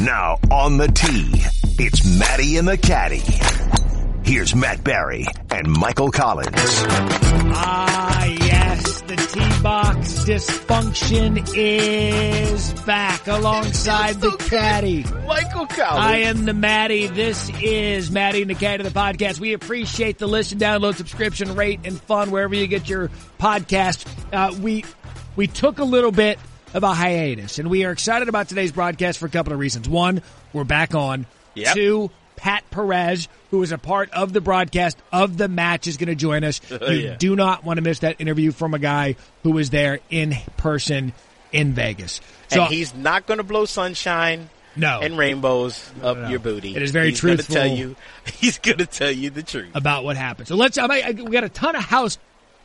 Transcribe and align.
Now 0.00 0.38
on 0.52 0.76
the 0.76 0.86
tee, 0.86 1.42
it's 1.82 2.06
Matty 2.18 2.56
and 2.56 2.68
the 2.68 2.78
Caddie. 2.78 3.24
Here's 4.22 4.54
Matt 4.54 4.84
Barrie 4.84 5.26
and 5.50 5.68
Michael 5.68 6.12
Collins. 6.12 6.52
Ah, 6.54 8.24
yes, 8.24 9.00
the 9.02 9.16
T-box 9.16 10.24
dysfunction 10.24 11.44
is 11.56 12.72
back 12.84 13.26
alongside 13.26 14.20
the 14.20 14.30
caddy. 14.48 15.02
Michael 15.26 15.66
Collins. 15.66 16.06
I 16.06 16.16
am 16.18 16.44
the 16.44 16.54
Matty. 16.54 17.08
This 17.08 17.50
is 17.60 18.12
Matty 18.12 18.42
and 18.42 18.50
the 18.50 18.54
Caddie, 18.54 18.84
the 18.84 18.90
podcast. 18.90 19.40
We 19.40 19.52
appreciate 19.52 20.18
the 20.18 20.28
listen, 20.28 20.60
download, 20.60 20.94
subscription, 20.94 21.56
rate, 21.56 21.80
and 21.82 22.00
fun 22.00 22.30
wherever 22.30 22.54
you 22.54 22.68
get 22.68 22.88
your 22.88 23.10
podcast. 23.40 24.06
Uh, 24.32 24.54
we 24.60 24.84
we 25.34 25.48
took 25.48 25.80
a 25.80 25.84
little 25.84 26.12
bit 26.12 26.38
of 26.74 26.82
a 26.82 26.92
hiatus, 26.92 27.58
and 27.58 27.70
we 27.70 27.84
are 27.84 27.90
excited 27.90 28.28
about 28.28 28.48
today's 28.48 28.72
broadcast 28.72 29.18
for 29.18 29.26
a 29.26 29.30
couple 29.30 29.52
of 29.52 29.58
reasons. 29.58 29.88
One, 29.88 30.22
we're 30.52 30.64
back 30.64 30.94
on. 30.94 31.26
Yep. 31.54 31.74
Two, 31.74 32.10
Pat 32.36 32.70
Perez, 32.70 33.28
who 33.50 33.62
is 33.62 33.72
a 33.72 33.78
part 33.78 34.10
of 34.10 34.32
the 34.32 34.40
broadcast 34.40 34.96
of 35.12 35.36
the 35.36 35.48
match, 35.48 35.86
is 35.86 35.96
going 35.96 36.08
to 36.08 36.14
join 36.14 36.44
us. 36.44 36.60
you 36.70 36.78
yeah. 36.88 37.16
do 37.16 37.34
not 37.34 37.64
want 37.64 37.78
to 37.78 37.82
miss 37.82 38.00
that 38.00 38.20
interview 38.20 38.52
from 38.52 38.74
a 38.74 38.78
guy 38.78 39.16
who 39.42 39.52
was 39.52 39.70
there 39.70 40.00
in 40.10 40.34
person 40.56 41.12
in 41.52 41.72
Vegas. 41.72 42.20
So 42.48 42.62
and 42.62 42.72
he's 42.72 42.94
not 42.94 43.26
going 43.26 43.38
to 43.38 43.44
blow 43.44 43.64
sunshine 43.64 44.50
no 44.76 45.00
and 45.00 45.18
rainbows 45.18 45.90
up 46.02 46.16
no. 46.16 46.28
your 46.28 46.38
booty. 46.38 46.76
It 46.76 46.82
is 46.82 46.92
very 46.92 47.10
he's 47.10 47.20
gonna 47.20 47.36
truthful. 47.36 47.54
Tell 47.54 47.66
you, 47.66 47.96
he's 48.34 48.58
going 48.58 48.78
to 48.78 48.86
tell 48.86 49.10
you 49.10 49.30
the 49.30 49.42
truth. 49.42 49.74
about 49.74 50.04
what 50.04 50.16
happened. 50.16 50.48
So 50.48 50.56
let's. 50.56 50.78
I 50.78 50.86
I- 50.86 51.12
we 51.12 51.30
got 51.30 51.44
a 51.44 51.48
ton 51.48 51.76
of 51.76 51.82
house. 51.82 52.18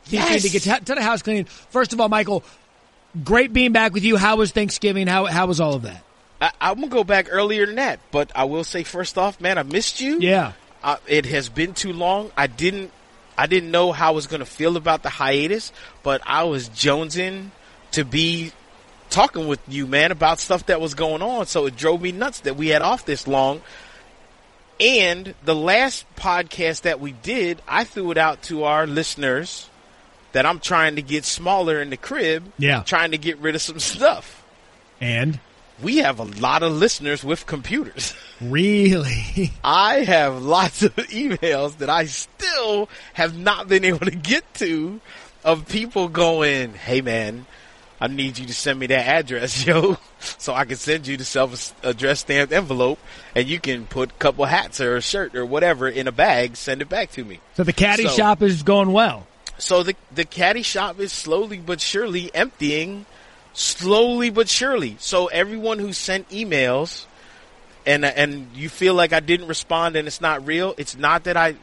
Yes. 0.06 0.42
To 0.42 0.50
get 0.50 0.66
a 0.66 0.84
ton 0.84 0.98
of 0.98 1.04
house 1.04 1.22
cleaning. 1.22 1.46
First 1.46 1.94
of 1.94 2.00
all, 2.00 2.10
Michael, 2.10 2.44
great 3.22 3.52
being 3.52 3.72
back 3.72 3.92
with 3.92 4.04
you. 4.04 4.16
How 4.16 4.36
was 4.36 4.50
Thanksgiving? 4.50 5.06
How 5.06 5.26
how 5.26 5.46
was 5.46 5.60
all 5.60 5.74
of 5.74 5.82
that? 5.82 6.02
I, 6.40 6.50
I'm 6.60 6.76
going 6.76 6.90
to 6.90 6.94
go 6.94 7.04
back 7.04 7.28
earlier 7.30 7.66
than 7.66 7.76
that, 7.76 8.00
but 8.10 8.30
I 8.34 8.44
will 8.44 8.64
say 8.64 8.82
first 8.82 9.16
off, 9.16 9.40
man, 9.40 9.58
I 9.58 9.62
missed 9.62 10.00
you. 10.00 10.18
Yeah. 10.20 10.52
Uh, 10.82 10.96
it 11.06 11.26
has 11.26 11.48
been 11.48 11.74
too 11.74 11.92
long. 11.92 12.30
I 12.36 12.46
didn't, 12.46 12.90
I 13.38 13.46
didn't 13.46 13.70
know 13.70 13.92
how 13.92 14.08
I 14.08 14.10
was 14.10 14.26
going 14.26 14.40
to 14.40 14.46
feel 14.46 14.76
about 14.76 15.02
the 15.02 15.08
hiatus, 15.08 15.72
but 16.02 16.20
I 16.26 16.44
was 16.44 16.68
jonesing 16.68 17.50
to 17.92 18.04
be 18.04 18.52
talking 19.08 19.48
with 19.48 19.60
you, 19.68 19.86
man, 19.86 20.12
about 20.12 20.40
stuff 20.40 20.66
that 20.66 20.80
was 20.80 20.94
going 20.94 21.22
on. 21.22 21.46
So 21.46 21.66
it 21.66 21.76
drove 21.76 22.02
me 22.02 22.12
nuts 22.12 22.40
that 22.40 22.56
we 22.56 22.68
had 22.68 22.82
off 22.82 23.06
this 23.06 23.26
long. 23.26 23.62
And 24.80 25.34
the 25.44 25.54
last 25.54 26.04
podcast 26.16 26.82
that 26.82 27.00
we 27.00 27.12
did, 27.12 27.62
I 27.66 27.84
threw 27.84 28.10
it 28.10 28.18
out 28.18 28.42
to 28.44 28.64
our 28.64 28.86
listeners 28.86 29.70
that 30.34 30.44
I'm 30.46 30.60
trying 30.60 30.96
to 30.96 31.02
get 31.02 31.24
smaller 31.24 31.80
in 31.80 31.88
the 31.90 31.96
crib. 31.96 32.44
Yeah. 32.58 32.82
Trying 32.82 33.10
to 33.12 33.18
get 33.18 33.38
rid 33.38 33.54
of 33.54 33.62
some 33.62 33.78
stuff. 33.80 34.44
And 35.00 35.40
We 35.82 35.98
have 35.98 36.20
a 36.20 36.24
lot 36.24 36.62
of 36.62 36.72
listeners 36.72 37.24
with 37.24 37.46
computers. 37.46 38.14
really, 38.40 39.52
I 39.64 40.00
have 40.02 40.42
lots 40.42 40.82
of 40.82 40.94
emails 40.96 41.78
that 41.78 41.90
I 41.90 42.04
still 42.06 42.88
have 43.14 43.36
not 43.36 43.68
been 43.68 43.84
able 43.84 44.06
to 44.06 44.10
get 44.14 44.44
to 44.54 45.00
of 45.44 45.68
people 45.68 46.08
going, 46.08 46.74
Hey 46.74 47.00
man, 47.00 47.46
I 48.00 48.06
need 48.08 48.38
you 48.38 48.46
to 48.46 48.54
send 48.54 48.78
me 48.78 48.86
that 48.88 49.06
address, 49.06 49.66
yo, 49.66 49.96
so 50.20 50.52
I 50.54 50.64
can 50.64 50.76
send 50.76 51.06
you 51.06 51.16
the 51.16 51.24
self-addressed 51.24 52.22
stamped 52.22 52.52
envelope 52.52 52.98
and 53.34 53.46
you 53.46 53.58
can 53.60 53.86
put 53.86 54.10
a 54.10 54.14
couple 54.14 54.44
hats 54.46 54.80
or 54.80 54.96
a 54.96 55.00
shirt 55.00 55.34
or 55.34 55.44
whatever 55.46 55.88
in 55.88 56.06
a 56.08 56.12
bag, 56.12 56.56
send 56.56 56.82
it 56.82 56.88
back 56.88 57.10
to 57.12 57.24
me. 57.24 57.40
so 57.56 57.62
the 57.64 57.72
caddy 57.72 58.04
So- 58.06 58.16
shop 58.16 58.42
is 58.42 58.62
going 58.62 58.92
well. 58.92 59.26
So 59.58 59.82
the, 59.82 59.94
the 60.14 60.24
caddy 60.24 60.62
shop 60.62 60.98
is 61.00 61.12
slowly 61.12 61.58
but 61.58 61.80
surely 61.80 62.34
emptying, 62.34 63.06
slowly 63.52 64.30
but 64.30 64.48
surely. 64.48 64.96
So 64.98 65.26
everyone 65.26 65.78
who 65.78 65.92
sent 65.92 66.28
emails 66.30 67.06
and, 67.86 68.04
and 68.04 68.48
you 68.54 68.68
feel 68.68 68.94
like 68.94 69.12
I 69.12 69.20
didn't 69.20 69.48
respond 69.48 69.96
and 69.96 70.08
it's 70.08 70.20
not 70.20 70.46
real, 70.46 70.74
it's 70.76 70.96
not 70.96 71.24
that 71.24 71.36
I, 71.36 71.56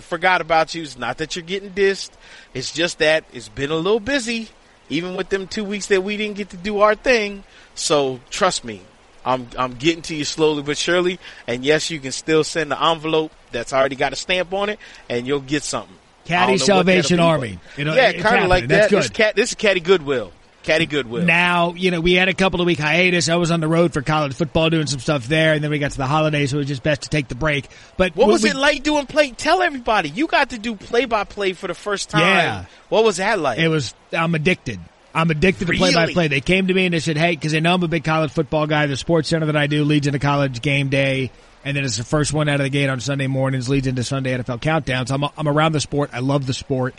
forgot 0.00 0.40
about 0.40 0.74
you. 0.74 0.82
It's 0.82 0.98
not 0.98 1.18
that 1.18 1.36
you're 1.36 1.44
getting 1.44 1.70
dissed. 1.70 2.10
It's 2.54 2.72
just 2.72 2.98
that 2.98 3.24
it's 3.32 3.48
been 3.48 3.70
a 3.70 3.76
little 3.76 4.00
busy, 4.00 4.48
even 4.88 5.16
with 5.16 5.28
them 5.28 5.46
two 5.46 5.64
weeks 5.64 5.86
that 5.86 6.02
we 6.02 6.16
didn't 6.16 6.36
get 6.36 6.50
to 6.50 6.56
do 6.56 6.80
our 6.80 6.94
thing. 6.94 7.44
So 7.74 8.20
trust 8.30 8.64
me, 8.64 8.82
I'm, 9.24 9.48
I'm 9.58 9.74
getting 9.74 10.02
to 10.02 10.14
you 10.14 10.24
slowly 10.24 10.62
but 10.62 10.76
surely. 10.76 11.18
And 11.46 11.64
yes, 11.64 11.90
you 11.90 12.00
can 12.00 12.12
still 12.12 12.44
send 12.44 12.70
the 12.70 12.82
envelope 12.82 13.32
that's 13.50 13.72
already 13.72 13.96
got 13.96 14.12
a 14.12 14.16
stamp 14.16 14.52
on 14.52 14.68
it 14.68 14.78
and 15.08 15.26
you'll 15.26 15.40
get 15.40 15.62
something. 15.62 15.96
Caddy 16.28 16.58
don't 16.58 16.68
know 16.68 16.76
what 16.76 16.86
that'll 16.86 17.02
Salvation 17.02 17.20
Army. 17.20 17.58
You 17.76 17.84
know, 17.84 17.94
yeah, 17.94 18.12
kind 18.12 18.42
of 18.44 18.48
like 18.48 18.62
happening. 18.62 18.68
That's 18.68 18.90
that. 18.90 18.96
This, 18.96 19.08
good. 19.08 19.14
cat, 19.14 19.36
this 19.36 19.48
is 19.50 19.54
Caddy 19.56 19.80
Goodwill. 19.80 20.32
Caddy 20.62 20.84
Goodwill. 20.86 21.24
Now, 21.24 21.72
you 21.72 21.90
know, 21.90 22.00
we 22.02 22.12
had 22.12 22.28
a 22.28 22.34
couple 22.34 22.60
of 22.60 22.66
week 22.66 22.78
hiatus. 22.78 23.30
I 23.30 23.36
was 23.36 23.50
on 23.50 23.60
the 23.60 23.68
road 23.68 23.94
for 23.94 24.02
college 24.02 24.34
football 24.34 24.68
doing 24.68 24.86
some 24.86 25.00
stuff 25.00 25.26
there, 25.26 25.54
and 25.54 25.64
then 25.64 25.70
we 25.70 25.78
got 25.78 25.92
to 25.92 25.96
the 25.96 26.06
holidays, 26.06 26.50
so 26.50 26.56
it 26.56 26.58
was 26.58 26.66
just 26.68 26.82
best 26.82 27.02
to 27.02 27.08
take 27.08 27.28
the 27.28 27.34
break. 27.34 27.68
But 27.96 28.14
what 28.14 28.28
was 28.28 28.42
we- 28.42 28.50
it 28.50 28.56
like 28.56 28.82
doing 28.82 29.06
play? 29.06 29.30
Tell 29.30 29.62
everybody. 29.62 30.10
You 30.10 30.26
got 30.26 30.50
to 30.50 30.58
do 30.58 30.74
play 30.74 31.06
by 31.06 31.24
play 31.24 31.54
for 31.54 31.68
the 31.68 31.74
first 31.74 32.10
time. 32.10 32.20
Yeah. 32.20 32.64
What 32.90 33.04
was 33.04 33.16
that 33.16 33.38
like? 33.38 33.58
It 33.58 33.68
was. 33.68 33.94
I'm 34.12 34.34
addicted. 34.34 34.78
I'm 35.14 35.30
addicted 35.30 35.68
to 35.68 35.72
play 35.72 35.94
by 35.94 36.12
play. 36.12 36.28
They 36.28 36.42
came 36.42 36.66
to 36.66 36.74
me 36.74 36.84
and 36.84 36.92
they 36.94 37.00
said, 37.00 37.16
"Hey, 37.16 37.30
because 37.30 37.52
they 37.52 37.60
know 37.60 37.74
I'm 37.74 37.82
a 37.82 37.88
big 37.88 38.04
college 38.04 38.30
football 38.30 38.66
guy. 38.66 38.86
The 38.86 38.96
sports 38.96 39.30
center 39.30 39.46
that 39.46 39.56
I 39.56 39.66
do 39.66 39.84
leads 39.84 40.06
into 40.06 40.18
college 40.18 40.60
game 40.60 40.90
day, 40.90 41.30
and 41.64 41.76
then 41.76 41.84
it's 41.84 41.96
the 41.96 42.04
first 42.04 42.32
one 42.32 42.48
out 42.48 42.60
of 42.60 42.64
the 42.64 42.70
gate 42.70 42.88
on 42.88 43.00
Sunday 43.00 43.26
mornings, 43.26 43.68
leads 43.68 43.86
into 43.86 44.04
Sunday 44.04 44.36
NFL 44.36 44.60
countdowns. 44.60 45.10
I'm 45.10 45.24
I'm 45.36 45.48
around 45.48 45.72
the 45.72 45.80
sport. 45.80 46.10
I 46.12 46.20
love 46.20 46.46
the 46.46 46.54
sport, 46.54 46.94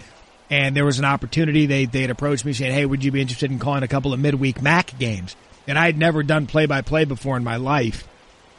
and 0.50 0.76
there 0.76 0.86
was 0.86 1.00
an 1.00 1.06
opportunity. 1.06 1.66
They 1.66 1.86
they 1.86 2.02
had 2.02 2.12
approached 2.12 2.46
me 2.46 2.54
saying, 2.54 2.74
"Hey, 2.74 2.86
would 2.86 3.04
you 3.04 3.12
be 3.12 3.22
interested 3.22 3.52
in 3.52 3.60
calling 3.60 3.84
a 3.84 3.88
couple 3.88 4.14
of 4.14 4.20
midweek 4.20 4.62
MAC 4.62 4.98
games?" 4.98 5.36
And 5.68 5.78
I 5.78 5.86
had 5.86 5.98
never 5.98 6.24
done 6.24 6.48
play 6.48 6.66
by 6.66 6.82
play 6.82 7.06
before 7.06 7.38
in 7.38 7.44
my 7.44 7.58
life. 7.58 8.08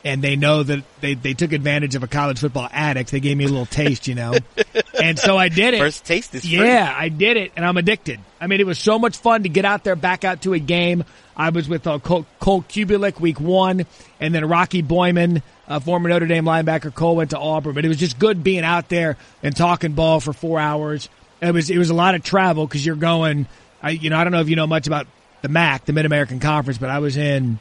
And 0.03 0.23
they 0.23 0.35
know 0.35 0.63
that 0.63 0.83
they, 1.01 1.13
they 1.13 1.35
took 1.35 1.53
advantage 1.53 1.95
of 1.95 2.03
a 2.03 2.07
college 2.07 2.41
football 2.41 2.69
addict. 2.73 3.11
They 3.11 3.21
gave 3.21 3.37
me 3.37 3.45
a 3.45 3.49
little 3.49 3.67
taste, 3.67 4.09
you 4.09 4.15
know. 4.15 4.35
and 5.03 5.19
so 5.19 5.37
I 5.37 5.51
did 5.51 5.75
it. 5.75 5.79
First 5.79 6.07
taste 6.07 6.35
is 6.35 6.43
free. 6.43 6.57
Yeah, 6.57 6.95
I 6.97 7.11
did 7.11 7.37
it, 7.37 7.53
and 7.55 7.67
I'm 7.67 7.77
addicted. 7.77 8.19
I 8.41 8.47
mean, 8.47 8.61
it 8.61 8.67
was 8.67 8.79
so 8.79 8.99
much 8.99 9.19
fun 9.19 9.43
to 9.43 9.51
get 9.51 9.67
out 9.67 9.85
there, 9.85 9.97
back 9.97 10.25
out 10.25 10.43
to 10.43 10.55
a 10.55 10.59
game. 10.59 11.05
I 11.37 11.51
was 11.51 11.69
with 11.69 11.87
uh, 11.87 11.99
Cole, 11.99 12.27
Cole 12.39 12.63
Cubelic 12.63 13.21
week 13.21 13.41
one, 13.41 13.87
and 14.21 14.35
then 14.35 14.47
Rocky 14.47 14.83
Boiman, 14.83 15.43
uh, 15.69 15.81
former 15.81 16.09
Notre 16.09 16.27
Dame 16.27 16.45
linebacker. 16.45 16.95
Cole 16.95 17.17
went 17.17 17.31
to 17.31 17.39
Auburn, 17.39 17.75
but 17.75 17.85
it 17.85 17.89
was 17.89 17.99
just 17.99 18.19
good 18.19 18.43
being 18.43 18.65
out 18.65 18.89
there 18.89 19.17
and 19.43 19.55
talking 19.55 19.93
ball 19.93 20.21
for 20.21 20.33
four 20.33 20.59
hours. 20.59 21.09
It 21.41 21.53
was 21.53 21.71
it 21.71 21.79
was 21.79 21.91
a 21.91 21.95
lot 21.95 22.15
of 22.15 22.23
travel 22.23 22.67
because 22.67 22.85
you're 22.85 22.97
going. 22.97 23.47
I 23.83 23.91
you 23.91 24.11
know 24.11 24.19
I 24.19 24.25
don't 24.25 24.33
know 24.33 24.41
if 24.41 24.49
you 24.49 24.57
know 24.57 24.67
much 24.67 24.87
about 24.87 25.07
the 25.43 25.49
MAC, 25.49 25.87
the 25.87 25.93
Mid 25.93 26.05
American 26.05 26.41
Conference, 26.41 26.79
but 26.79 26.91
I 26.91 26.99
was 26.99 27.17
in 27.17 27.59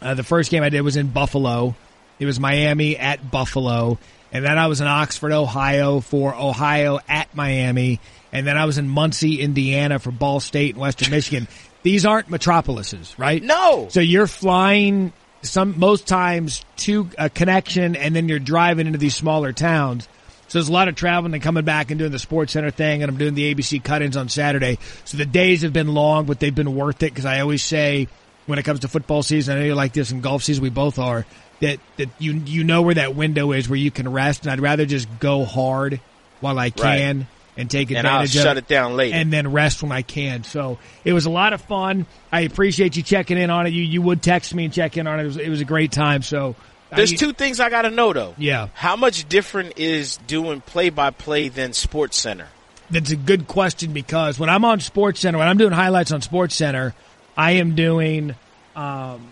uh, 0.00 0.14
the 0.14 0.22
first 0.22 0.50
game 0.50 0.62
I 0.62 0.68
did 0.68 0.80
was 0.82 0.96
in 0.96 1.08
Buffalo. 1.08 1.74
It 2.18 2.26
was 2.26 2.38
Miami 2.40 2.96
at 2.96 3.30
Buffalo. 3.30 3.98
And 4.32 4.44
then 4.44 4.58
I 4.58 4.68
was 4.68 4.80
in 4.80 4.86
Oxford, 4.86 5.32
Ohio 5.32 6.00
for 6.00 6.34
Ohio 6.34 7.00
at 7.08 7.34
Miami. 7.34 8.00
And 8.32 8.46
then 8.46 8.56
I 8.56 8.64
was 8.64 8.78
in 8.78 8.88
Muncie, 8.88 9.40
Indiana 9.40 9.98
for 9.98 10.10
Ball 10.12 10.40
State 10.40 10.74
and 10.74 10.80
Western 10.80 11.10
Michigan. 11.10 11.48
These 11.82 12.04
aren't 12.04 12.28
metropolises, 12.28 13.18
right? 13.18 13.42
No. 13.42 13.88
So 13.90 14.00
you're 14.00 14.26
flying 14.26 15.12
some, 15.42 15.78
most 15.78 16.06
times 16.06 16.64
to 16.76 17.08
a 17.16 17.30
connection 17.30 17.96
and 17.96 18.14
then 18.14 18.28
you're 18.28 18.38
driving 18.38 18.86
into 18.86 18.98
these 18.98 19.14
smaller 19.14 19.54
towns. 19.54 20.06
So 20.48 20.58
there's 20.58 20.68
a 20.68 20.72
lot 20.72 20.88
of 20.88 20.94
traveling 20.94 21.32
and 21.32 21.42
coming 21.42 21.64
back 21.64 21.90
and 21.90 21.98
doing 21.98 22.12
the 22.12 22.18
sports 22.18 22.52
center 22.52 22.70
thing 22.70 23.02
and 23.02 23.10
I'm 23.10 23.16
doing 23.16 23.32
the 23.34 23.54
ABC 23.54 23.82
cut-ins 23.82 24.16
on 24.18 24.28
Saturday. 24.28 24.78
So 25.06 25.16
the 25.16 25.24
days 25.24 25.62
have 25.62 25.72
been 25.72 25.94
long, 25.94 26.26
but 26.26 26.38
they've 26.38 26.54
been 26.54 26.74
worth 26.74 27.02
it 27.02 27.12
because 27.12 27.24
I 27.24 27.40
always 27.40 27.62
say 27.62 28.08
when 28.50 28.58
it 28.58 28.64
comes 28.64 28.80
to 28.80 28.88
football 28.88 29.22
season, 29.22 29.56
I 29.56 29.60
know 29.60 29.66
you're 29.66 29.74
like 29.74 29.92
this 29.92 30.10
in 30.10 30.20
golf 30.20 30.42
season, 30.42 30.62
we 30.62 30.70
both 30.70 30.98
are, 30.98 31.24
that, 31.60 31.78
that 31.96 32.08
you, 32.18 32.32
you 32.32 32.64
know 32.64 32.82
where 32.82 32.94
that 32.94 33.14
window 33.14 33.52
is 33.52 33.68
where 33.68 33.78
you 33.78 33.90
can 33.90 34.10
rest 34.12 34.42
and 34.42 34.50
I'd 34.50 34.60
rather 34.60 34.84
just 34.86 35.08
go 35.18 35.44
hard 35.44 36.00
while 36.40 36.58
I 36.58 36.70
can 36.70 37.26
and 37.56 37.70
take 37.70 37.90
and 37.90 38.06
I'll 38.06 38.22
advantage 38.22 38.36
of 38.36 38.42
shut 38.42 38.56
it 38.56 38.66
down 38.68 38.96
later. 38.96 39.16
and 39.16 39.32
then 39.32 39.52
rest 39.52 39.82
when 39.82 39.92
I 39.92 40.02
can. 40.02 40.44
So 40.44 40.78
it 41.04 41.12
was 41.12 41.26
a 41.26 41.30
lot 41.30 41.52
of 41.52 41.60
fun. 41.62 42.06
I 42.32 42.42
appreciate 42.42 42.96
you 42.96 43.02
checking 43.02 43.36
in 43.38 43.50
on 43.50 43.66
it. 43.66 43.70
You 43.74 43.82
you 43.82 44.00
would 44.02 44.22
text 44.22 44.54
me 44.54 44.64
and 44.64 44.72
check 44.72 44.96
in 44.96 45.06
on 45.06 45.20
it. 45.20 45.24
It 45.24 45.26
was, 45.26 45.36
it 45.36 45.48
was 45.48 45.60
a 45.60 45.64
great 45.66 45.92
time. 45.92 46.22
So 46.22 46.54
There's 46.94 47.12
I- 47.12 47.16
two 47.16 47.32
things 47.32 47.60
I 47.60 47.68
got 47.68 47.82
to 47.82 47.90
know 47.90 48.12
though. 48.14 48.34
Yeah. 48.38 48.68
How 48.72 48.96
much 48.96 49.28
different 49.28 49.78
is 49.78 50.16
doing 50.26 50.62
play 50.62 50.88
by 50.90 51.10
play 51.10 51.48
than 51.48 51.72
Sports 51.74 52.16
Center? 52.18 52.46
That's 52.90 53.10
a 53.10 53.16
good 53.16 53.46
question 53.46 53.92
because 53.92 54.38
when 54.38 54.48
I'm 54.48 54.64
on 54.64 54.80
Sports 54.80 55.20
Center, 55.20 55.38
when 55.38 55.46
I'm 55.46 55.58
doing 55.58 55.72
highlights 55.72 56.10
on 56.12 56.22
Sports 56.22 56.54
Center, 56.56 56.94
I 57.36 57.52
am 57.52 57.74
doing, 57.74 58.34
um, 58.76 59.28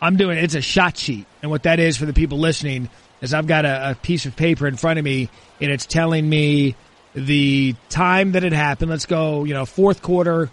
I'm 0.00 0.16
doing 0.16 0.38
it's 0.38 0.54
a 0.54 0.60
shot 0.62 0.96
sheet, 0.96 1.26
and 1.42 1.50
what 1.50 1.64
that 1.64 1.80
is 1.80 1.96
for 1.96 2.06
the 2.06 2.12
people 2.12 2.38
listening 2.38 2.88
is 3.20 3.32
I've 3.34 3.46
got 3.46 3.64
a, 3.64 3.90
a 3.90 3.94
piece 3.94 4.26
of 4.26 4.36
paper 4.36 4.66
in 4.66 4.76
front 4.76 4.98
of 4.98 5.04
me, 5.04 5.28
and 5.60 5.70
it's 5.70 5.86
telling 5.86 6.28
me 6.28 6.76
the 7.14 7.74
time 7.88 8.32
that 8.32 8.44
it 8.44 8.52
happened. 8.52 8.90
Let's 8.90 9.06
go, 9.06 9.44
you 9.44 9.54
know, 9.54 9.64
fourth 9.64 10.02
quarter, 10.02 10.50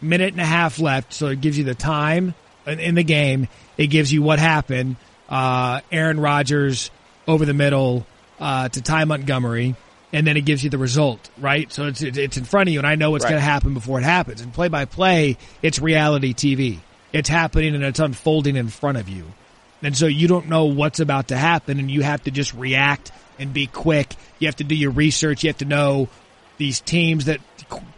minute 0.00 0.32
and 0.32 0.40
a 0.40 0.46
half 0.46 0.78
left, 0.78 1.12
so 1.12 1.28
it 1.28 1.40
gives 1.40 1.58
you 1.58 1.64
the 1.64 1.74
time 1.74 2.34
in, 2.66 2.94
the 2.94 3.04
game. 3.04 3.48
It 3.76 3.88
gives 3.88 4.12
you 4.12 4.22
what 4.22 4.38
happened. 4.38 4.96
Uh, 5.28 5.80
Aaron 5.90 6.20
Rodgers 6.20 6.90
over 7.26 7.44
the 7.44 7.54
middle 7.54 8.06
uh, 8.38 8.68
to 8.68 8.82
Ty 8.82 9.04
Montgomery, 9.04 9.74
and 10.14 10.24
then 10.24 10.36
it 10.36 10.42
gives 10.44 10.62
you 10.62 10.70
the 10.70 10.78
result, 10.78 11.28
right? 11.36 11.70
So 11.72 11.88
it's 11.88 12.00
it's 12.00 12.36
in 12.36 12.44
front 12.44 12.68
of 12.68 12.72
you, 12.72 12.78
and 12.78 12.86
I 12.86 12.94
know 12.94 13.10
what's 13.10 13.24
Right. 13.24 13.30
going 13.30 13.40
to 13.40 13.44
happen 13.44 13.74
before 13.74 13.98
it 13.98 14.04
happens. 14.04 14.40
And 14.40 14.54
play 14.54 14.68
by 14.68 14.84
play, 14.84 15.36
it's 15.60 15.80
reality 15.80 16.32
TV. 16.32 16.78
It's 17.12 17.28
happening 17.28 17.74
and 17.74 17.82
it's 17.82 17.98
unfolding 17.98 18.54
in 18.56 18.68
front 18.68 18.96
of 18.96 19.08
you. 19.08 19.24
And 19.82 19.96
so 19.96 20.06
you 20.06 20.28
don't 20.28 20.48
know 20.48 20.66
what's 20.66 21.00
about 21.00 21.28
to 21.28 21.36
happen 21.36 21.78
and 21.80 21.90
you 21.90 22.02
have 22.02 22.22
to 22.24 22.30
just 22.30 22.54
react 22.54 23.10
and 23.38 23.52
be 23.52 23.66
quick. 23.66 24.14
You 24.38 24.46
have 24.46 24.56
to 24.56 24.64
do 24.64 24.74
your 24.76 24.92
research. 24.92 25.42
You 25.42 25.50
have 25.50 25.58
to 25.58 25.64
know 25.64 26.08
these 26.58 26.80
teams 26.80 27.24
that 27.24 27.40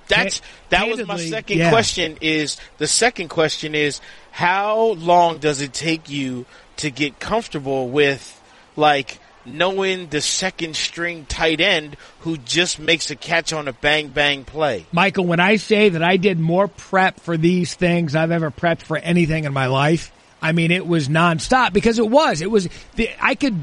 That's 0.09 0.41
that 0.71 0.89
was 0.89 1.07
my 1.07 1.19
second 1.19 1.59
yeah. 1.59 1.71
question. 1.71 2.17
Is 2.23 2.57
the 2.79 2.87
second 2.87 3.29
question 3.29 3.75
is 3.75 4.01
how 4.33 4.93
long 4.95 5.39
does 5.39 5.61
it 5.61 5.75
take 5.75 6.09
you 6.09 6.47
to 6.79 6.91
get 6.91 7.21
comfortable 7.21 7.89
with 7.91 8.41
like 8.75 9.19
knowing 9.47 10.09
the 10.09 10.21
second 10.21 10.77
string 10.77 11.25
tight 11.27 11.61
end 11.61 11.97
who 12.21 12.37
just 12.39 12.79
makes 12.79 13.11
a 13.11 13.17
catch 13.17 13.53
on 13.53 13.69
a 13.69 13.73
bang 13.73 14.09
bang 14.09 14.45
play? 14.45 14.87
Michael, 14.93 15.25
when 15.27 15.41
I 15.41 15.57
say 15.57 15.89
that 15.91 16.03
I 16.03 16.17
did 16.17 16.39
more 16.39 16.69
prep 16.69 17.21
for 17.21 17.37
these 17.37 17.75
things 17.75 18.15
I've 18.15 18.31
ever 18.33 18.51
prepped 18.51 18.83
for 18.83 18.97
anything 18.97 19.45
in 19.45 19.53
my 19.53 19.67
life, 19.67 20.13
I 20.43 20.53
mean 20.53 20.71
it 20.71 20.87
was 20.87 21.09
nonstop 21.09 21.73
because 21.73 21.99
it 21.99 22.09
was. 22.09 22.41
It 22.43 22.51
was. 22.51 22.69
The, 22.97 23.11
I 23.21 23.35
could 23.35 23.57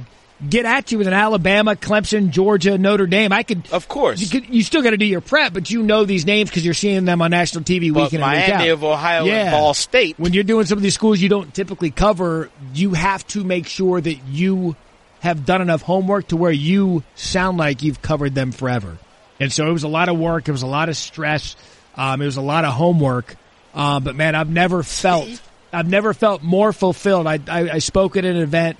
get 0.49 0.65
at 0.65 0.91
you 0.91 0.97
with 0.97 1.07
an 1.07 1.13
Alabama, 1.13 1.73
Clemson, 1.75 2.29
Georgia, 2.31 2.77
Notre 2.77 3.05
Dame. 3.07 3.31
I 3.31 3.43
could. 3.43 3.71
Of 3.71 3.87
course. 3.87 4.19
You, 4.19 4.27
could, 4.41 4.53
you 4.53 4.61
still 4.63 4.81
got 4.81 4.89
to 4.89 4.97
do 4.97 5.05
your 5.05 5.21
prep, 5.21 5.53
but 5.53 5.69
you 5.71 5.83
know 5.83 6.03
these 6.03 6.25
names 6.25 6.49
because 6.49 6.65
you're 6.65 6.73
seeing 6.73 7.05
them 7.05 7.21
on 7.21 7.31
national 7.31 7.63
TV 7.63 7.93
But 7.93 8.03
week 8.05 8.13
in 8.13 8.21
and 8.23 8.31
week 8.31 8.49
out. 8.49 8.67
of 8.67 8.83
Ohio 8.83 9.23
Yeah. 9.25 9.43
and 9.43 9.51
Ball 9.51 9.73
State. 9.73 10.15
when 10.19 10.33
you're 10.33 10.43
doing 10.43 10.65
some 10.65 10.77
of 10.77 10.81
these 10.81 10.95
schools 10.95 11.21
you 11.21 11.29
don't 11.29 11.53
typically 11.53 11.91
cover, 11.91 12.49
you 12.73 12.91
have 12.93 13.25
to 13.27 13.43
make 13.45 13.67
sure 13.67 14.01
that 14.01 14.15
you 14.27 14.75
have 15.23 15.45
done 15.45 15.61
enough 15.61 15.81
homework 15.81 16.27
to 16.27 16.37
where 16.37 16.51
you 16.51 17.01
sound 17.15 17.57
like 17.57 17.81
you've 17.81 18.01
covered 18.01 18.35
them 18.35 18.51
forever. 18.51 18.97
And 19.39 19.51
so 19.51 19.67
it 19.67 19.71
was 19.71 19.83
a 19.83 19.87
lot 19.87 20.09
of 20.09 20.19
work. 20.19 20.49
It 20.49 20.51
was 20.51 20.63
a 20.63 20.67
lot 20.67 20.89
of 20.89 20.97
stress. 20.97 21.55
Um, 21.95 22.21
it 22.21 22.25
was 22.25 22.35
a 22.35 22.41
lot 22.41 22.65
of 22.65 22.73
homework. 22.73 23.37
Uh, 23.73 24.01
but 24.01 24.15
man, 24.17 24.35
I've 24.35 24.49
never 24.49 24.83
felt, 24.83 25.29
I've 25.71 25.87
never 25.87 26.13
felt 26.13 26.43
more 26.43 26.73
fulfilled. 26.73 27.25
I, 27.25 27.39
I, 27.47 27.69
I 27.71 27.79
spoke 27.79 28.17
at 28.17 28.25
an 28.25 28.35
event 28.35 28.77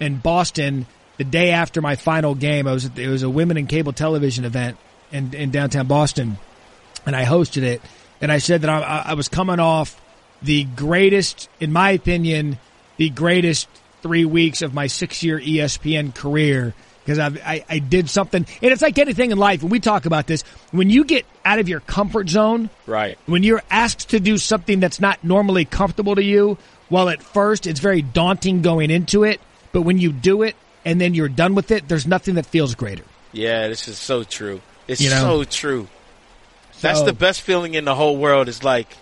in 0.00 0.16
Boston 0.16 0.86
the 1.18 1.24
day 1.24 1.52
after 1.52 1.80
my 1.80 1.94
final 1.94 2.34
game. 2.34 2.66
I 2.66 2.72
was, 2.72 2.84
it 2.84 3.06
was 3.08 3.22
a 3.22 3.30
women 3.30 3.56
in 3.56 3.68
cable 3.68 3.92
television 3.92 4.44
event 4.44 4.78
in, 5.12 5.32
in 5.34 5.52
downtown 5.52 5.86
Boston 5.86 6.36
and 7.06 7.14
I 7.14 7.24
hosted 7.24 7.62
it. 7.62 7.80
And 8.20 8.32
I 8.32 8.38
said 8.38 8.62
that 8.62 8.70
I, 8.70 9.10
I 9.10 9.14
was 9.14 9.28
coming 9.28 9.60
off 9.60 10.00
the 10.42 10.64
greatest, 10.64 11.48
in 11.60 11.72
my 11.72 11.92
opinion, 11.92 12.58
the 12.96 13.08
greatest 13.08 13.68
three 14.06 14.24
weeks 14.24 14.62
of 14.62 14.72
my 14.72 14.86
six 14.86 15.22
year 15.24 15.40
ESPN 15.40 16.14
career 16.14 16.74
because 17.04 17.18
I, 17.18 17.64
I 17.68 17.78
did 17.80 18.08
something. 18.08 18.46
And 18.62 18.72
it's 18.72 18.82
like 18.82 18.98
anything 18.98 19.30
in 19.32 19.38
life. 19.38 19.62
And 19.62 19.70
we 19.70 19.80
talk 19.80 20.06
about 20.06 20.26
this. 20.28 20.42
When 20.70 20.90
you 20.90 21.04
get 21.04 21.24
out 21.44 21.58
of 21.58 21.68
your 21.68 21.80
comfort 21.80 22.28
zone, 22.28 22.70
Right. 22.86 23.18
when 23.26 23.42
you're 23.42 23.62
asked 23.70 24.10
to 24.10 24.20
do 24.20 24.38
something 24.38 24.78
that's 24.80 25.00
not 25.00 25.22
normally 25.24 25.64
comfortable 25.64 26.14
to 26.14 26.22
you, 26.22 26.56
well, 26.88 27.08
at 27.08 27.20
first 27.22 27.66
it's 27.66 27.80
very 27.80 28.02
daunting 28.02 28.62
going 28.62 28.90
into 28.90 29.24
it. 29.24 29.40
But 29.72 29.82
when 29.82 29.98
you 29.98 30.12
do 30.12 30.42
it 30.42 30.54
and 30.84 31.00
then 31.00 31.14
you're 31.14 31.28
done 31.28 31.54
with 31.56 31.70
it, 31.72 31.88
there's 31.88 32.06
nothing 32.06 32.36
that 32.36 32.46
feels 32.46 32.74
greater. 32.76 33.04
Yeah, 33.32 33.66
this 33.68 33.88
is 33.88 33.98
so 33.98 34.22
true. 34.22 34.60
It's 34.88 35.00
You 35.00 35.10
know? 35.10 35.42
so 35.42 35.44
true. 35.44 35.88
That's 36.80 37.00
So- 37.00 37.06
the 37.06 37.12
best 37.12 37.42
feeling 37.42 37.74
in 37.74 37.84
the 37.84 37.94
whole 37.94 38.16
world. 38.16 38.48
Is 38.48 38.62
like, 38.62 38.96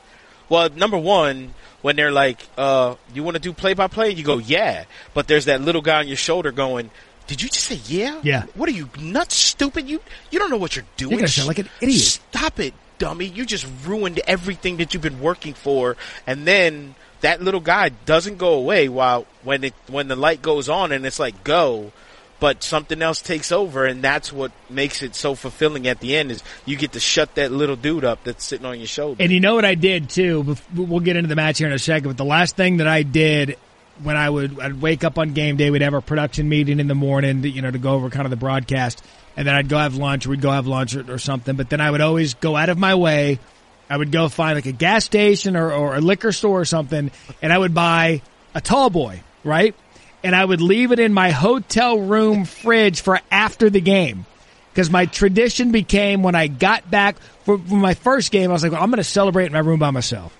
well, 0.48 0.68
number 0.70 0.98
one, 0.98 1.54
when 1.82 1.96
they're 1.96 2.12
like, 2.12 2.46
uh, 2.56 2.94
"You 3.12 3.22
want 3.22 3.34
to 3.34 3.40
do 3.40 3.52
play 3.52 3.74
by 3.74 3.88
play?" 3.88 4.10
You 4.10 4.24
go, 4.24 4.38
"Yeah," 4.38 4.84
but 5.12 5.28
there's 5.28 5.46
that 5.46 5.60
little 5.60 5.82
guy 5.82 5.98
on 5.98 6.08
your 6.08 6.16
shoulder 6.16 6.52
going, 6.52 6.90
"Did 7.26 7.42
you 7.42 7.48
just 7.48 7.66
say 7.66 7.80
yeah? 7.86 8.20
Yeah. 8.22 8.44
What 8.54 8.68
are 8.68 8.72
you 8.72 8.88
nuts, 8.98 9.36
stupid? 9.36 9.88
You 9.88 10.00
you 10.30 10.38
don't 10.38 10.50
know 10.50 10.56
what 10.56 10.76
you're 10.76 10.86
doing. 10.96 11.12
You're 11.12 11.20
gonna 11.20 11.28
sound 11.28 11.48
like 11.48 11.58
an 11.58 11.68
idiot." 11.80 12.00
Stop 12.00 12.60
it, 12.60 12.74
dummy! 12.98 13.26
You 13.26 13.44
just 13.44 13.66
ruined 13.84 14.20
everything 14.26 14.78
that 14.78 14.94
you've 14.94 15.02
been 15.02 15.20
working 15.20 15.54
for." 15.54 15.96
And 16.26 16.46
then 16.46 16.94
that 17.20 17.42
little 17.42 17.60
guy 17.60 17.88
doesn't 17.88 18.36
go 18.36 18.52
away 18.54 18.88
while 18.88 19.26
when 19.42 19.64
it 19.64 19.74
when 19.88 20.08
the 20.08 20.16
light 20.16 20.42
goes 20.42 20.68
on 20.68 20.92
and 20.92 21.06
it's 21.06 21.18
like 21.18 21.42
go 21.42 21.92
but 22.40 22.62
something 22.62 23.00
else 23.00 23.22
takes 23.22 23.52
over 23.52 23.86
and 23.86 24.02
that's 24.02 24.32
what 24.32 24.52
makes 24.68 25.02
it 25.02 25.14
so 25.14 25.34
fulfilling 25.34 25.86
at 25.86 26.00
the 26.00 26.16
end 26.16 26.30
is 26.30 26.42
you 26.66 26.76
get 26.76 26.92
to 26.92 27.00
shut 27.00 27.34
that 27.36 27.52
little 27.52 27.76
dude 27.76 28.04
up 28.04 28.24
that's 28.24 28.44
sitting 28.44 28.66
on 28.66 28.78
your 28.78 28.86
shoulder. 28.86 29.22
And 29.22 29.32
you 29.32 29.40
know 29.40 29.54
what 29.54 29.64
I 29.64 29.74
did 29.74 30.10
too? 30.10 30.56
We'll 30.74 31.00
get 31.00 31.16
into 31.16 31.28
the 31.28 31.36
match 31.36 31.58
here 31.58 31.68
in 31.68 31.72
a 31.72 31.78
second. 31.78 32.08
But 32.08 32.16
the 32.16 32.24
last 32.24 32.56
thing 32.56 32.78
that 32.78 32.88
I 32.88 33.02
did 33.02 33.56
when 34.02 34.16
I 34.16 34.28
would 34.28 34.58
I'd 34.60 34.80
wake 34.80 35.04
up 35.04 35.18
on 35.18 35.32
game 35.32 35.56
day, 35.56 35.70
we'd 35.70 35.82
have 35.82 35.94
a 35.94 36.00
production 36.00 36.48
meeting 36.48 36.80
in 36.80 36.88
the 36.88 36.94
morning, 36.94 37.42
to, 37.42 37.48
you 37.48 37.62
know, 37.62 37.70
to 37.70 37.78
go 37.78 37.92
over 37.92 38.10
kind 38.10 38.26
of 38.26 38.30
the 38.30 38.36
broadcast, 38.36 39.04
and 39.36 39.46
then 39.46 39.54
I'd 39.54 39.68
go 39.68 39.78
have 39.78 39.94
lunch. 39.96 40.26
We'd 40.26 40.40
go 40.40 40.50
have 40.50 40.66
lunch 40.66 40.96
or, 40.96 41.12
or 41.12 41.18
something. 41.18 41.56
But 41.56 41.70
then 41.70 41.80
I 41.80 41.90
would 41.90 42.00
always 42.00 42.34
go 42.34 42.56
out 42.56 42.68
of 42.68 42.78
my 42.78 42.94
way. 42.94 43.38
I 43.88 43.96
would 43.96 44.10
go 44.10 44.28
find 44.28 44.56
like 44.56 44.66
a 44.66 44.72
gas 44.72 45.04
station 45.04 45.56
or, 45.56 45.70
or 45.70 45.94
a 45.94 46.00
liquor 46.00 46.32
store 46.32 46.60
or 46.60 46.64
something, 46.64 47.10
and 47.42 47.52
I 47.52 47.58
would 47.58 47.74
buy 47.74 48.22
a 48.54 48.60
tall 48.60 48.90
boy, 48.90 49.22
right? 49.44 49.74
And 50.24 50.34
I 50.34 50.44
would 50.44 50.60
leave 50.62 50.90
it 50.90 50.98
in 50.98 51.12
my 51.12 51.30
hotel 51.30 51.98
room 52.00 52.46
fridge 52.46 53.02
for 53.02 53.20
after 53.30 53.68
the 53.70 53.80
game 53.80 54.24
because 54.72 54.90
my 54.90 55.04
tradition 55.06 55.70
became 55.70 56.22
when 56.22 56.34
I 56.34 56.46
got 56.48 56.90
back 56.90 57.18
for, 57.44 57.58
for 57.58 57.74
my 57.74 57.94
first 57.94 58.32
game, 58.32 58.48
I 58.50 58.54
was 58.54 58.62
like, 58.62 58.72
well, 58.72 58.82
I'm 58.82 58.88
going 58.90 58.96
to 58.96 59.04
celebrate 59.04 59.46
in 59.46 59.52
my 59.52 59.58
room 59.60 59.78
by 59.78 59.90
myself. 59.90 60.36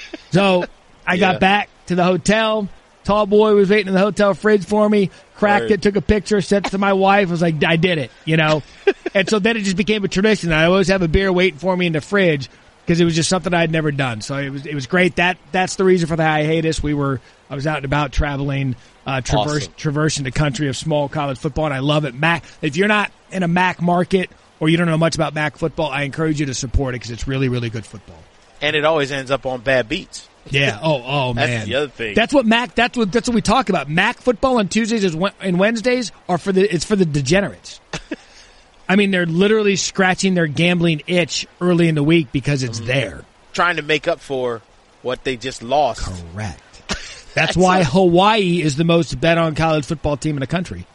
so 0.30 0.64
I 1.06 1.14
Yeah. 1.14 1.32
got 1.32 1.40
back 1.40 1.68
to 1.86 1.96
the 1.96 2.04
hotel. 2.04 2.68
Tall 3.04 3.26
boy 3.26 3.54
was 3.54 3.68
waiting 3.68 3.88
in 3.88 3.94
the 3.94 4.00
hotel 4.00 4.32
fridge 4.32 4.64
for 4.64 4.88
me. 4.88 5.10
Cracked 5.34 5.64
Word. 5.64 5.70
it, 5.72 5.82
took 5.82 5.96
a 5.96 6.00
picture, 6.00 6.40
sent 6.40 6.66
it 6.66 6.70
to 6.70 6.78
my 6.78 6.92
wife. 6.92 7.28
Was 7.28 7.42
like, 7.42 7.62
I 7.64 7.76
did 7.76 7.98
it, 7.98 8.10
you 8.24 8.36
know. 8.36 8.62
and 9.14 9.28
so 9.28 9.38
then 9.38 9.56
it 9.56 9.62
just 9.64 9.76
became 9.76 10.04
a 10.04 10.08
tradition. 10.08 10.52
I 10.52 10.64
always 10.66 10.88
have 10.88 11.02
a 11.02 11.08
beer 11.08 11.32
waiting 11.32 11.58
for 11.58 11.76
me 11.76 11.86
in 11.86 11.92
the 11.92 12.00
fridge 12.00 12.48
because 12.86 13.00
it 13.00 13.04
was 13.04 13.16
just 13.16 13.28
something 13.28 13.52
I'd 13.52 13.72
never 13.72 13.90
done. 13.90 14.20
So 14.20 14.36
it 14.38 14.50
was 14.50 14.64
it 14.64 14.74
was 14.74 14.86
great. 14.86 15.16
That 15.16 15.38
that's 15.50 15.74
the 15.76 15.84
reason 15.84 16.08
for 16.08 16.14
the 16.16 16.22
hiatus. 16.22 16.82
We 16.82 16.94
were 16.94 17.20
I 17.50 17.54
was 17.56 17.66
out 17.66 17.76
and 17.78 17.84
about 17.84 18.12
traveling, 18.12 18.76
uh, 19.06 19.20
traverse, 19.20 19.64
Awesome. 19.64 19.72
traversing 19.76 20.24
the 20.24 20.30
country 20.30 20.68
of 20.68 20.76
small 20.76 21.08
college 21.08 21.38
football, 21.38 21.66
and 21.66 21.74
I 21.74 21.80
love 21.80 22.04
it. 22.04 22.14
MAC, 22.14 22.44
if 22.62 22.76
you're 22.76 22.88
not 22.88 23.10
in 23.32 23.42
a 23.42 23.48
MAC 23.48 23.82
market 23.82 24.30
or 24.60 24.68
you 24.68 24.76
don't 24.76 24.86
know 24.86 24.96
much 24.98 25.16
about 25.16 25.34
MAC 25.34 25.56
football, 25.56 25.90
I 25.90 26.02
encourage 26.02 26.38
you 26.40 26.46
to 26.46 26.54
support 26.54 26.94
it 26.94 27.00
because 27.00 27.10
it's 27.10 27.26
really 27.28 27.48
really 27.48 27.70
good 27.70 27.84
football. 27.84 28.18
and 28.62 28.74
it 28.76 28.84
always 28.84 29.10
ends 29.12 29.30
up 29.30 29.44
on 29.46 29.60
bad 29.62 29.88
beats. 29.88 30.28
Yeah. 30.48 30.78
Oh, 30.80 31.02
oh 31.04 31.34
man. 31.34 31.48
That's 31.48 31.66
the 31.66 31.74
other 31.74 31.88
thing. 31.88 32.14
That's 32.14 32.32
what 32.32 32.46
MAC. 32.46 32.76
That's 32.76 32.96
what. 32.96 33.10
That's 33.10 33.28
what 33.28 33.34
we 33.34 33.42
talk 33.42 33.68
about. 33.68 33.90
MAC 33.90 34.18
football 34.20 34.58
on 34.58 34.68
Tuesdays 34.68 35.02
is 35.02 35.16
and 35.40 35.58
Wednesdays 35.58 36.12
are 36.28 36.38
for 36.38 36.52
the. 36.52 36.72
It's 36.72 36.84
for 36.84 36.94
the 36.94 37.04
degenerates. 37.04 37.80
I 38.88 38.96
mean, 38.96 39.10
they're 39.10 39.26
literally 39.26 39.76
scratching 39.76 40.34
their 40.34 40.46
gambling 40.46 41.02
itch 41.06 41.46
early 41.60 41.88
in 41.88 41.94
the 41.94 42.02
week 42.02 42.30
because 42.32 42.62
it's 42.62 42.78
Mm-hmm. 42.78 42.86
there. 42.86 43.24
Trying 43.52 43.76
to 43.76 43.82
make 43.82 44.06
up 44.06 44.20
for 44.20 44.62
what 45.02 45.24
they 45.24 45.36
just 45.36 45.62
lost. 45.62 46.02
Correct. 46.34 46.62
That's 47.34 47.56
why 47.56 47.82
Hawaii 47.84 48.60
is 48.60 48.76
the 48.76 48.84
most 48.84 49.18
bet 49.20 49.38
on 49.38 49.54
college 49.54 49.86
football 49.86 50.16
team 50.16 50.36
in 50.36 50.40
the 50.40 50.46
country. 50.46 50.86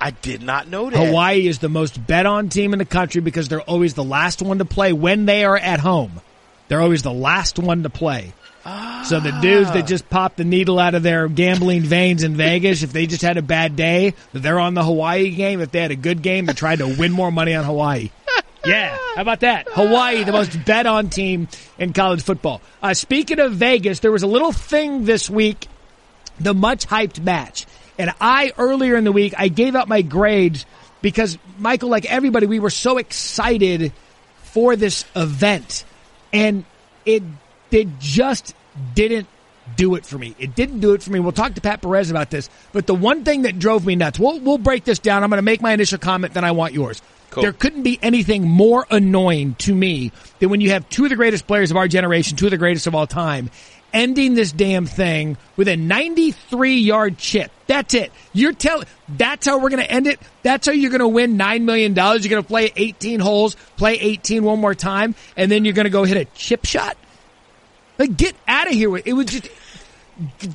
I 0.00 0.10
did 0.12 0.42
not 0.42 0.68
know 0.68 0.88
that. 0.90 1.06
Hawaii 1.06 1.46
is 1.46 1.58
the 1.58 1.68
most 1.68 2.04
bet 2.06 2.24
on 2.26 2.48
team 2.48 2.72
in 2.72 2.78
the 2.78 2.84
country 2.84 3.20
because 3.20 3.48
they're 3.48 3.60
always 3.60 3.94
the 3.94 4.04
last 4.04 4.40
one 4.42 4.58
to 4.58 4.64
play 4.64 4.92
when 4.92 5.26
they 5.26 5.44
are 5.44 5.56
at 5.56 5.80
home. 5.80 6.20
They're 6.68 6.80
always 6.80 7.02
the 7.02 7.12
last 7.12 7.58
one 7.58 7.82
to 7.82 7.90
play. 7.90 8.32
So 9.04 9.20
the 9.20 9.38
dudes 9.40 9.72
that 9.72 9.86
just 9.86 10.10
pop 10.10 10.36
the 10.36 10.44
needle 10.44 10.78
out 10.78 10.94
of 10.94 11.02
their 11.02 11.28
gambling 11.28 11.82
veins 11.82 12.22
in 12.22 12.36
Vegas, 12.36 12.82
if 12.82 12.92
they 12.92 13.06
just 13.06 13.22
had 13.22 13.38
a 13.38 13.42
bad 13.42 13.76
day, 13.76 14.14
they're 14.32 14.58
on 14.60 14.74
the 14.74 14.84
Hawaii 14.84 15.30
game. 15.30 15.60
If 15.60 15.70
they 15.70 15.80
had 15.80 15.90
a 15.90 15.96
good 15.96 16.20
game, 16.20 16.46
they 16.46 16.52
tried 16.52 16.80
to 16.80 16.86
win 16.86 17.12
more 17.12 17.30
money 17.32 17.54
on 17.54 17.64
Hawaii. 17.64 18.10
Yeah, 18.66 18.98
how 19.14 19.22
about 19.22 19.40
that? 19.40 19.68
Hawaii, 19.70 20.24
the 20.24 20.32
most 20.32 20.64
bet 20.66 20.84
on 20.84 21.08
team 21.08 21.48
in 21.78 21.92
college 21.92 22.22
football. 22.22 22.60
Uh, 22.82 22.92
speaking 22.92 23.38
of 23.38 23.52
Vegas, 23.52 24.00
there 24.00 24.10
was 24.10 24.24
a 24.24 24.26
little 24.26 24.50
thing 24.52 25.04
this 25.04 25.30
week 25.30 25.68
the 26.40 26.54
much 26.54 26.86
hyped 26.86 27.22
match. 27.22 27.66
And 27.98 28.12
I, 28.20 28.52
earlier 28.58 28.96
in 28.96 29.04
the 29.04 29.12
week, 29.12 29.34
I 29.38 29.48
gave 29.48 29.74
out 29.74 29.88
my 29.88 30.02
grades 30.02 30.66
because, 31.02 31.38
Michael, 31.58 31.88
like 31.88 32.04
everybody, 32.06 32.46
we 32.46 32.60
were 32.60 32.70
so 32.70 32.98
excited 32.98 33.92
for 34.42 34.76
this 34.76 35.04
event. 35.16 35.84
And 36.32 36.64
it, 37.04 37.22
it 37.70 37.98
just 37.98 38.54
didn't 38.94 39.28
do 39.76 39.94
it 39.94 40.06
for 40.06 40.18
me. 40.18 40.34
It 40.38 40.54
didn't 40.54 40.80
do 40.80 40.94
it 40.94 41.02
for 41.02 41.10
me. 41.10 41.20
We'll 41.20 41.32
talk 41.32 41.54
to 41.54 41.60
Pat 41.60 41.82
Perez 41.82 42.10
about 42.10 42.30
this. 42.30 42.48
But 42.72 42.86
the 42.86 42.94
one 42.94 43.24
thing 43.24 43.42
that 43.42 43.58
drove 43.58 43.84
me 43.84 43.96
nuts, 43.96 44.18
we'll, 44.18 44.40
we'll 44.40 44.58
break 44.58 44.84
this 44.84 44.98
down. 44.98 45.22
I'm 45.22 45.30
going 45.30 45.38
to 45.38 45.42
make 45.42 45.60
my 45.60 45.72
initial 45.72 45.98
comment, 45.98 46.34
then 46.34 46.44
I 46.44 46.52
want 46.52 46.74
yours. 46.74 47.02
Cool. 47.30 47.42
There 47.42 47.52
couldn't 47.52 47.82
be 47.82 47.98
anything 48.00 48.48
more 48.48 48.86
annoying 48.90 49.54
to 49.56 49.74
me 49.74 50.12
than 50.38 50.48
when 50.48 50.60
you 50.60 50.70
have 50.70 50.88
two 50.88 51.04
of 51.04 51.10
the 51.10 51.16
greatest 51.16 51.46
players 51.46 51.70
of 51.70 51.76
our 51.76 51.86
generation, 51.86 52.36
two 52.36 52.46
of 52.46 52.50
the 52.50 52.56
greatest 52.56 52.86
of 52.86 52.94
all 52.94 53.06
time, 53.06 53.50
ending 53.92 54.34
this 54.34 54.50
damn 54.50 54.86
thing 54.86 55.36
with 55.56 55.68
a 55.68 55.76
93 55.76 56.78
yard 56.78 57.18
chip. 57.18 57.50
That's 57.66 57.92
it. 57.92 58.12
You're 58.32 58.54
telling, 58.54 58.86
that's 59.08 59.46
how 59.46 59.58
we're 59.58 59.68
going 59.68 59.82
to 59.82 59.90
end 59.90 60.06
it. 60.06 60.18
That's 60.42 60.66
how 60.66 60.72
you're 60.72 60.90
going 60.90 61.00
to 61.00 61.08
win 61.08 61.36
$9 61.36 61.62
million. 61.62 61.94
You're 61.94 62.18
going 62.18 62.42
to 62.42 62.42
play 62.42 62.72
18 62.74 63.20
holes, 63.20 63.56
play 63.76 63.94
18 63.94 64.42
one 64.42 64.58
more 64.58 64.74
time, 64.74 65.14
and 65.36 65.50
then 65.50 65.66
you're 65.66 65.74
going 65.74 65.84
to 65.84 65.90
go 65.90 66.04
hit 66.04 66.16
a 66.16 66.24
chip 66.34 66.64
shot? 66.64 66.96
Like, 67.98 68.16
get 68.16 68.36
out 68.46 68.68
of 68.68 68.72
here. 68.72 68.96
It 68.96 69.12
was 69.12 69.26
just, 69.26 69.48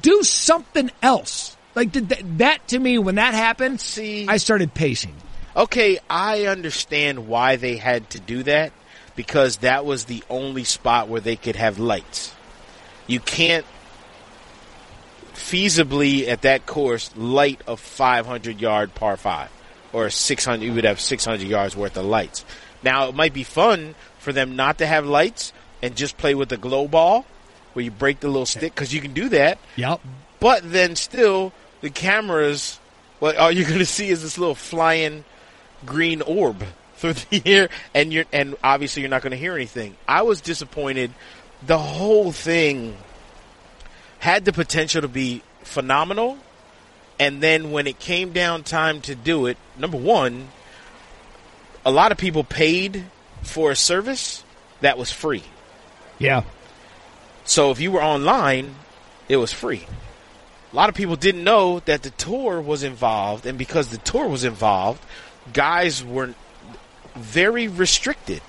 do 0.02 0.24
something 0.24 0.90
else. 1.02 1.58
Like, 1.76 1.92
that, 1.94 2.38
that 2.38 2.68
to 2.70 2.80
me, 2.80 2.98
when 2.98 3.16
that 3.16 3.34
happened, 3.34 3.80
See- 3.82 4.28
I 4.28 4.38
started 4.38 4.74
pacing. 4.74 5.16
Okay, 5.56 6.00
I 6.10 6.46
understand 6.46 7.28
why 7.28 7.58
they 7.58 7.78
had 7.78 8.10
to 8.12 8.20
do 8.20 8.44
that 8.44 8.74
because 9.16 9.58
that 9.58 9.86
was 9.86 10.06
the 10.06 10.24
only 10.30 10.64
spot 10.64 11.08
where 11.08 11.22
they 11.22 11.36
could 11.36 11.56
have 11.56 11.78
lights. 11.78 12.34
You 13.06 13.20
can't 13.20 13.66
feasibly 15.34 16.28
at 16.28 16.44
that 16.44 16.66
course 16.66 17.12
light 17.16 17.62
a 17.68 17.76
500 17.78 18.62
yard 18.62 18.96
par 18.96 19.18
five 19.18 19.50
or 19.92 20.10
600. 20.10 20.64
You 20.64 20.74
would 20.74 20.86
have 20.86 21.00
600 21.00 21.46
yards 21.48 21.76
worth 21.76 21.98
of 21.98 22.06
lights. 22.06 22.46
Now 22.82 23.10
it 23.10 23.16
might 23.16 23.34
be 23.34 23.44
fun 23.44 23.96
for 24.20 24.34
them 24.34 24.56
not 24.56 24.80
to 24.80 24.88
have 24.88 25.06
lights 25.06 25.54
and 25.82 25.96
just 25.96 26.18
play 26.18 26.34
with 26.34 26.50
the 26.50 26.58
glow 26.58 26.88
ball, 26.88 27.26
where 27.74 27.84
you 27.84 27.92
break 27.92 28.20
the 28.20 28.28
little 28.28 28.46
stick 28.46 28.74
because 28.74 28.94
you 28.94 29.02
can 29.02 29.14
do 29.14 29.30
that. 29.30 29.60
Yep. 29.76 30.02
But 30.40 30.72
then 30.72 30.96
still, 30.96 31.54
the 31.82 31.90
cameras, 31.90 32.80
what 33.20 33.38
all 33.38 33.52
you're 33.52 33.68
going 33.68 33.80
to 33.80 33.86
see 33.86 34.10
is 34.10 34.22
this 34.22 34.38
little 34.38 34.56
flying 34.56 35.24
green 35.86 36.22
orb 36.22 36.64
through 36.96 37.14
the 37.14 37.42
air, 37.46 37.70
and 37.94 38.14
you're 38.14 38.26
and 38.32 38.56
obviously 38.64 39.02
you're 39.02 39.10
not 39.10 39.22
going 39.22 39.32
to 39.32 39.38
hear 39.38 39.56
anything. 39.56 39.96
I 40.08 40.22
was 40.24 40.42
disappointed. 40.42 41.12
The 41.66 41.78
whole 41.78 42.32
thing 42.32 42.98
had 44.20 44.46
the 44.46 44.54
potential 44.54 45.02
to 45.02 45.08
be 45.08 45.42
phenomenal, 45.64 46.38
and 47.20 47.42
then 47.42 47.72
when 47.72 47.88
it 47.88 48.00
came 48.00 48.32
down 48.34 48.64
time 48.64 49.02
to 49.02 49.16
do 49.16 49.46
it, 49.48 49.58
number 49.78 49.98
one, 49.98 50.50
a 51.86 51.92
lot 51.92 52.12
of 52.12 52.18
people 52.18 52.44
paid 52.44 53.06
for 53.42 53.72
a 53.72 53.76
service 53.76 54.44
that 54.82 54.98
was 54.98 55.12
free. 55.12 55.44
Yeah. 56.20 56.44
So 57.46 57.72
if 57.72 57.80
you 57.80 57.92
were 57.92 58.04
online, 58.04 58.76
it 59.28 59.38
was 59.38 59.52
free. 59.52 59.86
A 60.72 60.76
lot 60.76 60.90
of 60.90 60.96
people 60.96 61.16
didn't 61.16 61.44
know 61.44 61.80
that 61.82 62.04
the 62.04 62.10
tour 62.10 62.60
was 62.60 62.84
involved, 62.84 63.46
and 63.46 63.58
because 63.58 63.90
the 63.90 64.00
tour 64.00 64.28
was 64.28 64.44
involved, 64.44 65.04
guys 65.52 66.04
were 66.04 66.34
very 67.16 67.68
restricted 67.68 68.42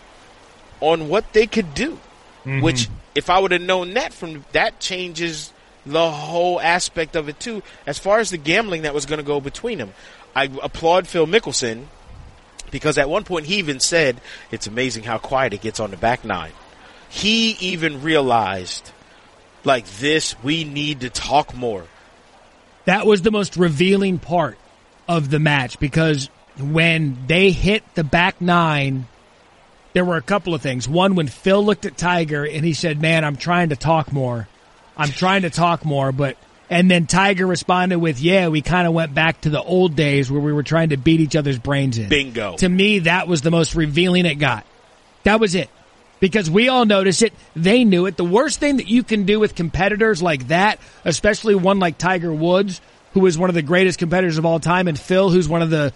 on 0.81 1.09
what 1.09 1.33
they 1.33 1.47
could 1.47 1.75
do. 1.75 1.99
Mm-hmm. 2.45 2.63
Which, 2.63 2.89
if 3.15 3.31
I 3.31 3.39
would 3.39 3.53
have 3.53 3.63
known 3.63 3.95
that 3.95 4.13
from 4.13 4.45
that 4.53 4.81
changes 4.81 5.53
the 5.87 6.11
whole 6.11 6.61
aspect 6.61 7.17
of 7.17 7.29
it 7.29 7.39
too. 7.41 7.63
As 7.87 7.99
far 7.99 8.19
as 8.19 8.31
the 8.31 8.39
gambling 8.39 8.83
that 8.83 8.95
was 8.95 9.07
going 9.07 9.19
to 9.19 9.25
go 9.25 9.41
between 9.41 9.79
them, 9.79 9.93
I 10.35 10.45
applaud 10.63 11.07
Phil 11.07 11.27
Mickelson 11.27 11.87
because 12.71 12.99
at 12.99 13.09
one 13.09 13.25
point 13.25 13.47
he 13.47 13.57
even 13.57 13.81
said, 13.81 14.21
"It's 14.51 14.67
amazing 14.67 15.05
how 15.05 15.19
quiet 15.19 15.53
it 15.53 15.61
gets 15.61 15.81
on 15.81 15.91
the 15.91 15.97
back 15.97 16.25
nine." 16.25 16.53
He 17.15 17.53
even 17.61 18.03
realized, 18.03 18.91
like 19.63 19.87
this, 19.87 20.35
we 20.43 20.65
need 20.65 21.01
to 21.01 21.11
talk 21.11 21.55
more. 21.55 21.87
That 22.87 23.07
was 23.07 23.23
the 23.23 23.31
most 23.31 23.57
revealing 23.57 24.19
part 24.19 24.59
of 25.09 25.31
the 25.31 25.39
match 25.39 25.79
because 25.79 26.29
when 26.59 27.17
they 27.29 27.53
hit 27.53 27.83
the 27.95 28.03
back 28.03 28.41
nine, 28.41 29.07
there 29.93 30.05
were 30.05 30.17
a 30.17 30.23
couple 30.23 30.55
of 30.55 30.61
things. 30.61 30.89
One, 30.89 31.15
when 31.15 31.29
Phil 31.29 31.65
looked 31.65 31.87
at 31.87 31.97
Tiger 31.97 32.45
and 32.45 32.65
he 32.65 32.75
said, 32.75 33.01
Man, 33.01 33.25
I'm 33.25 33.37
trying 33.37 33.69
to 33.69 33.77
talk 33.77 34.13
more. 34.13 34.49
I'm 34.97 35.11
trying 35.11 35.43
to 35.43 35.51
talk 35.51 35.85
more, 35.85 36.11
but 36.11 36.37
and 36.69 36.91
then 36.91 37.07
Tiger 37.07 37.47
responded 37.47 37.99
with, 37.99 38.21
"Yeah, 38.21 38.49
we 38.49 38.63
kind 38.63 38.87
of 38.87 38.95
went 38.95 39.15
back 39.15 39.43
to 39.43 39.51
the 39.51 39.63
old 39.63 39.97
days 39.97 40.31
where 40.31 40.41
we 40.41 40.53
were 40.53 40.63
trying 40.63 40.91
to 40.91 40.97
beat 40.97 41.21
each 41.21 41.37
other's 41.37 41.59
brains 41.59 41.99
in." 41.99 42.09
Bingo. 42.09 42.57
To 42.57 42.69
me, 42.69 43.01
that 43.01 43.29
was 43.29 43.43
the 43.43 43.51
most 43.51 43.75
revealing 43.75 44.25
it 44.25 44.37
got. 44.37 44.65
That 45.25 45.41
was 45.41 45.55
it. 45.55 45.69
Because 46.25 46.51
we 46.51 46.71
all 46.71 46.87
notice 46.87 47.21
it, 47.21 47.35
they 47.55 47.85
knew 47.85 48.07
it. 48.07 48.17
The 48.17 48.25
worst 48.25 48.59
thing 48.59 48.79
that 48.79 48.89
you 48.89 49.03
can 49.03 49.25
do 49.25 49.39
with 49.39 49.55
competitors 49.55 50.23
like 50.23 50.49
that, 50.49 50.79
especially 51.05 51.55
one 51.55 51.79
like 51.81 51.99
Tiger 51.99 52.33
Woods, 52.33 52.81
who 53.13 53.27
is 53.27 53.37
one 53.37 53.51
of 53.51 53.55
the 53.55 53.61
greatest 53.61 53.99
competitors 53.99 54.39
of 54.39 54.47
all 54.47 54.59
time, 54.59 54.89
and 54.89 54.99
Phil, 54.99 55.29
who's 55.29 55.51
one 55.51 55.61
of 55.61 55.69
the 55.69 55.93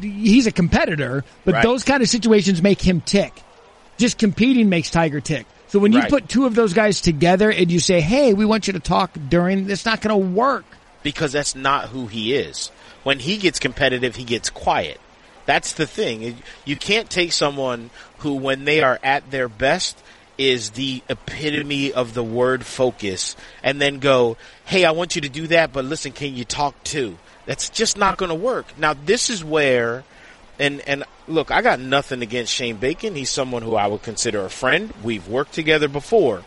he's 0.00 0.46
a 0.46 0.52
competitor, 0.52 1.24
but 1.44 1.54
Right. 1.54 1.62
those 1.64 1.82
kind 1.82 2.04
of 2.04 2.08
situations 2.08 2.62
make 2.62 2.80
him 2.80 3.00
tick. 3.00 3.32
Just 3.98 4.16
competing 4.16 4.68
makes 4.68 4.90
Tiger 4.90 5.20
tick. 5.20 5.44
So 5.66 5.80
when 5.80 5.92
you 5.92 6.02
Right. 6.02 6.08
put 6.10 6.28
two 6.28 6.46
of 6.46 6.54
those 6.54 6.72
guys 6.72 7.00
together 7.00 7.50
and 7.50 7.68
you 7.68 7.80
say, 7.80 8.00
"Hey, 8.00 8.32
we 8.32 8.44
want 8.44 8.68
you 8.68 8.74
to 8.74 8.78
talk 8.78 9.10
during," 9.28 9.68
it's 9.68 9.84
not 9.84 10.00
going 10.00 10.10
to 10.10 10.24
work. 10.36 10.64
because 11.02 11.32
that's 11.32 11.56
not 11.56 11.88
who 11.88 12.06
he 12.06 12.32
is. 12.32 12.70
When 13.02 13.18
he 13.18 13.38
gets 13.38 13.58
competitive, 13.58 14.14
he 14.14 14.22
gets 14.24 14.50
quiet. 14.50 15.00
That's 15.46 15.72
the 15.74 15.86
thing. 15.86 16.36
You 16.64 16.76
can't 16.76 17.10
take 17.10 17.32
someone 17.32 17.90
who, 18.18 18.34
when 18.34 18.64
they 18.64 18.82
are 18.82 18.98
at 19.02 19.30
their 19.30 19.48
best, 19.48 19.98
is 20.36 20.70
the 20.70 21.02
epitome 21.08 21.92
of 21.92 22.14
the 22.14 22.24
word 22.24 22.64
focus, 22.66 23.36
and 23.62 23.80
then 23.80 23.98
go, 23.98 24.36
"Hey, 24.64 24.84
I 24.84 24.90
want 24.90 25.14
you 25.14 25.22
to 25.22 25.28
do 25.28 25.46
that, 25.48 25.72
but 25.72 25.84
listen, 25.84 26.12
can 26.12 26.34
you 26.34 26.44
talk 26.44 26.82
too?" 26.82 27.18
That's 27.46 27.68
just 27.68 27.96
not 27.96 28.16
going 28.16 28.30
to 28.30 28.34
work. 28.34 28.66
Now, 28.78 28.94
this 28.94 29.30
is 29.30 29.44
where, 29.44 30.02
and 30.58 30.80
and 30.88 31.04
look, 31.28 31.50
I 31.50 31.62
got 31.62 31.78
nothing 31.78 32.22
against 32.22 32.52
Shane 32.52 32.76
Bacon. 32.76 33.14
He's 33.14 33.30
someone 33.30 33.62
who 33.62 33.76
I 33.76 33.86
would 33.86 34.02
consider 34.02 34.44
a 34.44 34.50
friend. 34.50 34.92
We've 35.02 35.28
worked 35.28 35.52
together 35.52 35.88
before 35.88 36.42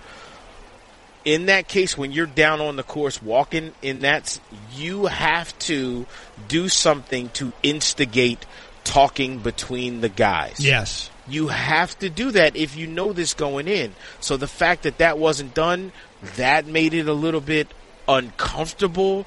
in 1.28 1.48
that 1.48 1.68
case, 1.68 1.98
when 1.98 2.14
you're 2.14 2.26
down 2.26 2.62
on 2.62 2.78
the 2.78 2.84
course 2.84 3.22
walking 3.22 3.74
in 3.82 4.00
that, 4.00 4.40
you 4.74 5.08
have 5.08 5.58
to 5.60 6.06
do 6.48 6.70
something 6.70 7.28
to 7.32 7.52
instigate 7.62 8.46
talking 8.88 9.40
between 9.40 10.02
the 10.02 10.10
guys. 10.10 10.60
Yes. 10.60 11.10
You 11.28 11.50
have 11.50 11.98
to 12.00 12.10
do 12.10 12.32
that 12.32 12.56
if 12.56 12.78
you 12.78 12.88
know 12.88 13.12
this 13.12 13.34
going 13.34 13.68
in. 13.68 13.94
So 14.22 14.38
the 14.38 14.48
fact 14.48 14.84
that 14.84 15.00
that 15.00 15.20
wasn't 15.20 15.54
done, 15.54 15.92
that 16.38 16.66
made 16.66 16.94
it 16.94 17.08
a 17.08 17.14
little 17.14 17.42
bit 17.42 17.68
uncomfortable 18.08 19.26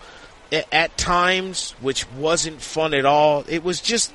at 0.73 0.97
times, 0.97 1.73
which 1.81 2.11
wasn't 2.13 2.63
fun 2.63 2.95
at 2.95 3.05
all. 3.05 3.45
It 3.49 3.63
was 3.63 3.81
just, 3.81 4.13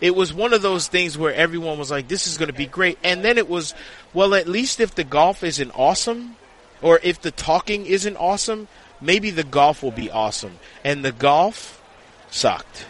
it 0.00 0.16
was 0.16 0.32
one 0.32 0.54
of 0.54 0.62
those 0.62 0.88
things 0.88 1.18
where 1.18 1.34
everyone 1.34 1.78
was 1.78 1.90
like, 1.90 2.08
this 2.08 2.26
is 2.26 2.38
going 2.38 2.48
to 2.48 2.56
be 2.56 2.66
great. 2.66 2.98
And 3.04 3.22
then 3.22 3.36
it 3.36 3.48
was, 3.48 3.74
well, 4.14 4.34
at 4.34 4.48
least 4.48 4.80
if 4.80 4.94
the 4.94 5.04
golf 5.04 5.44
isn't 5.44 5.70
awesome, 5.74 6.36
or 6.80 6.98
if 7.02 7.20
the 7.20 7.30
talking 7.30 7.84
isn't 7.84 8.16
awesome, 8.16 8.66
maybe 9.00 9.30
the 9.30 9.44
golf 9.44 9.82
will 9.82 9.90
be 9.90 10.10
awesome. 10.10 10.58
And 10.82 11.04
the 11.04 11.12
golf 11.12 11.82
sucked. 12.30 12.86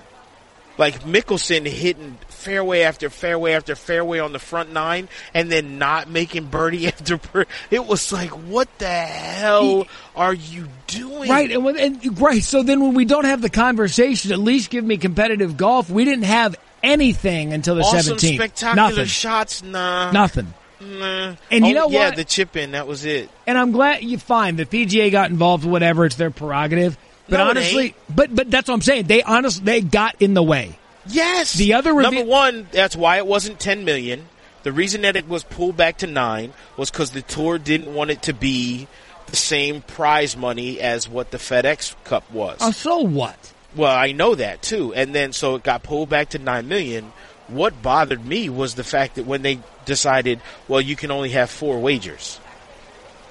Like 0.81 1.03
Mickelson 1.05 1.67
hitting 1.67 2.17
fairway 2.29 2.81
after 2.81 3.11
fairway 3.11 3.53
after 3.53 3.77
fairway 3.77 4.19
on 4.19 4.33
the 4.33 4.39
front 4.39 4.73
nine 4.73 5.11
and 5.35 5.53
then 5.53 5.79
not 5.79 6.09
making 6.09 6.47
birdie 6.47 6.87
after 6.89 7.19
birdie. 7.19 7.51
It 7.71 7.87
was 7.87 8.11
like, 8.13 8.31
what 8.31 8.67
the 8.79 8.89
hell 8.89 9.87
are 10.17 10.33
you 10.33 10.69
doing? 10.87 11.29
Right, 11.29 11.51
and, 11.51 11.65
when, 11.65 11.79
and 11.79 12.19
right. 12.21 12.43
So 12.43 12.63
then, 12.63 12.81
when 12.81 12.95
we 12.95 13.05
don't 13.05 13.27
have 13.27 13.43
the 13.43 13.51
conversation, 13.51 14.33
at 14.33 14.39
least 14.39 14.71
give 14.71 14.83
me 14.83 14.97
competitive 14.97 15.57
golf. 15.59 15.91
We 15.91 16.05
didn't 16.07 16.25
have 16.25 16.57
anything 16.83 17.53
until 17.53 17.75
the 17.75 17.83
Awesome, 17.83 18.01
seventeenth. 18.01 18.37
spectacular 18.41 18.89
Nothing. 18.89 19.05
shots, 19.05 19.63
nah. 19.63 20.11
Nothing. 20.13 20.55
Nah. 20.81 21.35
And 21.51 21.67
you 21.67 21.73
Oh, 21.77 21.81
know 21.81 21.91
yeah, 21.91 22.07
what? 22.07 22.17
the 22.17 22.25
chip 22.25 22.57
in, 22.57 22.71
that 22.71 22.87
was 22.87 23.05
it. 23.05 23.29
And 23.47 23.59
I'm 23.59 23.71
glad 23.71 24.03
you 24.03 24.17
find 24.17 24.59
The 24.59 24.65
PGA 24.65 25.13
got 25.13 25.29
involved. 25.29 25.67
Whatever, 25.67 26.07
it's 26.07 26.17
their 26.17 26.31
prerogative. 26.31 26.97
But 27.31 27.39
No, 27.39 27.49
honestly, 27.51 27.95
but 28.15 28.35
but 28.35 28.51
that's 28.51 28.69
what 28.69 28.75
I'm 28.75 28.83
saying. 28.83 29.05
They 29.07 29.23
honestly 29.23 29.65
they 29.65 29.81
got 29.81 30.17
in 30.21 30.35
the 30.35 30.43
way. 30.43 30.79
Yes. 31.07 31.55
The 31.55 31.75
other 31.75 31.95
reve- 31.95 32.13
number 32.13 32.25
one, 32.25 32.69
that's 32.73 32.95
why 32.97 33.17
it 33.19 33.27
wasn't 33.27 33.59
ten 33.59 33.85
million. 33.85 34.29
The 34.63 34.73
reason 34.73 35.03
that 35.03 35.17
it 35.17 35.27
was 35.27 35.43
pulled 35.43 35.77
back 35.77 35.99
to 35.99 36.07
nine 36.07 36.53
was 36.77 36.91
because 36.91 37.13
the 37.13 37.23
tour 37.23 37.59
didn't 37.59 37.95
want 37.95 38.11
it 38.11 38.23
to 38.23 38.35
be 38.35 38.89
the 39.27 39.37
same 39.37 39.81
prize 39.81 40.37
money 40.37 40.81
as 40.81 41.09
what 41.09 41.31
the 41.31 41.39
FedEx 41.39 41.95
Cup 42.05 42.31
was. 42.31 42.59
Oh, 42.61 42.73
so 42.73 42.99
what? 42.99 43.53
Well, 43.75 43.95
I 43.97 44.13
know 44.13 44.35
that 44.35 44.61
too. 44.61 44.93
And 44.93 45.15
then 45.15 45.33
so 45.33 45.55
it 45.55 45.63
got 45.63 45.83
pulled 45.83 46.11
back 46.11 46.31
to 46.31 46.39
9 46.39 46.69
million. 46.69 47.13
What 47.49 47.81
bothered 47.83 48.25
me 48.25 48.49
was 48.49 48.75
the 48.75 48.85
fact 48.85 49.15
that 49.15 49.27
when 49.27 49.43
they 49.43 49.61
decided, 49.85 50.41
well, 50.69 50.81
you 50.81 50.97
can 50.97 51.11
only 51.11 51.31
have 51.31 51.51
four 51.51 51.81
wagers. 51.81 52.39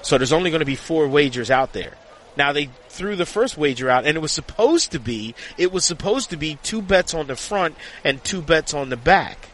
So 0.02 0.18
there's 0.18 0.32
only 0.32 0.50
going 0.50 0.60
to 0.60 0.66
be 0.66 0.76
four 0.76 1.06
wagers 1.08 1.50
out 1.50 1.72
there. 1.72 1.92
Now 2.36 2.52
they 2.52 2.70
threw 2.88 3.16
the 3.16 3.26
first 3.26 3.56
wager 3.58 3.90
out 3.90 4.06
and 4.06 4.16
it 4.16 4.20
was 4.20 4.32
supposed 4.32 4.92
to 4.92 4.98
be, 5.00 5.34
it 5.58 5.72
was 5.72 5.84
supposed 5.84 6.30
to 6.30 6.36
be 6.36 6.58
two 6.62 6.80
bets 6.82 7.14
on 7.14 7.26
the 7.26 7.36
front 7.36 7.76
and 8.04 8.22
two 8.22 8.40
bets 8.42 8.72
on 8.74 8.88
the 8.88 8.96
back. 8.96 9.48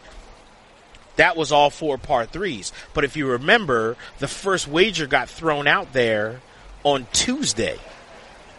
That 1.16 1.36
was 1.36 1.50
all 1.50 1.70
four 1.70 1.96
par 1.96 2.26
threes. 2.26 2.72
But 2.92 3.04
if 3.04 3.16
you 3.16 3.26
remember, 3.26 3.96
the 4.18 4.28
first 4.28 4.68
wager 4.68 5.06
got 5.06 5.28
thrown 5.30 5.66
out 5.66 5.92
there 5.92 6.40
on 6.84 7.06
Tuesday 7.12 7.78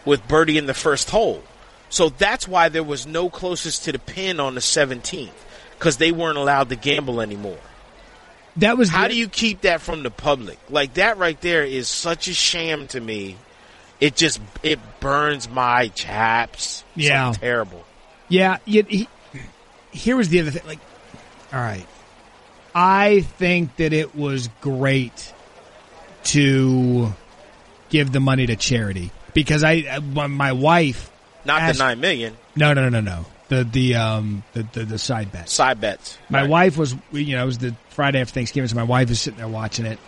with 0.04 0.26
birdie 0.26 0.58
in 0.58 0.66
the 0.66 0.74
first 0.74 1.10
hole. 1.10 1.42
So 1.88 2.08
that's 2.08 2.46
why 2.48 2.68
there 2.68 2.82
was 2.82 3.06
no 3.06 3.30
closest 3.30 3.84
to 3.84 3.92
the 3.92 3.98
pin 3.98 4.40
on 4.40 4.54
the 4.54 4.60
17th 4.60 5.30
because 5.78 5.96
they 5.98 6.10
weren't 6.12 6.36
allowed 6.36 6.68
to 6.70 6.76
gamble 6.76 7.20
anymore. 7.20 7.58
That 8.56 8.76
was 8.76 8.88
How 8.90 9.04
the- 9.04 9.10
do 9.10 9.16
you 9.16 9.28
keep 9.28 9.60
that 9.60 9.80
from 9.80 10.02
the 10.02 10.10
public? 10.10 10.58
Like 10.68 10.94
that 10.94 11.16
right 11.16 11.40
there 11.40 11.62
is 11.62 11.88
such 11.88 12.26
a 12.26 12.34
sham 12.34 12.88
to 12.88 13.00
me. 13.00 13.36
It 14.00 14.14
just 14.16 14.40
it 14.62 14.78
burns 15.00 15.48
my 15.48 15.88
chaps. 15.88 16.84
Yeah. 16.94 17.26
Something 17.32 17.40
terrible. 17.40 17.84
Yeah, 18.28 18.58
he, 18.66 19.08
here 19.90 20.16
was 20.16 20.28
the 20.28 20.40
other 20.40 20.50
thing. 20.50 20.62
Like, 20.66 20.78
all 21.52 21.58
right, 21.60 21.86
I 22.74 23.20
think 23.22 23.76
that 23.76 23.92
it 23.92 24.14
was 24.14 24.48
great 24.60 25.32
to 26.24 27.12
give 27.88 28.12
the 28.12 28.20
money 28.20 28.46
to 28.46 28.56
charity 28.56 29.10
because 29.34 29.64
I, 29.64 29.84
I- 29.90 29.98
my- 30.00 30.26
my 30.26 30.52
wife. 30.52 31.10
Not 31.44 31.62
asked- 31.62 31.78
the 31.78 31.84
nine 31.84 32.00
million 32.00 32.36
No, 32.56 32.74
no, 32.74 32.88
no, 32.88 33.00
no, 33.00 33.00
no. 33.00 33.26
The 33.48 33.64
the 33.64 33.94
um 33.94 34.42
the 34.52 34.62
the, 34.74 34.84
the 34.84 34.98
side 34.98 35.32
bet. 35.32 35.48
side 35.48 35.80
bets. 35.80 36.18
My 36.28 36.42
Right. 36.42 36.50
wife 36.50 36.76
was, 36.76 36.94
you 37.12 37.34
know, 37.36 37.44
it 37.44 37.46
was 37.46 37.56
the 37.58 37.74
Friday 37.88 38.20
after 38.20 38.34
Thanksgiving, 38.34 38.68
so 38.68 38.76
my 38.76 38.82
wife 38.82 39.10
is 39.10 39.20
sitting 39.22 39.38
there 39.38 39.48
watching 39.48 39.86
it, 39.86 39.98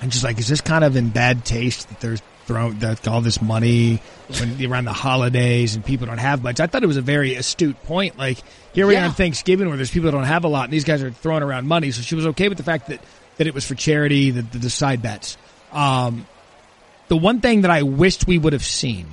and 0.00 0.12
she's 0.12 0.22
like, 0.22 0.38
"Is 0.38 0.46
this 0.46 0.60
kind 0.60 0.84
of 0.84 0.94
in 0.94 1.08
bad 1.08 1.44
taste 1.44 1.88
that 1.88 1.98
there's 1.98 2.22
throwing 2.50 2.80
that, 2.80 3.06
all 3.06 3.20
this 3.20 3.40
money 3.40 4.02
when 4.38 4.64
around 4.70 4.84
the 4.84 4.92
holidays 4.92 5.76
and 5.76 5.84
people 5.84 6.08
don't 6.08 6.18
have 6.18 6.42
much. 6.42 6.58
I 6.58 6.66
thought 6.66 6.82
it 6.82 6.88
was 6.88 6.96
a 6.96 7.02
very 7.02 7.36
astute 7.36 7.80
point. 7.84 8.18
Like 8.18 8.38
here 8.72 8.88
we 8.88 8.96
are 8.96 9.04
on 9.04 9.12
Thanksgiving 9.12 9.68
where 9.68 9.76
there's 9.76 9.90
people 9.90 10.10
that 10.10 10.16
don't 10.16 10.24
have 10.24 10.42
a 10.42 10.48
lot, 10.48 10.64
and 10.64 10.72
these 10.72 10.84
guys 10.84 11.00
are 11.02 11.12
throwing 11.12 11.44
around 11.44 11.68
money. 11.68 11.92
So 11.92 12.02
she 12.02 12.16
was 12.16 12.26
okay 12.26 12.48
with 12.48 12.58
the 12.58 12.64
fact 12.64 12.88
that 12.88 13.00
that 13.36 13.46
it 13.46 13.54
was 13.54 13.64
for 13.64 13.74
charity, 13.74 14.32
the, 14.32 14.42
the, 14.42 14.58
the 14.58 14.70
side 14.70 15.00
bets. 15.00 15.38
Um, 15.72 16.26
the 17.08 17.16
one 17.16 17.40
thing 17.40 17.62
that 17.62 17.70
I 17.70 17.82
wished 17.82 18.26
we 18.26 18.36
would 18.36 18.52
have 18.52 18.64
seen 18.64 19.06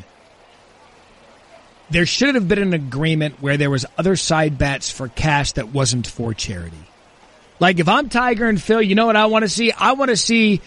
there 1.89 2.05
should 2.05 2.35
have 2.35 2.47
been 2.47 2.59
an 2.59 2.73
agreement 2.73 3.41
where 3.41 3.55
there 3.55 3.69
was 3.69 3.85
other 3.97 4.15
side 4.15 4.57
bets 4.57 4.89
for 4.91 5.07
cash 5.07 5.53
that 5.53 5.69
wasn't 5.69 6.07
for 6.07 6.33
charity. 6.33 6.75
Like 7.59 7.79
if 7.79 7.87
I'm 7.87 8.09
Tiger 8.09 8.47
and 8.47 8.61
Phil, 8.61 8.81
you 8.81 8.95
know 8.95 9.05
what 9.05 9.15
I 9.15 9.27
want 9.27 9.43
to 9.43 9.49
see? 9.49 9.71
I 9.71 9.93
want 9.93 10.09
to 10.09 10.17
see 10.17 10.59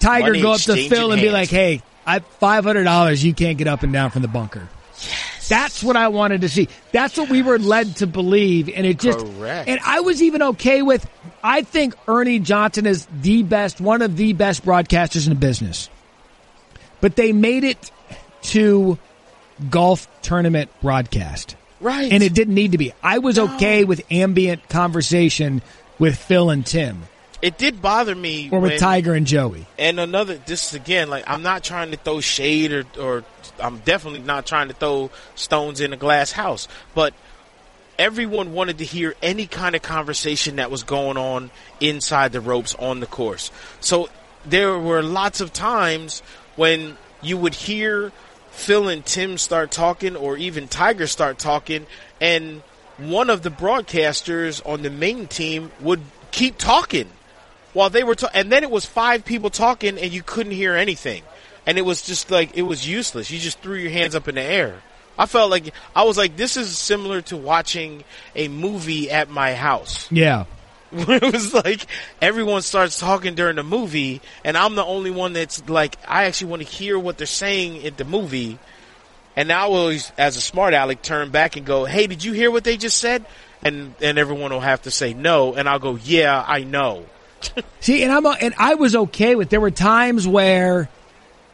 Tiger 0.00 0.28
Money 0.28 0.42
go 0.42 0.52
up 0.52 0.60
to 0.62 0.88
Phil 0.88 1.12
and 1.12 1.20
be 1.20 1.30
like, 1.30 1.50
"Hey, 1.50 1.82
I 2.06 2.20
five 2.20 2.64
hundred 2.64 2.84
dollars. 2.84 3.24
You 3.24 3.34
can't 3.34 3.58
get 3.58 3.68
up 3.68 3.82
and 3.82 3.92
down 3.92 4.10
from 4.10 4.22
the 4.22 4.28
bunker." 4.28 4.68
Yes. 4.94 5.48
That's 5.48 5.82
what 5.82 5.96
I 5.96 6.08
wanted 6.08 6.42
to 6.42 6.48
see. 6.48 6.68
That's 6.92 7.16
what 7.18 7.28
we 7.28 7.42
were 7.42 7.58
led 7.58 7.96
to 7.96 8.06
believe, 8.06 8.68
and 8.68 8.86
it 8.86 8.98
just. 8.98 9.18
Correct. 9.18 9.68
And 9.68 9.80
I 9.84 10.00
was 10.00 10.22
even 10.22 10.42
okay 10.42 10.82
with. 10.82 11.08
I 11.42 11.62
think 11.62 11.94
Ernie 12.06 12.38
Johnson 12.38 12.86
is 12.86 13.06
the 13.20 13.42
best, 13.42 13.80
one 13.80 14.02
of 14.02 14.16
the 14.16 14.32
best 14.32 14.64
broadcasters 14.64 15.26
in 15.26 15.30
the 15.30 15.38
business. 15.38 15.88
But 17.00 17.16
they 17.16 17.32
made 17.32 17.64
it 17.64 17.90
to 18.42 18.98
golf 19.70 20.06
tournament 20.22 20.70
broadcast. 20.80 21.56
Right. 21.80 22.12
And 22.12 22.22
it 22.22 22.34
didn't 22.34 22.54
need 22.54 22.72
to 22.72 22.78
be. 22.78 22.92
I 23.02 23.18
was 23.18 23.38
okay 23.38 23.84
with 23.84 24.02
ambient 24.10 24.68
conversation 24.68 25.62
with 25.98 26.16
Phil 26.16 26.50
and 26.50 26.64
Tim 26.64 27.04
it 27.42 27.58
did 27.58 27.80
bother 27.80 28.14
me 28.14 28.50
or 28.50 28.60
with 28.60 28.72
when- 28.72 28.80
Tiger 28.80 29.14
and 29.14 29.26
Joey. 29.26 29.66
And 29.78 29.98
another, 29.98 30.34
this 30.36 30.68
is 30.68 30.74
again, 30.74 31.08
like 31.08 31.24
I'm 31.26 31.42
not 31.42 31.64
trying 31.64 31.90
to 31.90 31.96
throw 31.96 32.20
shade 32.20 32.72
or, 32.72 32.84
or 32.98 33.24
I'm 33.58 33.78
definitely 33.78 34.20
not 34.20 34.46
trying 34.46 34.68
to 34.68 34.74
throw 34.74 35.10
stones 35.34 35.80
in 35.80 35.92
a 35.92 35.96
glass 35.96 36.32
house, 36.32 36.68
but 36.94 37.14
everyone 37.98 38.52
wanted 38.52 38.78
to 38.78 38.84
hear 38.84 39.14
any 39.22 39.46
kind 39.46 39.74
of 39.74 39.82
conversation 39.82 40.56
that 40.56 40.70
was 40.70 40.82
going 40.82 41.16
on 41.16 41.50
inside 41.80 42.32
the 42.32 42.40
ropes 42.40 42.74
on 42.76 43.00
the 43.00 43.06
course. 43.06 43.50
So 43.80 44.08
there 44.44 44.78
were 44.78 45.02
lots 45.02 45.40
of 45.40 45.52
times 45.52 46.20
when 46.56 46.96
you 47.22 47.36
would 47.36 47.54
hear 47.54 48.12
Phil 48.50 48.88
and 48.88 49.04
Tim 49.04 49.38
start 49.38 49.70
talking 49.70 50.16
or 50.16 50.36
even 50.36 50.68
Tiger 50.68 51.06
start 51.06 51.38
talking 51.38 51.86
and 52.20 52.62
one 52.98 53.30
of 53.30 53.42
the 53.42 53.50
broadcasters 53.50 54.60
on 54.66 54.82
the 54.82 54.90
main 54.90 55.26
team 55.26 55.70
would 55.80 56.00
keep 56.32 56.58
talking 56.58 57.08
while 57.72 57.90
they 57.90 58.02
were 58.04 58.14
ta- 58.14 58.30
and 58.34 58.50
then 58.50 58.62
it 58.62 58.70
was 58.70 58.84
five 58.86 59.24
people 59.24 59.50
talking 59.50 59.98
and 59.98 60.12
you 60.12 60.22
couldn't 60.22 60.52
hear 60.52 60.74
anything 60.74 61.22
and 61.66 61.78
it 61.78 61.82
was 61.82 62.02
just 62.02 62.30
like 62.30 62.56
it 62.56 62.62
was 62.62 62.86
useless 62.88 63.30
you 63.30 63.38
just 63.38 63.60
threw 63.60 63.76
your 63.76 63.90
hands 63.90 64.14
up 64.14 64.28
in 64.28 64.34
the 64.34 64.42
air 64.42 64.82
i 65.18 65.26
felt 65.26 65.50
like 65.50 65.72
i 65.94 66.02
was 66.04 66.16
like 66.18 66.36
this 66.36 66.56
is 66.56 66.76
similar 66.76 67.20
to 67.20 67.36
watching 67.36 68.02
a 68.34 68.48
movie 68.48 69.10
at 69.10 69.28
my 69.30 69.54
house 69.54 70.08
Yeah. 70.12 70.44
where 70.90 71.18
it 71.22 71.32
was 71.32 71.54
like 71.54 71.86
everyone 72.20 72.62
starts 72.62 72.98
talking 72.98 73.34
during 73.34 73.56
the 73.56 73.62
movie 73.62 74.20
and 74.44 74.56
i'm 74.56 74.74
the 74.74 74.84
only 74.84 75.10
one 75.10 75.32
that's 75.32 75.68
like 75.68 75.96
i 76.08 76.24
actually 76.24 76.50
want 76.50 76.62
to 76.62 76.68
hear 76.68 76.98
what 76.98 77.18
they're 77.18 77.26
saying 77.26 77.76
in 77.82 77.94
the 77.96 78.04
movie 78.04 78.58
and 79.36 79.52
I 79.52 79.68
will 79.68 79.76
always, 79.76 80.10
as 80.18 80.36
a 80.36 80.40
smart 80.40 80.74
aleck, 80.74 81.02
turn 81.02 81.30
back 81.30 81.56
and 81.56 81.64
go, 81.64 81.84
"Hey, 81.84 82.08
did 82.08 82.24
you 82.24 82.32
hear 82.32 82.50
what 82.50 82.64
they 82.64 82.76
just 82.76 82.98
said?" 82.98 83.24
And 83.62 83.94
and 84.02 84.18
everyone 84.18 84.50
will 84.52 84.60
have 84.60 84.82
to 84.82 84.90
say 84.90 85.14
no, 85.14 85.54
and 85.54 85.68
I'll 85.68 85.78
go, 85.78 85.94
"Yeah, 85.94 86.44
I 86.46 86.64
know." 86.64 87.06
See, 87.80 88.02
and 88.02 88.12
I'm 88.12 88.26
and 88.26 88.54
I 88.58 88.74
was 88.74 88.94
okay 88.94 89.34
with. 89.34 89.48
There 89.50 89.60
were 89.60 89.70
times 89.70 90.26
where, 90.26 90.88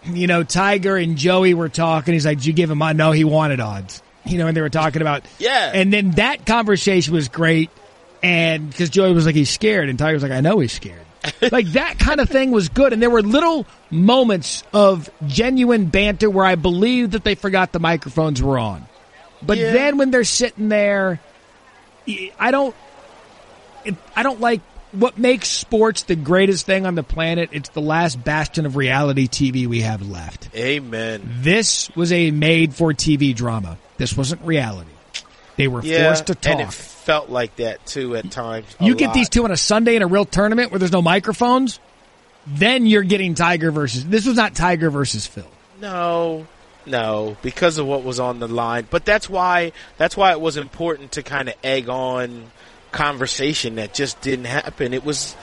you 0.05 0.27
know, 0.27 0.43
Tiger 0.43 0.97
and 0.97 1.17
Joey 1.17 1.55
were 1.55 1.69
talking. 1.69 2.15
He's 2.15 2.27
like, 2.27 2.39
"Did 2.39 2.47
you 2.47 2.53
give 2.53 2.71
him?" 2.71 2.83
on?" 2.83 2.97
No, 2.97 3.13
he 3.13 3.25
wanted 3.25 3.61
odds. 3.61 4.03
You 4.25 4.39
know, 4.39 4.49
and 4.49 4.57
they 4.57 4.61
were 4.61 4.69
talking 4.71 5.03
about 5.03 5.23
Yeah. 5.39 5.71
And 5.73 5.93
then 5.93 6.13
that 6.13 6.45
conversation 6.47 7.15
was 7.15 7.29
great, 7.29 7.71
and 8.23 8.69
because 8.69 8.91
Joey 8.91 9.13
was 9.13 9.27
like, 9.27 9.35
"He's 9.37 9.51
scared," 9.51 9.89
and 9.89 9.99
Tiger 9.99 10.15
was 10.15 10.23
like, 10.23 10.33
"I 10.33 10.41
know 10.41 10.59
he's 10.59 10.73
scared." 10.73 11.03
like 11.53 11.67
that 11.73 11.99
kind 11.99 12.21
of 12.21 12.29
thing 12.29 12.51
was 12.53 12.69
good, 12.69 12.93
and 12.93 13.01
there 13.03 13.11
were 13.11 13.23
little 13.23 13.67
moments 13.91 14.63
of 14.73 15.09
genuine 15.27 15.87
banter 15.87 16.29
where 16.31 16.45
I 16.45 16.55
believed 16.57 17.13
that 17.13 17.25
they 17.25 17.35
forgot 17.35 17.73
the 17.73 17.81
microphones 17.81 18.43
were 18.43 18.59
on. 18.59 18.87
But 19.43 19.59
Yeah. 19.59 19.73
then 19.73 19.99
when 19.99 20.11
they're 20.11 20.25
sitting 20.25 20.69
there, 20.69 21.21
I 22.39 22.51
don't 22.51 22.75
I 24.17 24.23
don't 24.23 24.41
like 24.41 24.61
what 24.99 25.19
makes 25.19 25.49
sports 25.49 26.03
the 26.05 26.17
greatest 26.17 26.67
thing 26.67 26.87
on 26.87 26.95
the 26.95 27.03
planet. 27.03 27.51
It's 27.53 27.69
the 27.71 27.81
last 27.81 28.23
bastion 28.23 28.67
of 28.67 28.77
reality 28.77 29.29
TV 29.29 29.67
we 29.67 29.83
have 29.83 30.07
left. 30.09 30.49
Amen. 30.57 31.23
This 31.41 31.91
was 31.97 32.13
a 32.13 32.31
made 32.31 32.75
for 32.75 32.93
TV 32.93 33.35
drama. 33.35 33.79
This 33.99 34.17
wasn't 34.17 34.43
reality. 34.43 34.91
They 35.57 35.69
were 35.69 35.83
Yeah, 35.83 36.05
forced 36.07 36.27
to 36.27 36.51
and 36.51 36.61
it 36.61 36.73
felt 36.73 37.31
like 37.31 37.57
that 37.57 37.85
too 37.87 38.15
at 38.17 38.31
times. 38.31 38.67
You 38.81 38.95
get 38.95 39.07
lot. 39.09 39.15
these 39.15 39.29
two 39.29 39.45
on 39.45 39.51
a 39.51 39.57
Sunday 39.57 39.97
in 39.97 40.03
a 40.03 40.07
real 40.07 40.25
tournament 40.25 40.71
where 40.71 40.79
there's 40.79 40.93
no 40.93 41.03
microphones, 41.03 41.81
then 42.47 42.85
you're 42.87 43.03
getting 43.03 43.35
Tiger 43.35 43.71
versus. 43.71 44.05
This 44.05 44.27
was 44.27 44.37
not 44.37 44.55
Tiger 44.55 44.91
versus 44.91 45.27
Phil. 45.27 45.47
No, 45.81 46.47
no, 46.85 47.37
because 47.43 47.79
of 47.79 47.87
what 47.87 48.03
was 48.03 48.21
on 48.21 48.39
the 48.39 48.49
line. 48.49 48.87
But 48.91 49.05
that's 49.05 49.29
why 49.31 49.73
that's 49.97 50.17
why 50.17 50.33
it 50.33 50.41
was 50.41 50.57
important 50.57 51.13
to 51.13 51.23
kind 51.23 51.49
of 51.49 51.55
egg 51.65 51.89
on 51.89 52.51
conversation 52.97 53.77
that 53.77 53.95
just 53.95 54.21
didn't 54.21 54.47
happen. 54.47 54.95
It 54.95 55.05
was 55.05 55.37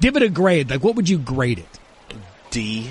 Give 0.00 0.16
it 0.16 0.22
a 0.22 0.28
grade. 0.28 0.70
Like, 0.70 0.82
what 0.82 0.96
would 0.96 1.08
you 1.08 1.18
grade 1.18 1.60
it? 1.60 2.18
D. 2.50 2.90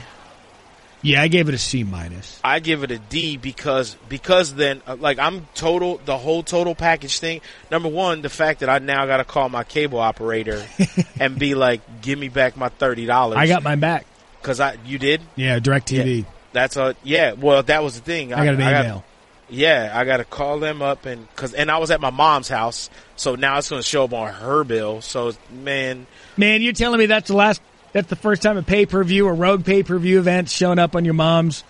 Yeah, 1.01 1.21
I 1.21 1.27
gave 1.27 1.49
it 1.49 1.53
a 1.53 1.57
C 1.57 1.83
minus. 1.83 2.39
I 2.43 2.59
give 2.59 2.83
it 2.83 2.91
a 2.91 2.97
D 2.97 3.35
because 3.35 3.95
because 4.07 4.53
then 4.53 4.81
uh, 4.87 4.95
like 4.95 5.19
I'm 5.19 5.45
total 5.53 5.99
the 6.05 6.17
whole 6.17 6.43
total 6.43 6.75
package 6.75 7.19
thing. 7.19 7.41
Number 7.69 7.89
one, 7.89 8.21
the 8.21 8.29
fact 8.29 8.61
that 8.61 8.69
I 8.69 8.79
now 8.79 9.05
got 9.05 9.17
to 9.17 9.25
call 9.25 9.49
my 9.49 9.65
cable 9.65 9.99
operator 9.99 10.65
and 11.19 11.37
be 11.37 11.55
like, 11.55 11.81
"Give 12.01 12.17
me 12.17 12.29
back 12.29 12.55
my 12.55 12.69
thirty 12.69 13.05
dollars." 13.05 13.37
I 13.37 13.47
got 13.47 13.63
mine 13.63 13.81
back. 13.81 14.05
because 14.41 14.61
I 14.61 14.77
you 14.85 14.97
did. 14.97 15.21
Yeah, 15.35 15.59
DirecTV. 15.59 16.19
Yeah. 16.19 16.25
That's 16.53 16.77
a 16.77 16.95
yeah. 17.03 17.33
Well, 17.33 17.63
that 17.63 17.83
was 17.83 17.95
the 17.95 18.01
thing. 18.01 18.33
I 18.33 18.45
got 18.45 18.55
an 18.55 18.61
email. 18.61 19.03
Yeah, 19.49 19.91
I 19.93 20.05
got 20.05 20.17
to 20.17 20.25
call 20.25 20.59
them 20.59 20.81
up 20.81 21.05
and 21.05 21.27
because 21.29 21.53
and 21.53 21.69
I 21.69 21.77
was 21.77 21.91
at 21.91 22.01
my 22.01 22.09
mom's 22.09 22.49
house, 22.49 22.89
so 23.15 23.35
now 23.35 23.57
it's 23.57 23.69
going 23.69 23.81
to 23.81 23.87
show 23.87 24.05
up 24.05 24.13
on 24.13 24.33
her 24.33 24.63
bill. 24.63 25.01
So 25.01 25.33
man, 25.51 26.07
Man, 26.37 26.61
you're 26.61 26.73
telling 26.73 26.99
me 26.99 27.05
that's 27.05 27.27
the 27.27 27.35
last, 27.35 27.61
that's 27.91 28.09
the 28.09 28.15
first 28.15 28.41
time 28.41 28.57
a 28.57 28.63
pay 28.63 28.85
per 28.85 29.03
view 29.03 29.27
or 29.27 29.33
rogue 29.33 29.65
pay 29.65 29.83
per 29.83 29.97
view 29.97 30.19
event's 30.19 30.51
showing 30.51 30.79
up 30.79 30.95
on 30.95 31.05
your 31.05 31.13
mom's 31.13 31.63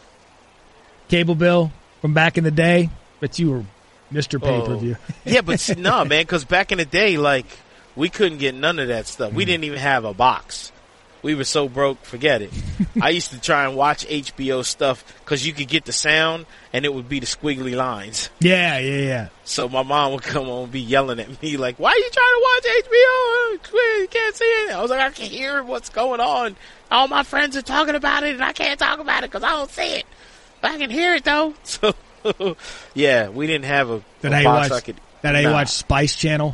cable 1.09 1.36
bill 1.36 1.71
from 2.01 2.13
back 2.13 2.38
in 2.38 2.43
the 2.43 2.51
day? 2.51 2.89
But 3.19 3.39
you 3.39 3.51
were 3.51 3.63
Mr. 4.12 4.41
Pay 4.41 4.65
per 4.65 4.75
view. 4.77 4.95
Oh. 4.97 5.13
yeah, 5.25 5.41
but 5.41 5.77
no, 5.77 6.05
man, 6.05 6.23
because 6.23 6.45
back 6.45 6.71
in 6.71 6.77
the 6.77 6.86
day, 6.86 7.17
like 7.17 7.45
we 7.95 8.09
couldn't 8.09 8.38
get 8.38 8.55
none 8.55 8.79
of 8.79 8.88
that 8.88 9.07
stuff. 9.07 9.33
We 9.33 9.43
hmm. 9.43 9.49
didn't 9.49 9.63
even 9.65 9.79
have 9.79 10.05
a 10.05 10.13
box. 10.13 10.71
We 11.23 11.36
were 11.36 11.45
so 11.45 11.69
broke, 11.69 12.03
forget 12.03 12.41
it. 12.41 12.51
I 13.01 13.09
used 13.09 13.31
to 13.31 13.39
try 13.39 13.65
and 13.65 13.75
watch 13.77 14.05
HBO 14.05 14.63
stuff 14.65 15.03
because 15.23 15.47
you 15.47 15.53
could 15.53 15.69
get 15.69 15.86
the 15.86 15.93
sound 15.93 16.45
and 16.73 16.83
it 16.83 16.93
would 16.93 17.07
be 17.07 17.19
the 17.21 17.25
squiggly 17.25 17.75
lines. 17.75 18.29
Yeah, 18.41 18.77
yeah, 18.79 18.97
yeah. 19.01 19.27
So 19.45 19.69
my 19.69 19.83
mom 19.83 20.12
would 20.12 20.21
come 20.23 20.49
on 20.49 20.63
and 20.63 20.71
be 20.71 20.81
yelling 20.81 21.21
at 21.21 21.41
me 21.41 21.55
like, 21.55 21.77
"Why 21.79 21.91
are 21.91 21.97
you 21.97 22.09
trying 22.12 22.25
to 22.36 22.41
watch 22.43 22.65
HBO? 23.63 24.01
You 24.01 24.07
can't 24.09 24.36
see 24.36 24.43
it." 24.43 24.71
I 24.75 24.81
was 24.81 24.91
like, 24.91 24.99
"I 24.99 25.09
can 25.12 25.29
hear 25.29 25.63
what's 25.63 25.89
going 25.89 26.19
on. 26.19 26.57
All 26.91 27.07
my 27.07 27.23
friends 27.23 27.55
are 27.55 27.62
talking 27.62 27.95
about 27.95 28.23
it, 28.23 28.36
and 28.36 28.43
I 28.43 28.51
can't 28.51 28.77
talk 28.79 28.99
about 28.99 29.23
it 29.23 29.31
because 29.31 29.43
I 29.43 29.51
don't 29.51 29.71
see 29.71 29.95
it. 29.95 30.05
But 30.62 30.71
I 30.71 30.77
can 30.77 30.89
hear 30.89 31.15
it 31.15 31.23
though." 31.23 31.53
So, 31.63 31.95
yeah, 32.93 33.29
we 33.29 33.47
didn't 33.47 33.65
have 33.65 33.89
a, 33.89 34.01
That 34.21 34.31
a 34.33 34.36
I 34.38 34.43
box 34.43 34.69
watched. 34.69 34.83
I 34.83 34.86
could. 34.86 35.01
that 35.23 35.36
I 35.36 35.41
nah. 35.43 35.51
watched 35.53 35.73
Spice 35.73 36.15
Channel. 36.15 36.53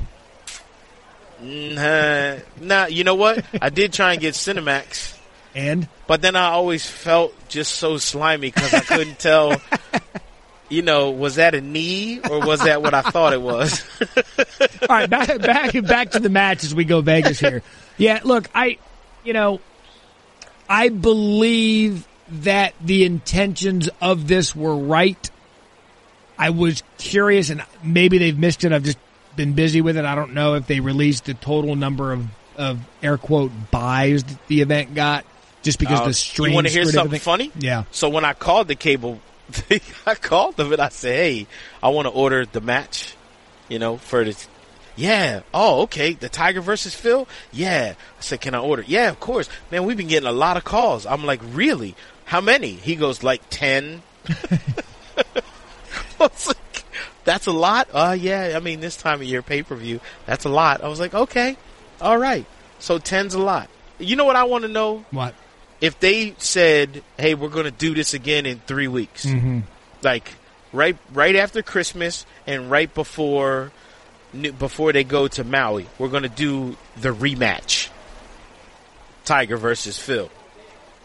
Nah, 1.41 2.38
nah, 2.60 2.86
you 2.88 3.04
know 3.04 3.15
what? 3.15 3.43
I 3.62 3.69
did 3.69 3.93
try 3.93 4.13
and 4.13 4.21
get 4.21 4.34
Cinemax, 4.34 5.17
And 5.56 5.88
but 6.08 6.21
then 6.21 6.36
I 6.36 6.49
always 6.49 6.89
felt 6.89 7.34
just 7.47 7.75
so 7.75 7.97
slimy 7.97 8.52
because 8.52 8.73
I 8.73 8.82
couldn't 8.82 9.19
tell. 9.19 9.56
You 10.69 10.84
know, 10.84 11.10
was 11.10 11.36
that 11.36 11.56
a 11.56 11.62
knee 11.62 12.19
or 12.19 12.45
was 12.45 12.62
that 12.63 12.84
what 12.84 12.93
I 12.93 13.02
thought 13.02 13.34
it 13.34 13.41
was? 13.41 13.84
all 14.82 14.88
right, 14.88 15.10
back 15.10 15.39
back 15.41 15.73
back 15.84 16.12
to 16.12 16.19
the 16.19 16.30
match 16.30 16.63
as 16.63 16.75
we 16.75 16.86
go 16.86 17.02
Vegas 17.02 17.39
here. 17.39 17.63
Yeah, 17.97 18.19
look, 18.23 18.47
I, 18.54 18.78
you 19.23 19.34
know, 19.34 19.60
I 20.69 20.89
believe 20.89 22.08
that 22.30 22.75
the 22.80 23.04
intentions 23.04 23.89
of 23.99 24.28
this 24.28 24.56
were 24.56 24.75
right. 24.75 25.32
I 26.38 26.52
was 26.52 26.84
curious, 26.99 27.49
and 27.49 27.63
maybe 27.84 28.19
they've 28.19 28.38
missed 28.38 28.63
it. 28.63 28.71
I've 28.71 28.84
just 28.84 28.99
been 29.39 29.54
busy 29.54 29.80
with 29.82 29.95
it. 29.95 30.04
I 30.04 30.15
don't 30.15 30.34
know 30.34 30.56
if 30.56 30.67
they 30.67 30.82
released 30.82 31.23
the 31.25 31.34
total 31.34 31.75
number 31.78 32.12
of 32.12 32.25
of 32.58 32.78
air 33.02 33.17
quote 33.17 33.52
buys 33.71 34.21
that 34.25 34.47
the 34.49 34.60
event 34.60 34.93
got, 34.93 35.23
just 35.63 35.80
because 35.80 36.02
Uh, 36.02 36.08
the 36.08 36.13
stream. 36.13 36.49
you 36.49 36.56
want 36.56 36.67
to 36.67 36.73
hear 36.73 36.84
something 36.84 36.99
everything. 37.06 37.19
funny? 37.23 37.52
Yeah. 37.58 37.84
So 37.91 38.10
when 38.10 38.25
I 38.25 38.34
called 38.34 38.67
the 38.67 38.75
cable, 38.75 39.21
I 40.06 40.15
called 40.15 40.58
them 40.58 40.73
and 40.73 40.82
I 40.82 40.89
said, 40.89 41.15
"Hey, 41.15 41.47
I 41.82 41.88
want 41.88 42.08
to 42.08 42.12
order 42.12 42.45
the 42.45 42.60
match, 42.60 43.15
you 43.69 43.80
know, 43.80 43.95
for 43.97 44.25
the." 44.25 44.36
Yeah. 44.97 45.43
Oh, 45.54 45.84
okay. 45.84 46.12
The 46.12 46.28
Tiger 46.28 46.60
versus 46.60 46.93
Phil? 46.93 47.25
Yeah. 47.54 47.93
I 47.95 48.21
said, 48.21 48.41
can 48.41 48.54
I 48.54 48.60
order? 48.60 48.84
Yeah, 48.86 49.08
of 49.08 49.21
course. 49.21 49.47
Man, 49.71 49.86
we've 49.86 49.95
been 49.95 50.10
getting 50.10 50.28
a 50.28 50.34
lot 50.34 50.58
of 50.58 50.65
calls. 50.65 51.06
I'm 51.06 51.23
like, 51.25 51.39
really? 51.54 51.95
How 52.25 52.41
many? 52.41 52.71
He 52.73 52.97
goes, 52.97 53.23
like 53.23 53.41
10. 53.49 54.02
I 57.30 57.36
was 57.36 57.46
like, 57.46 57.46
that's 57.46 57.48
a 57.48 57.52
lot? 57.52 57.89
Uh, 57.94 58.13
yeah. 58.20 58.54
I 58.56 58.60
mean, 58.60 58.80
this 58.80 58.98
time 58.98 59.22
of 59.22 59.28
year 59.28 59.42
pay 59.42 59.63
per 59.63 59.76
view, 59.76 60.00
that's 60.26 60.46
a 60.46 60.50
lot. 60.50 60.84
I 60.84 60.88
was 60.88 61.00
like, 61.00 61.13
okay. 61.13 61.58
All 62.02 62.18
right. 62.18 62.46
So 62.80 63.00
10's 63.00 63.34
a 63.34 63.39
lot. 63.39 63.70
You 64.00 64.15
know 64.15 64.26
what 64.26 64.36
I 64.36 64.44
want 64.46 64.63
to 64.63 64.68
know? 64.70 65.06
What? 65.12 65.36
If 65.82 66.00
they 66.00 66.36
said, 66.38 67.04
hey, 67.18 67.36
we're 67.36 67.50
going 67.50 67.65
to 67.65 67.72
do 67.72 67.94
this 67.94 68.13
again 68.13 68.46
in 68.46 68.60
three 68.60 68.88
weeks, 68.88 69.26
Mm-hmm. 69.26 69.60
like 70.02 70.34
right 70.72 70.98
right 71.13 71.36
after 71.36 71.62
Christmas 71.62 72.26
and 72.48 72.70
right 72.70 72.94
before 72.94 73.72
before 74.60 74.94
they 74.94 75.04
go 75.04 75.28
to 75.28 75.44
Maui, 75.44 75.88
we're 75.98 76.10
going 76.10 76.24
to 76.24 76.30
do 76.30 76.78
the 76.98 77.10
rematch. 77.10 77.89
Tiger 79.26 79.58
versus 79.58 79.98
Phil. 79.98 80.30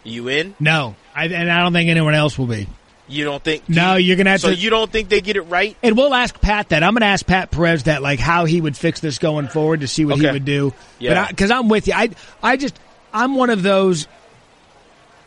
You 0.03 0.29
in? 0.29 0.55
No, 0.61 0.95
I, 1.15 1.27
and 1.27 1.51
I 1.51 1.63
don't 1.63 1.73
think 1.73 1.89
anyone 1.91 2.15
else 2.15 2.39
will 2.39 2.47
be. 2.47 2.67
You 3.07 3.25
don't 3.25 3.43
think? 3.45 3.69
No, 3.69 3.97
you're 3.97 4.17
gonna 4.17 4.31
have 4.31 4.41
so 4.41 4.49
to- 4.51 4.57
you 4.57 4.71
don't 4.71 4.91
think 4.91 5.11
they 5.11 5.21
get 5.21 5.37
it 5.37 5.43
right? 5.43 5.77
And 5.83 5.97
we'll 5.97 6.15
ask 6.15 6.41
Pat 6.41 6.71
that. 6.71 6.83
I'm 6.83 6.95
going 6.95 7.01
to 7.01 7.07
ask 7.07 7.27
Pat 7.27 7.51
Perez 7.51 7.83
that, 7.83 8.01
like 8.03 8.19
how 8.19 8.47
he 8.47 8.61
would 8.61 8.77
fix 8.77 9.01
this 9.01 9.19
going 9.19 9.49
forward 9.49 9.81
to 9.81 9.89
see 9.89 10.05
what 10.07 10.19
he 10.19 10.27
would 10.27 10.45
do. 10.47 10.73
Yeah. 10.99 11.29
Because 11.29 11.51
I'm 11.51 11.69
with 11.69 11.87
you, 11.87 11.93
I 11.95 12.11
I 12.43 12.57
just 12.57 12.79
I'm 13.13 13.35
one 13.35 13.51
of 13.51 13.63
those. 13.63 14.09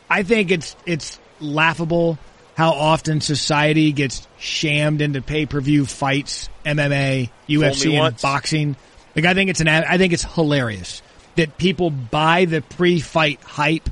I 0.09 0.23
think 0.23 0.51
it's 0.51 0.75
it's 0.85 1.19
laughable 1.39 2.17
how 2.55 2.71
often 2.71 3.21
society 3.21 3.91
gets 3.91 4.27
shammed 4.39 5.01
into 5.01 5.21
pay 5.21 5.45
per 5.45 5.61
view 5.61 5.85
fights, 5.85 6.49
MMA, 6.65 7.29
UFC, 7.47 7.91
and 7.91 7.99
once. 7.99 8.21
boxing. 8.21 8.75
Like 9.15 9.25
I 9.25 9.33
think 9.35 9.51
it's 9.51 9.61
an 9.61 9.67
I 9.67 9.97
think 9.99 10.13
it's 10.13 10.23
hilarious 10.23 11.01
that 11.35 11.57
people 11.57 11.91
buy 11.91 12.45
the 12.45 12.61
pre 12.61 12.99
fight 12.99 13.39
hype 13.43 13.89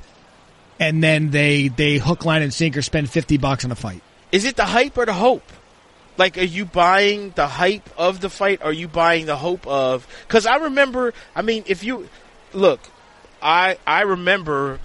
and 0.80 1.04
then 1.04 1.32
they 1.32 1.70
they 1.70 1.98
hook 1.98 2.26
line 2.26 2.42
and 2.42 2.54
sinker 2.54 2.82
spend 2.82 3.10
fifty 3.10 3.38
bucks 3.38 3.66
on 3.66 3.72
a 3.72 3.76
fight. 3.76 4.02
Is 4.32 4.46
it 4.46 4.56
the 4.56 4.66
hype 4.66 4.98
or 4.98 5.06
the 5.06 5.14
hope? 5.14 5.44
Like, 6.18 6.38
are 6.38 6.44
you 6.44 6.66
buying 6.66 7.32
the 7.32 7.48
hype 7.48 7.90
of 7.98 8.22
the 8.22 8.30
fight? 8.30 8.62
Or 8.62 8.68
are 8.68 8.74
you 8.74 8.88
buying 8.88 9.26
the 9.26 9.36
hope 9.36 9.68
of? 9.68 10.08
Because 10.28 10.46
I 10.46 10.58
remember. 10.58 11.14
I 11.36 11.42
mean, 11.42 11.64
if 11.68 11.84
you 11.84 12.08
look, 12.54 12.80
I 13.42 13.78
I 13.86 14.02
remember 14.02 14.80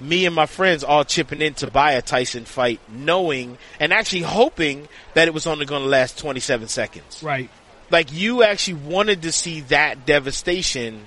me 0.00 0.26
and 0.26 0.34
my 0.34 0.46
friends 0.46 0.82
all 0.82 1.04
chipping 1.04 1.40
in 1.40 1.54
to 1.54 1.70
buy 1.70 1.92
a 1.92 2.02
Tyson 2.02 2.44
fight, 2.44 2.80
knowing 2.88 3.58
and 3.78 3.92
actually 3.92 4.22
hoping 4.22 4.88
that 5.14 5.28
it 5.28 5.34
was 5.34 5.46
only 5.46 5.64
going 5.66 5.82
to 5.82 5.88
last 5.88 6.18
twenty 6.18 6.40
seven 6.40 6.68
seconds. 6.68 7.22
Right. 7.22 7.50
Like 7.90 8.12
you 8.12 8.42
actually 8.42 8.74
wanted 8.74 9.22
to 9.22 9.32
see 9.32 9.60
that 9.62 10.06
devastation, 10.06 11.04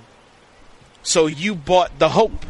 so 1.02 1.26
you 1.26 1.54
bought 1.54 1.98
the 1.98 2.08
hope. 2.08 2.46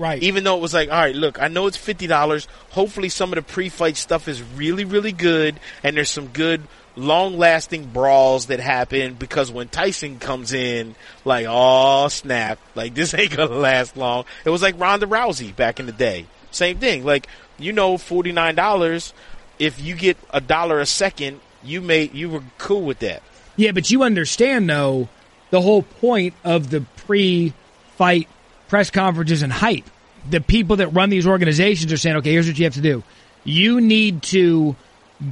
Right. 0.00 0.22
Even 0.22 0.44
though 0.44 0.56
it 0.56 0.62
was 0.62 0.72
like, 0.72 0.90
all 0.90 0.98
right, 0.98 1.14
look, 1.14 1.42
I 1.42 1.48
know 1.48 1.66
it's 1.66 1.76
fifty 1.76 2.06
dollars. 2.06 2.48
Hopefully, 2.70 3.10
some 3.10 3.32
of 3.32 3.36
the 3.36 3.42
pre-fight 3.42 3.98
stuff 3.98 4.28
is 4.28 4.42
really, 4.42 4.86
really 4.86 5.12
good, 5.12 5.60
and 5.82 5.94
there's 5.94 6.08
some 6.08 6.28
good, 6.28 6.62
long-lasting 6.96 7.84
brawls 7.84 8.46
that 8.46 8.60
happen. 8.60 9.12
Because 9.12 9.50
when 9.52 9.68
Tyson 9.68 10.18
comes 10.18 10.54
in, 10.54 10.94
like, 11.26 11.44
oh 11.46 12.08
snap, 12.08 12.58
like 12.74 12.94
this 12.94 13.12
ain't 13.18 13.36
gonna 13.36 13.54
last 13.54 13.94
long. 13.94 14.24
It 14.46 14.48
was 14.48 14.62
like 14.62 14.80
Ronda 14.80 15.04
Rousey 15.04 15.54
back 15.54 15.78
in 15.78 15.84
the 15.84 15.92
day. 15.92 16.24
Same 16.50 16.78
thing. 16.78 17.04
Like, 17.04 17.26
you 17.58 17.74
know, 17.74 17.98
forty 17.98 18.32
nine 18.32 18.54
dollars. 18.54 19.12
If 19.58 19.82
you 19.82 19.94
get 19.94 20.16
a 20.30 20.40
dollar 20.40 20.80
a 20.80 20.86
second, 20.86 21.40
you 21.62 21.82
made 21.82 22.14
you 22.14 22.30
were 22.30 22.42
cool 22.56 22.80
with 22.80 23.00
that. 23.00 23.22
Yeah, 23.56 23.72
but 23.72 23.90
you 23.90 24.02
understand 24.02 24.70
though 24.70 25.10
the 25.50 25.60
whole 25.60 25.82
point 25.82 26.32
of 26.42 26.70
the 26.70 26.86
pre-fight 26.96 28.28
press 28.70 28.90
conferences 28.90 29.42
and 29.42 29.52
hype. 29.52 29.84
The 30.30 30.40
people 30.40 30.76
that 30.76 30.88
run 30.88 31.10
these 31.10 31.26
organizations 31.26 31.92
are 31.92 31.96
saying, 31.96 32.16
"Okay, 32.16 32.32
here's 32.32 32.46
what 32.46 32.58
you 32.58 32.64
have 32.64 32.74
to 32.74 32.80
do. 32.80 33.02
You 33.44 33.80
need 33.80 34.22
to 34.24 34.76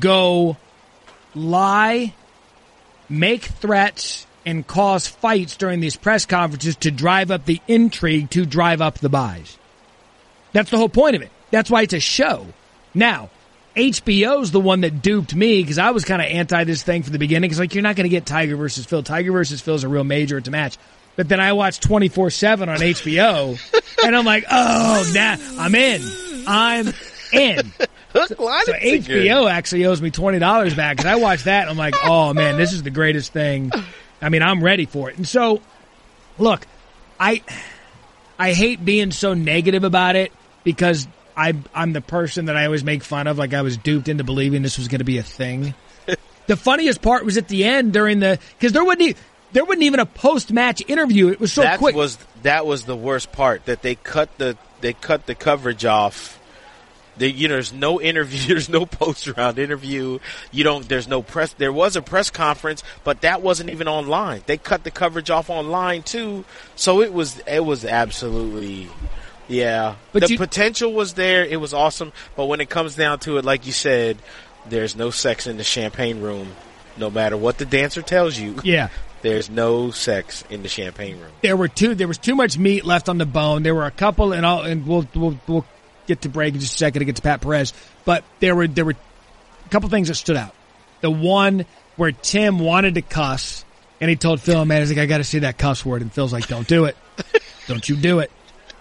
go 0.01 0.57
lie, 1.35 2.13
make 3.09 3.45
threats, 3.45 4.27
and 4.45 4.67
cause 4.67 5.07
fights 5.07 5.57
during 5.57 5.81
these 5.81 5.97
press 5.97 6.27
conferences 6.27 6.77
to 6.77 6.91
drive 6.91 7.31
up 7.31 7.45
the 7.45 7.61
intrigue, 7.69 8.29
to 8.31 8.45
drive 8.45 8.83
up 8.83 8.99
the 8.99 9.09
buys." 9.09 9.57
That's 10.53 10.71
the 10.71 10.79
whole 10.79 10.89
point 10.89 11.17
of 11.17 11.23
it. 11.23 11.31
That's 11.51 11.71
why 11.71 11.83
it's 11.83 11.95
a 11.95 12.01
show. 12.01 12.47
Now, 12.95 13.31
HBO's 13.77 14.51
the 14.51 14.61
one 14.61 14.81
that 14.81 15.03
duped 15.03 15.35
me 15.35 15.63
because 15.63 15.79
I 15.79 15.91
was 15.91 16.05
kind 16.05 16.21
of 16.21 16.27
anti 16.27 16.65
this 16.65 16.83
thing 16.83 17.05
from 17.05 17.13
the 17.13 17.19
beginning. 17.19 17.49
Because 17.49 17.61
like 17.61 17.75
you're 17.75 17.83
not 17.83 17.95
going 17.95 18.05
to 18.05 18.11
get 18.11 18.27
Tiger 18.27 18.57
versus 18.57 18.85
Phil. 18.85 19.05
Tiger 19.05 19.31
versus 19.31 19.61
Phil 19.61 19.77
is 19.77 19.85
a 19.85 19.89
real 19.89 20.03
major. 20.03 20.39
It's 20.39 20.49
a 20.49 20.51
match. 20.51 20.77
But 21.19 21.29
then 21.29 21.41
I 21.41 21.53
watched 21.53 21.83
24 21.83 22.31
seven 22.31 22.69
on 22.69 22.77
HBO, 22.79 23.59
and 24.05 24.15
I'm 24.15 24.25
like, 24.25 24.45
oh, 24.49 25.13
nah, 25.13 25.37
I'm 25.59 25.75
in. 25.75 26.01
I'm 26.47 26.93
in. 27.33 27.73
Hook, 28.13 28.39
line, 28.39 28.65
So 28.67 28.73
and 28.73 28.83
sinker. 29.05 29.13
HBO 29.15 29.51
actually 29.51 29.85
owes 29.87 30.01
me 30.01 30.13
twenty 30.13 30.39
dollars 30.39 30.75
back 30.75 30.97
because 30.97 31.11
I 31.11 31.17
watched 31.17 31.47
that. 31.47 31.63
And 31.63 31.71
I'm 31.71 31.77
like, 31.77 31.95
oh 32.05 32.33
man, 32.35 32.57
this 32.57 32.73
is 32.73 32.85
the 32.85 32.91
greatest 32.91 33.33
thing. 33.33 33.73
I 34.23 34.29
mean, 34.29 34.43
I'm 34.43 34.63
ready 34.63 34.87
for 34.87 35.11
it. 35.11 35.17
And 35.17 35.27
so, 35.27 35.61
look, 36.39 36.65
I 37.19 37.43
I 38.39 38.53
hate 38.53 38.85
being 38.85 39.11
so 39.11 39.35
negative 39.35 39.83
about 39.83 40.15
it 40.15 40.33
because 40.63 41.09
I 41.37 41.55
I'm 41.75 41.93
the 41.93 42.01
person 42.01 42.45
that 42.47 42.57
I 42.57 42.65
always 42.65 42.85
make 42.85 43.03
fun 43.03 43.27
of. 43.27 43.39
Like 43.39 43.55
I 43.55 43.63
was 43.63 43.77
duped 43.77 44.09
into 44.09 44.23
believing 44.23 44.63
this 44.63 44.79
was 44.79 44.87
going 44.87 45.01
to 45.01 45.05
be 45.05 45.19
a 45.19 45.23
thing. 45.25 45.75
the 46.47 46.57
funniest 46.57 47.03
part 47.03 47.25
was 47.25 47.37
at 47.37 47.49
the 47.49 47.65
end 47.65 47.93
during 47.93 48.21
the 48.21 48.39
because 48.57 48.73
there 48.73 48.85
wouldn't. 48.85 49.17
There 49.53 49.65
wasn't 49.65 49.83
even 49.85 50.01
a 50.01 50.07
post 50.07 50.53
match 50.53 50.83
interview. 50.89 51.29
It 51.29 51.41
was 51.41 51.53
so 51.53 51.63
that 51.63 51.79
quick. 51.79 51.95
was 51.95 52.19
that 52.43 52.67
was 52.67 52.85
the 52.85 52.97
worst 52.97 53.33
part 53.33 53.65
that 53.67 53.83
they 53.83 53.95
cut 53.95 54.37
the 54.39 54.57
they 54.81 54.93
cut 54.93 55.27
the 55.27 55.35
coverage 55.35 55.85
off. 55.85 56.35
They, 57.17 57.29
you 57.31 57.49
know, 57.49 57.55
there's 57.55 57.73
no 57.73 58.01
interview, 58.01 58.39
there's 58.47 58.69
no 58.69 58.87
post 58.87 59.27
round 59.37 59.59
interview. 59.59 60.21
You 60.53 60.65
don't, 60.65 60.89
there's 60.89 61.09
no 61.09 61.21
press. 61.23 61.53
There 61.55 61.73
was 61.73 61.97
a 61.97 62.03
press 62.03 62.31
conference, 62.31 62.85
but 63.03 63.23
that 63.23 63.43
wasn't 63.43 63.71
even 63.71 63.89
online. 63.89 64.43
They 64.47 64.57
cut 64.57 64.85
the 64.85 64.93
coverage 64.93 65.29
off 65.29 65.51
online 65.51 66.05
too, 66.05 66.45
so 66.77 67.03
it 67.03 67.13
was 67.13 67.41
it 67.41 67.65
was 67.65 67.85
absolutely, 67.85 68.89
yeah. 69.49 69.97
But 70.13 70.23
the 70.23 70.33
you- 70.33 70.39
potential 70.39 70.93
was 70.93 71.15
there. 71.15 71.45
It 71.45 71.61
was 71.61 71.75
awesome, 71.75 72.13
but 72.37 72.47
when 72.47 72.61
it 72.61 72.71
comes 72.71 72.95
down 72.95 73.19
to 73.21 73.39
it, 73.39 73.45
like 73.45 73.67
you 73.67 73.73
said, 73.73 74.19
there's 74.69 74.95
no 74.95 75.11
sex 75.11 75.47
in 75.49 75.57
the 75.57 75.65
champagne 75.65 76.21
room. 76.21 76.55
No 76.97 77.11
matter 77.11 77.37
what 77.37 77.59
the 77.59 77.65
dancer 77.65 78.03
tells 78.03 78.37
you, 78.39 78.57
yeah. 78.65 78.89
There's 79.23 79.51
no 79.51 79.91
sex 79.91 80.45
in 80.51 80.63
the 80.63 80.69
champagne 80.69 81.19
room. 81.19 81.31
there 81.43 81.57
were 81.57 81.69
two. 81.69 81.95
There 81.95 82.09
was 82.09 82.19
too 82.19 82.35
much 82.35 82.59
meat 82.59 82.85
left 82.85 83.09
on 83.09 83.19
the 83.19 83.27
bone. 83.27 83.63
There 83.63 83.75
were 83.75 83.87
a 83.87 83.91
couple, 83.91 84.33
and 84.33 84.45
I'll 84.47 84.63
and 84.63 84.87
we'll 84.87 85.07
we'll, 85.15 85.39
we'll 85.47 85.67
get 86.07 86.23
to 86.23 86.29
break 86.29 86.55
in 86.55 86.61
just 86.61 86.75
a 86.75 86.79
second 86.79 87.01
to 87.01 87.05
get 87.05 87.17
to 87.17 87.23
Pat 87.23 87.41
Perez. 87.41 87.73
But 88.05 88.25
there 88.41 88.55
were 88.55 88.67
there 88.69 88.85
were 88.85 88.95
a 89.65 89.69
couple 89.69 89.89
things 89.89 90.09
that 90.09 90.15
stood 90.15 90.37
out. 90.37 90.55
The 91.01 91.11
one 91.11 91.67
where 91.97 92.13
Tim 92.13 92.59
wanted 92.59 92.95
to 92.95 93.03
cuss, 93.03 93.65
and 94.01 94.09
he 94.09 94.17
told 94.17 94.41
Phil, 94.41 94.65
"Man, 94.65 94.81
he's 94.81 94.91
like, 94.91 94.99
I 94.99 95.07
got 95.07 95.19
to 95.19 95.25
see 95.25 95.41
that 95.41 95.59
cuss 95.59 95.85
word," 95.85 96.03
and 96.03 96.13
Phil's 96.13 96.33
like, 96.33 96.47
"Don't 96.49 96.67
do 96.67 96.87
it, 96.87 96.97
don't 97.67 97.89
you 97.89 97.97
do 97.97 98.21
it." 98.21 98.31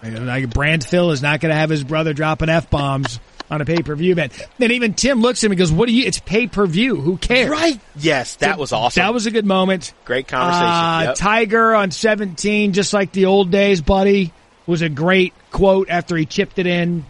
Like 0.02 0.50
Brand 0.50 0.84
Phil 0.84 1.10
is 1.10 1.22
not 1.22 1.40
going 1.40 1.50
to 1.50 1.56
have 1.58 1.70
his 1.70 1.82
brother 1.82 2.12
dropping 2.12 2.48
f 2.48 2.70
bombs 2.70 3.18
on 3.50 3.60
a 3.60 3.64
pay 3.64 3.78
per 3.82 3.94
view 3.94 4.12
event. 4.12 4.32
And 4.60 4.72
even 4.72 4.94
Tim 4.94 5.20
looks 5.22 5.42
at 5.42 5.46
him 5.46 5.52
and 5.52 5.58
goes, 5.58 5.72
"What 5.72 5.86
do 5.88 5.94
you? 5.94 6.04
It's 6.06 6.18
pay 6.20 6.46
per 6.46 6.66
view. 6.66 6.96
Who 6.96 7.16
cares?" 7.16 7.48
Right. 7.50 7.80
Yes, 7.96 8.36
that 8.36 8.58
was 8.58 8.72
awesome. 8.72 9.02
That 9.02 9.14
was 9.14 9.26
a 9.26 9.30
good 9.30 9.46
moment. 9.46 9.92
great 10.04 10.28
conversation. 10.28 10.66
Uh, 10.66 11.00
Yep. 11.08 11.14
Tiger 11.16 11.74
on 11.74 11.90
17, 11.90 12.72
just 12.72 12.92
like 12.92 13.12
the 13.12 13.26
old 13.26 13.50
days, 13.50 13.80
buddy, 13.80 14.32
was 14.66 14.82
a 14.82 14.88
great 14.88 15.32
quote 15.50 15.88
after 15.90 16.16
he 16.16 16.26
chipped 16.26 16.58
it 16.58 16.66
in. 16.66 17.04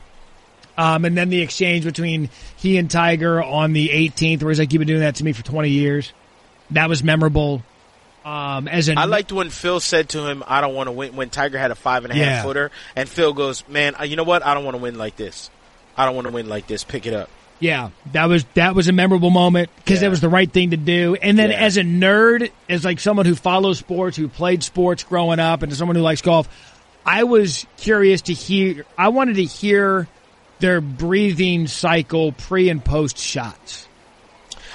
Um, 0.76 1.04
and 1.04 1.16
then 1.18 1.28
the 1.28 1.42
exchange 1.42 1.84
between 1.84 2.28
he 2.56 2.76
and 2.78 2.88
Tiger 2.88 3.42
on 3.42 3.72
the 3.72 3.88
18th, 3.88 4.42
where 4.42 4.50
he's 4.50 4.60
like, 4.60 4.72
"You've 4.72 4.78
been 4.78 4.86
doing 4.86 5.00
that 5.00 5.16
to 5.16 5.24
me 5.24 5.32
for 5.32 5.42
20 5.42 5.70
years." 5.70 6.12
That 6.70 6.88
was 6.88 7.02
memorable. 7.02 7.64
Um, 8.24 8.68
as 8.68 8.88
a 8.88 8.94
I 8.98 9.06
liked 9.06 9.32
when 9.32 9.48
Phil 9.50 9.80
said 9.80 10.10
to 10.10 10.26
him, 10.28 10.44
"I 10.46 10.60
don't 10.60 10.74
want 10.74 10.86
to 10.88 10.92
win." 10.92 11.16
When 11.16 11.30
Tiger 11.30 11.58
had 11.58 11.70
a 11.70 11.74
five 11.74 12.04
and 12.04 12.12
a 12.12 12.16
half 12.16 12.24
Yeah. 12.26 12.42
footer, 12.42 12.70
and 12.94 13.08
Phil 13.08 13.32
goes, 13.32 13.64
"Man, 13.68 13.94
uh, 13.98 14.04
you 14.04 14.16
know 14.16 14.22
what? 14.24 14.44
I 14.44 14.54
don't 14.54 14.64
want 14.64 14.76
to 14.76 14.82
win 14.82 14.98
like 14.98 15.16
this. 15.16 15.50
I 15.98 16.06
don't 16.06 16.14
want 16.14 16.26
to 16.28 16.32
win 16.32 16.48
like 16.48 16.66
this. 16.66 16.84
Pick 16.84 17.04
it 17.06 17.12
up." 17.12 17.28
Yeah, 17.60 17.90
that 18.12 18.26
was 18.26 18.44
that 18.54 18.74
was 18.76 18.86
a 18.86 18.92
memorable 18.92 19.30
moment 19.30 19.68
because 19.76 20.00
Yeah. 20.00 20.06
it 20.06 20.10
was 20.10 20.20
the 20.20 20.28
right 20.28 20.50
thing 20.50 20.70
to 20.70 20.76
do. 20.76 21.16
And 21.20 21.36
then 21.38 21.50
Yeah. 21.50 21.56
as 21.58 21.76
a 21.76 21.82
nerd, 21.82 22.50
as 22.68 22.84
like 22.84 23.00
someone 23.00 23.26
who 23.26 23.34
follows 23.34 23.78
sports, 23.80 24.16
who 24.16 24.28
played 24.28 24.62
sports 24.62 25.02
growing 25.02 25.40
up, 25.40 25.62
and 25.62 25.72
as 25.72 25.78
someone 25.78 25.96
who 25.96 26.02
likes 26.02 26.22
golf, 26.22 26.48
I 27.04 27.24
was 27.24 27.66
curious 27.76 28.22
to 28.22 28.32
hear. 28.32 28.84
I 28.96 29.08
wanted 29.08 29.36
to 29.36 29.44
hear 29.44 30.06
their 30.60 30.80
breathing 30.80 31.66
cycle 31.66 32.30
pre 32.32 32.68
and 32.68 32.84
post 32.84 33.18
shots. 33.18 33.86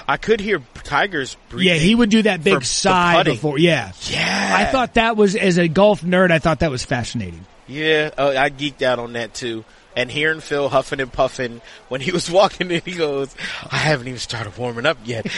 I 0.06 0.18
could 0.18 0.42
hear 0.42 0.62
Tiger's 0.84 1.38
breathing. 1.48 1.68
Yeah, 1.76 1.80
he 1.80 1.96
would 1.96 2.10
do 2.10 2.24
that 2.24 2.44
big 2.44 2.66
sigh 2.66 3.24
before. 3.24 3.58
Yeah, 3.58 3.94
Yeah, 4.10 4.56
I 4.60 4.66
thought 4.66 4.96
that 4.96 5.16
was 5.16 5.36
as 5.38 5.58
a 5.58 5.70
golf 5.70 6.02
nerd. 6.02 6.32
I 6.32 6.40
thought 6.40 6.60
that 6.60 6.72
was 6.72 6.84
fascinating. 6.84 7.46
Yeah, 7.68 8.10
uh, 8.18 8.34
I 8.38 8.50
geeked 8.50 8.82
out 8.82 9.00
on 9.00 9.14
that 9.14 9.34
too. 9.34 9.64
And 9.96 10.10
hearing 10.10 10.40
Phil 10.40 10.70
huffing 10.70 11.00
and 11.00 11.12
puffing 11.14 11.62
when 11.88 12.02
he 12.02 12.12
was 12.12 12.30
walking 12.40 12.72
in, 12.72 12.82
he 12.84 12.94
goes, 12.94 13.36
"I 13.70 13.78
haven't 13.78 14.08
even 14.08 14.20
started 14.20 14.58
warming 14.58 14.86
up 14.86 14.98
yet." 15.04 15.26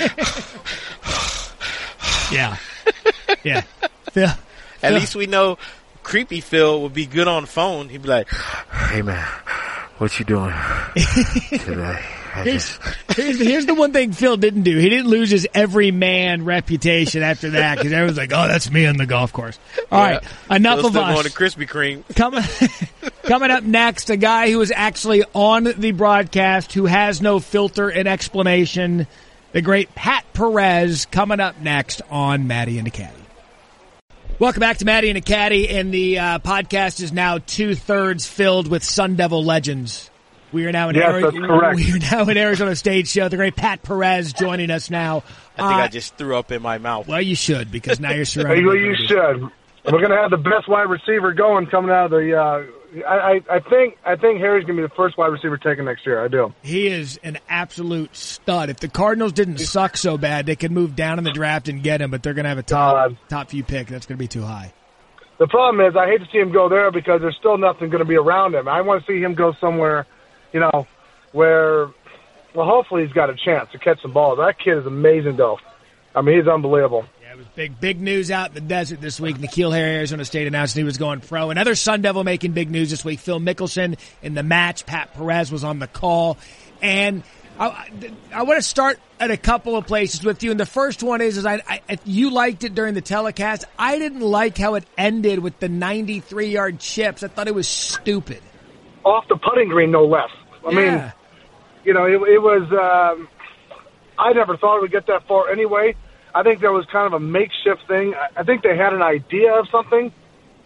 Yeah. 2.32 2.58
Yeah. 3.44 3.62
Phil, 4.12 4.30
At 4.82 4.94
least 4.94 5.16
we 5.16 5.28
know 5.28 5.58
creepy 6.02 6.42
Phil 6.42 6.82
would 6.82 6.94
be 6.94 7.06
good 7.06 7.28
on 7.28 7.44
the 7.44 7.48
phone. 7.48 7.90
He'd 7.90 8.02
be 8.02 8.08
like, 8.10 8.28
"Hey 8.90 9.02
man, 9.04 9.24
what 10.00 10.18
you 10.18 10.26
doing 10.26 10.54
today?" 11.52 12.04
Here's, 12.44 12.80
here's, 13.16 13.40
here's 13.40 13.66
the 13.66 13.76
one 13.76 13.94
thing 13.94 14.12
Phil 14.12 14.38
didn't 14.38 14.64
do. 14.64 14.78
He 14.78 14.90
didn't 14.90 15.08
lose 15.08 15.30
his 15.30 15.48
every 15.54 15.92
man 15.92 16.44
reputation 16.44 17.24
after 17.24 17.52
that 17.52 17.78
because 17.78 17.94
everyone's 17.94 18.18
like, 18.18 18.32
"Oh, 18.34 18.48
that's 18.48 18.70
me 18.70 18.86
on 18.86 18.98
the 18.98 19.06
golf 19.06 19.32
course." 19.32 19.58
All 19.92 20.00
right, 20.00 20.24
enough 20.50 20.82
Phil's 20.82 20.96
of 20.96 20.98
us. 20.98 21.14
going 21.14 21.26
to 21.26 21.32
Krispy 21.32 21.68
Kreme. 21.68 22.16
Coming, 22.16 22.44
coming 23.24 23.52
up 23.52 23.64
next, 23.64 24.10
a 24.10 24.18
guy 24.18 24.52
who 24.52 24.60
is 24.62 24.74
actually 24.76 25.24
on 25.34 25.64
the 25.64 25.92
broadcast 25.92 26.74
who 26.74 26.86
has 26.86 27.22
no 27.22 27.40
filter 27.40 27.90
and 27.90 28.08
explanation. 28.08 29.08
The 29.54 29.62
great 29.62 29.96
Pat 29.96 30.26
Perez 30.34 31.06
coming 31.06 31.40
up 31.40 31.62
next 31.62 32.02
on 32.10 32.46
Matty 32.48 32.78
and 32.78 32.86
the 32.86 32.92
Caddie. 32.92 33.16
Welcome 34.38 34.60
back 34.60 34.80
to 34.80 34.86
Matty 34.86 35.10
and 35.10 35.16
the 35.16 35.22
Caddie, 35.22 35.70
and 35.70 35.94
the 35.94 36.20
uh, 36.20 36.40
podcast 36.40 37.00
is 37.00 37.14
now 37.14 37.38
two 37.38 37.74
thirds 37.74 38.26
filled 38.26 38.68
with 38.68 38.84
Sun 38.84 39.16
Devil 39.16 39.46
legends. 39.46 40.10
We 40.56 40.66
are 40.68 40.72
now 40.72 40.88
in 40.88 40.96
Yes, 40.96 41.12
Ari- 41.12 41.22
that's 41.24 41.36
correct. 41.38 41.76
we 41.76 41.92
are 41.92 42.00
now 42.00 42.30
in 42.32 42.38
Arizona 42.38 42.78
Stage 42.78 43.10
Show. 43.10 43.28
The 43.28 43.36
great 43.36 43.58
Pat 43.58 43.84
Perez 43.84 44.32
joining 44.32 44.72
us 44.72 44.90
now. 44.90 45.18
I 45.58 45.62
think 45.62 45.72
Uh, 45.80 45.84
I 45.84 45.88
just 45.90 46.16
threw 46.16 46.38
up 46.38 46.50
in 46.50 46.62
my 46.62 46.78
mouth. 46.78 47.10
well, 47.10 47.20
you 47.22 47.36
should 47.36 47.72
because 47.72 48.00
now 48.00 48.12
you're 48.14 48.24
surrounded. 48.24 48.66
Well, 48.66 48.78
you 48.78 48.96
should. 48.96 49.42
We're 49.84 50.00
going 50.00 50.12
to 50.12 50.16
have 50.18 50.32
the 50.32 50.38
best 50.38 50.70
wide 50.70 50.90
receiver 50.90 51.34
going 51.34 51.66
coming 51.68 51.92
out 51.92 52.06
of 52.06 52.12
the. 52.12 52.34
Uh, 52.40 52.64
I, 53.06 53.16
I, 53.34 53.42
I 53.56 53.60
think 53.60 53.98
I 54.06 54.16
think 54.16 54.40
Harry's 54.40 54.64
going 54.66 54.78
to 54.78 54.84
be 54.84 54.88
the 54.88 54.96
first 54.96 55.18
wide 55.18 55.28
receiver 55.28 55.58
taken 55.58 55.84
next 55.84 56.06
year. 56.06 56.24
I 56.24 56.30
do. 56.30 56.54
He 56.64 56.88
is 56.88 57.20
an 57.22 57.38
absolute 57.50 58.16
stud. 58.16 58.70
If 58.70 58.78
the 58.80 58.88
Cardinals 58.88 59.34
didn't 59.34 59.58
suck 59.58 59.98
so 59.98 60.18
bad, 60.18 60.46
they 60.46 60.56
could 60.56 60.72
move 60.72 60.96
down 60.96 61.18
in 61.18 61.26
the 61.26 61.34
draft 61.34 61.68
and 61.68 61.84
get 61.84 62.00
him, 62.02 62.12
but 62.12 62.24
they're 62.24 62.34
going 62.34 62.46
to 62.46 62.50
have 62.50 62.58
a 62.60 62.64
top 62.64 62.94
God. 63.10 63.18
top 63.28 63.50
few 63.50 63.62
pick. 63.66 63.88
That's 63.88 64.06
going 64.06 64.18
to 64.18 64.24
be 64.24 64.30
too 64.30 64.44
high. 64.44 64.72
The 65.38 65.48
problem 65.48 65.86
is 65.86 65.98
I 65.98 66.06
hate 66.08 66.22
to 66.22 66.28
see 66.32 66.38
him 66.38 66.54
go 66.54 66.70
there 66.70 66.92
because 66.92 67.20
there's 67.20 67.36
still 67.38 67.58
nothing 67.58 67.90
going 67.90 68.00
to 68.00 68.08
be 68.08 68.16
around 68.16 68.56
him. 68.56 68.70
I 68.70 68.80
want 68.80 69.06
to 69.06 69.12
see 69.12 69.20
him 69.22 69.34
go 69.34 69.52
somewhere, 69.60 70.08
you 70.56 70.62
know, 70.62 70.88
where. 71.34 71.90
Well, 72.56 72.66
hopefully 72.66 73.04
he's 73.04 73.12
got 73.12 73.30
a 73.30 73.36
chance 73.36 73.70
to 73.74 73.78
catch 73.78 74.02
some 74.02 74.14
balls. 74.14 74.38
That 74.38 74.58
kid 74.58 74.78
is 74.78 74.86
amazing, 74.86 75.36
though. 75.36 75.60
I 76.16 76.22
mean, 76.22 76.38
he's 76.38 76.48
unbelievable. 76.48 77.06
Yeah, 77.22 77.34
it 77.34 77.38
was 77.38 77.48
big 77.48 77.78
big 77.82 78.00
news 78.00 78.32
out 78.32 78.48
in 78.50 78.54
the 78.54 78.62
desert 78.62 79.02
this 79.02 79.20
week. 79.20 79.38
N'Keal 79.38 79.74
Harry, 79.74 79.98
Arizona 79.98 80.24
State 80.24 80.48
announced 80.48 80.78
he 80.78 80.86
was 80.86 80.98
going 80.98 81.20
pro. 81.20 81.50
Another 81.50 81.76
Sun 81.76 82.02
Devil 82.02 82.24
making 82.24 82.54
big 82.54 82.72
news 82.72 82.90
this 82.90 83.04
week. 83.04 83.20
Phil 83.20 83.42
Mickelson 83.42 84.00
in 84.24 84.34
the 84.34 84.44
match. 84.44 84.86
Pat 84.86 85.14
Perez 85.14 85.52
was 85.52 85.64
on 85.64 85.80
the 85.80 85.88
call, 85.88 86.38
and. 86.82 87.24
I, 87.58 87.88
I 88.34 88.44
want 88.44 88.58
to 88.58 88.62
start 88.62 89.00
at 89.18 89.32
a 89.32 89.38
couple 89.38 89.78
of 89.78 89.88
places 89.88 90.26
with 90.26 90.44
you, 90.44 90.52
and 90.52 90.60
the 90.60 90.66
first 90.66 91.02
one 91.02 91.22
is, 91.22 91.38
is 91.38 91.46
I, 91.46 91.62
I 91.70 92.00
you 92.04 92.30
liked 92.30 92.66
it 92.66 92.76
during 92.76 92.96
the 92.96 93.02
telecast. 93.02 93.64
I 93.80 93.98
didn't 93.98 94.20
like 94.20 94.58
how 94.58 94.76
it 94.76 94.84
ended 94.98 95.40
with 95.40 95.58
the 95.62 95.70
93 95.70 96.48
yard 96.48 96.82
chips. 96.82 97.24
I 97.24 97.30
thought 97.30 97.48
it 97.48 97.56
was 97.56 97.70
stupid. 97.70 98.42
Off 99.06 99.26
the 99.30 99.38
putting 99.38 99.70
green, 99.70 99.92
no 99.92 100.04
less. 100.04 100.32
I 100.66 100.72
mean, 100.74 101.14
you 101.84 101.94
know, 101.94 102.06
it, 102.06 102.22
it 102.30 102.42
was. 102.42 102.64
Um, 102.72 103.28
I 104.18 104.34
never 104.34 104.56
thought 104.58 104.78
it 104.78 104.82
would 104.82 104.92
get 104.92 105.08
that 105.08 105.28
far 105.28 105.50
anyway. 105.50 105.96
I 106.34 106.44
think 106.44 106.60
there 106.62 106.72
was 106.72 106.86
kind 106.88 107.06
of 107.08 107.14
a 107.14 107.20
makeshift 107.20 107.88
thing. 107.88 108.14
I, 108.16 108.28
I 108.42 108.44
think 108.44 108.64
they 108.64 108.76
had 108.78 108.94
an 108.94 109.02
idea 109.02 109.54
of 109.54 109.68
something, 109.70 110.12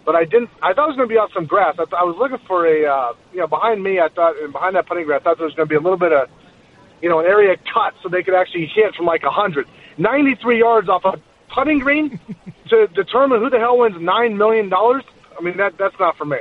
but 0.06 0.16
I 0.16 0.26
didn't. 0.26 0.50
I 0.62 0.74
thought 0.74 0.86
it 0.86 0.88
was 0.90 0.96
going 0.98 1.10
to 1.10 1.14
be 1.14 1.18
on 1.18 1.30
some 1.34 1.46
grass. 1.46 1.76
I, 1.80 1.86
th- 1.86 1.94
I 1.94 2.04
was 2.04 2.16
looking 2.18 2.38
for 2.48 2.66
a, 2.66 2.86
uh, 2.86 3.14
you 3.34 3.40
know, 3.40 3.48
behind 3.48 3.84
me. 3.84 4.00
I 4.00 4.10
thought, 4.10 4.38
and 4.42 4.52
behind 4.52 4.76
that 4.76 4.88
putting 4.88 5.06
green, 5.06 5.18
I 5.18 5.20
thought 5.24 5.38
there 5.38 5.46
was 5.46 5.56
going 5.56 5.68
to 5.68 5.70
be 5.70 5.76
a 5.76 5.82
little 5.82 5.98
bit 5.98 6.14
of, 6.14 6.30
you 7.02 7.10
know, 7.10 7.20
an 7.20 7.26
area 7.26 7.56
cut 7.74 7.94
so 8.02 8.10
they 8.10 8.24
could 8.24 8.36
actually 8.36 8.68
hit 8.68 8.96
from 8.96 9.06
like 9.06 9.24
a 9.24 9.32
hundred, 9.32 9.68
ninety-three 9.98 10.60
yards 10.60 10.90
off 10.90 11.06
a 11.06 11.20
putting 11.54 11.80
green 11.80 12.20
to 12.70 12.88
determine 12.88 13.42
who 13.42 13.50
the 13.50 13.60
hell 13.60 13.78
wins 13.78 14.00
nine 14.00 14.38
million 14.38 14.70
dollars. 14.70 15.04
I 15.38 15.42
mean, 15.42 15.58
that 15.58 15.78
that's 15.78 15.98
not 16.00 16.18
for 16.18 16.26
me. 16.26 16.40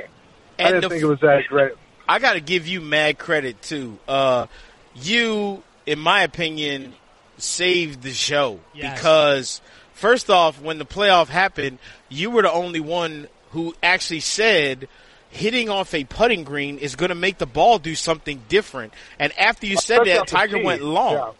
I 0.59 0.71
didn't 0.71 0.89
think 0.89 1.03
it 1.03 1.07
was 1.07 1.21
that 1.21 1.45
great. 1.47 1.73
I 2.09 2.17
got 2.19 2.33
to 2.33 2.39
give 2.41 2.67
you 2.67 2.81
mad 2.81 3.17
credit 3.19 3.61
too. 3.61 3.99
Uh, 4.07 4.47
you, 4.95 5.63
in 5.85 5.99
my 5.99 6.23
opinion, 6.23 6.93
saved 7.37 8.01
the 8.01 8.11
show 8.13 8.59
Yes. 8.73 8.95
because 8.97 9.61
first 9.93 10.29
off, 10.29 10.59
when 10.61 10.77
the 10.79 10.85
playoff 10.85 11.27
happened, 11.27 11.77
you 12.09 12.31
were 12.31 12.41
the 12.41 12.51
only 12.51 12.79
one 12.79 13.27
who 13.51 13.75
actually 13.83 14.19
said 14.21 14.87
hitting 15.29 15.69
off 15.69 15.93
a 15.93 16.03
putting 16.03 16.43
green 16.43 16.79
is 16.79 16.95
going 16.95 17.09
to 17.09 17.15
make 17.15 17.37
the 17.37 17.45
ball 17.45 17.77
do 17.79 17.93
something 17.93 18.41
different. 18.49 18.93
And 19.19 19.31
after 19.37 19.67
you 19.67 19.75
said 19.77 20.01
Especially 20.01 20.13
that, 20.13 20.27
Tiger 20.27 20.57
tee. 20.57 20.63
went 20.65 20.81
long, 20.81 21.13
Yeah. 21.13 21.31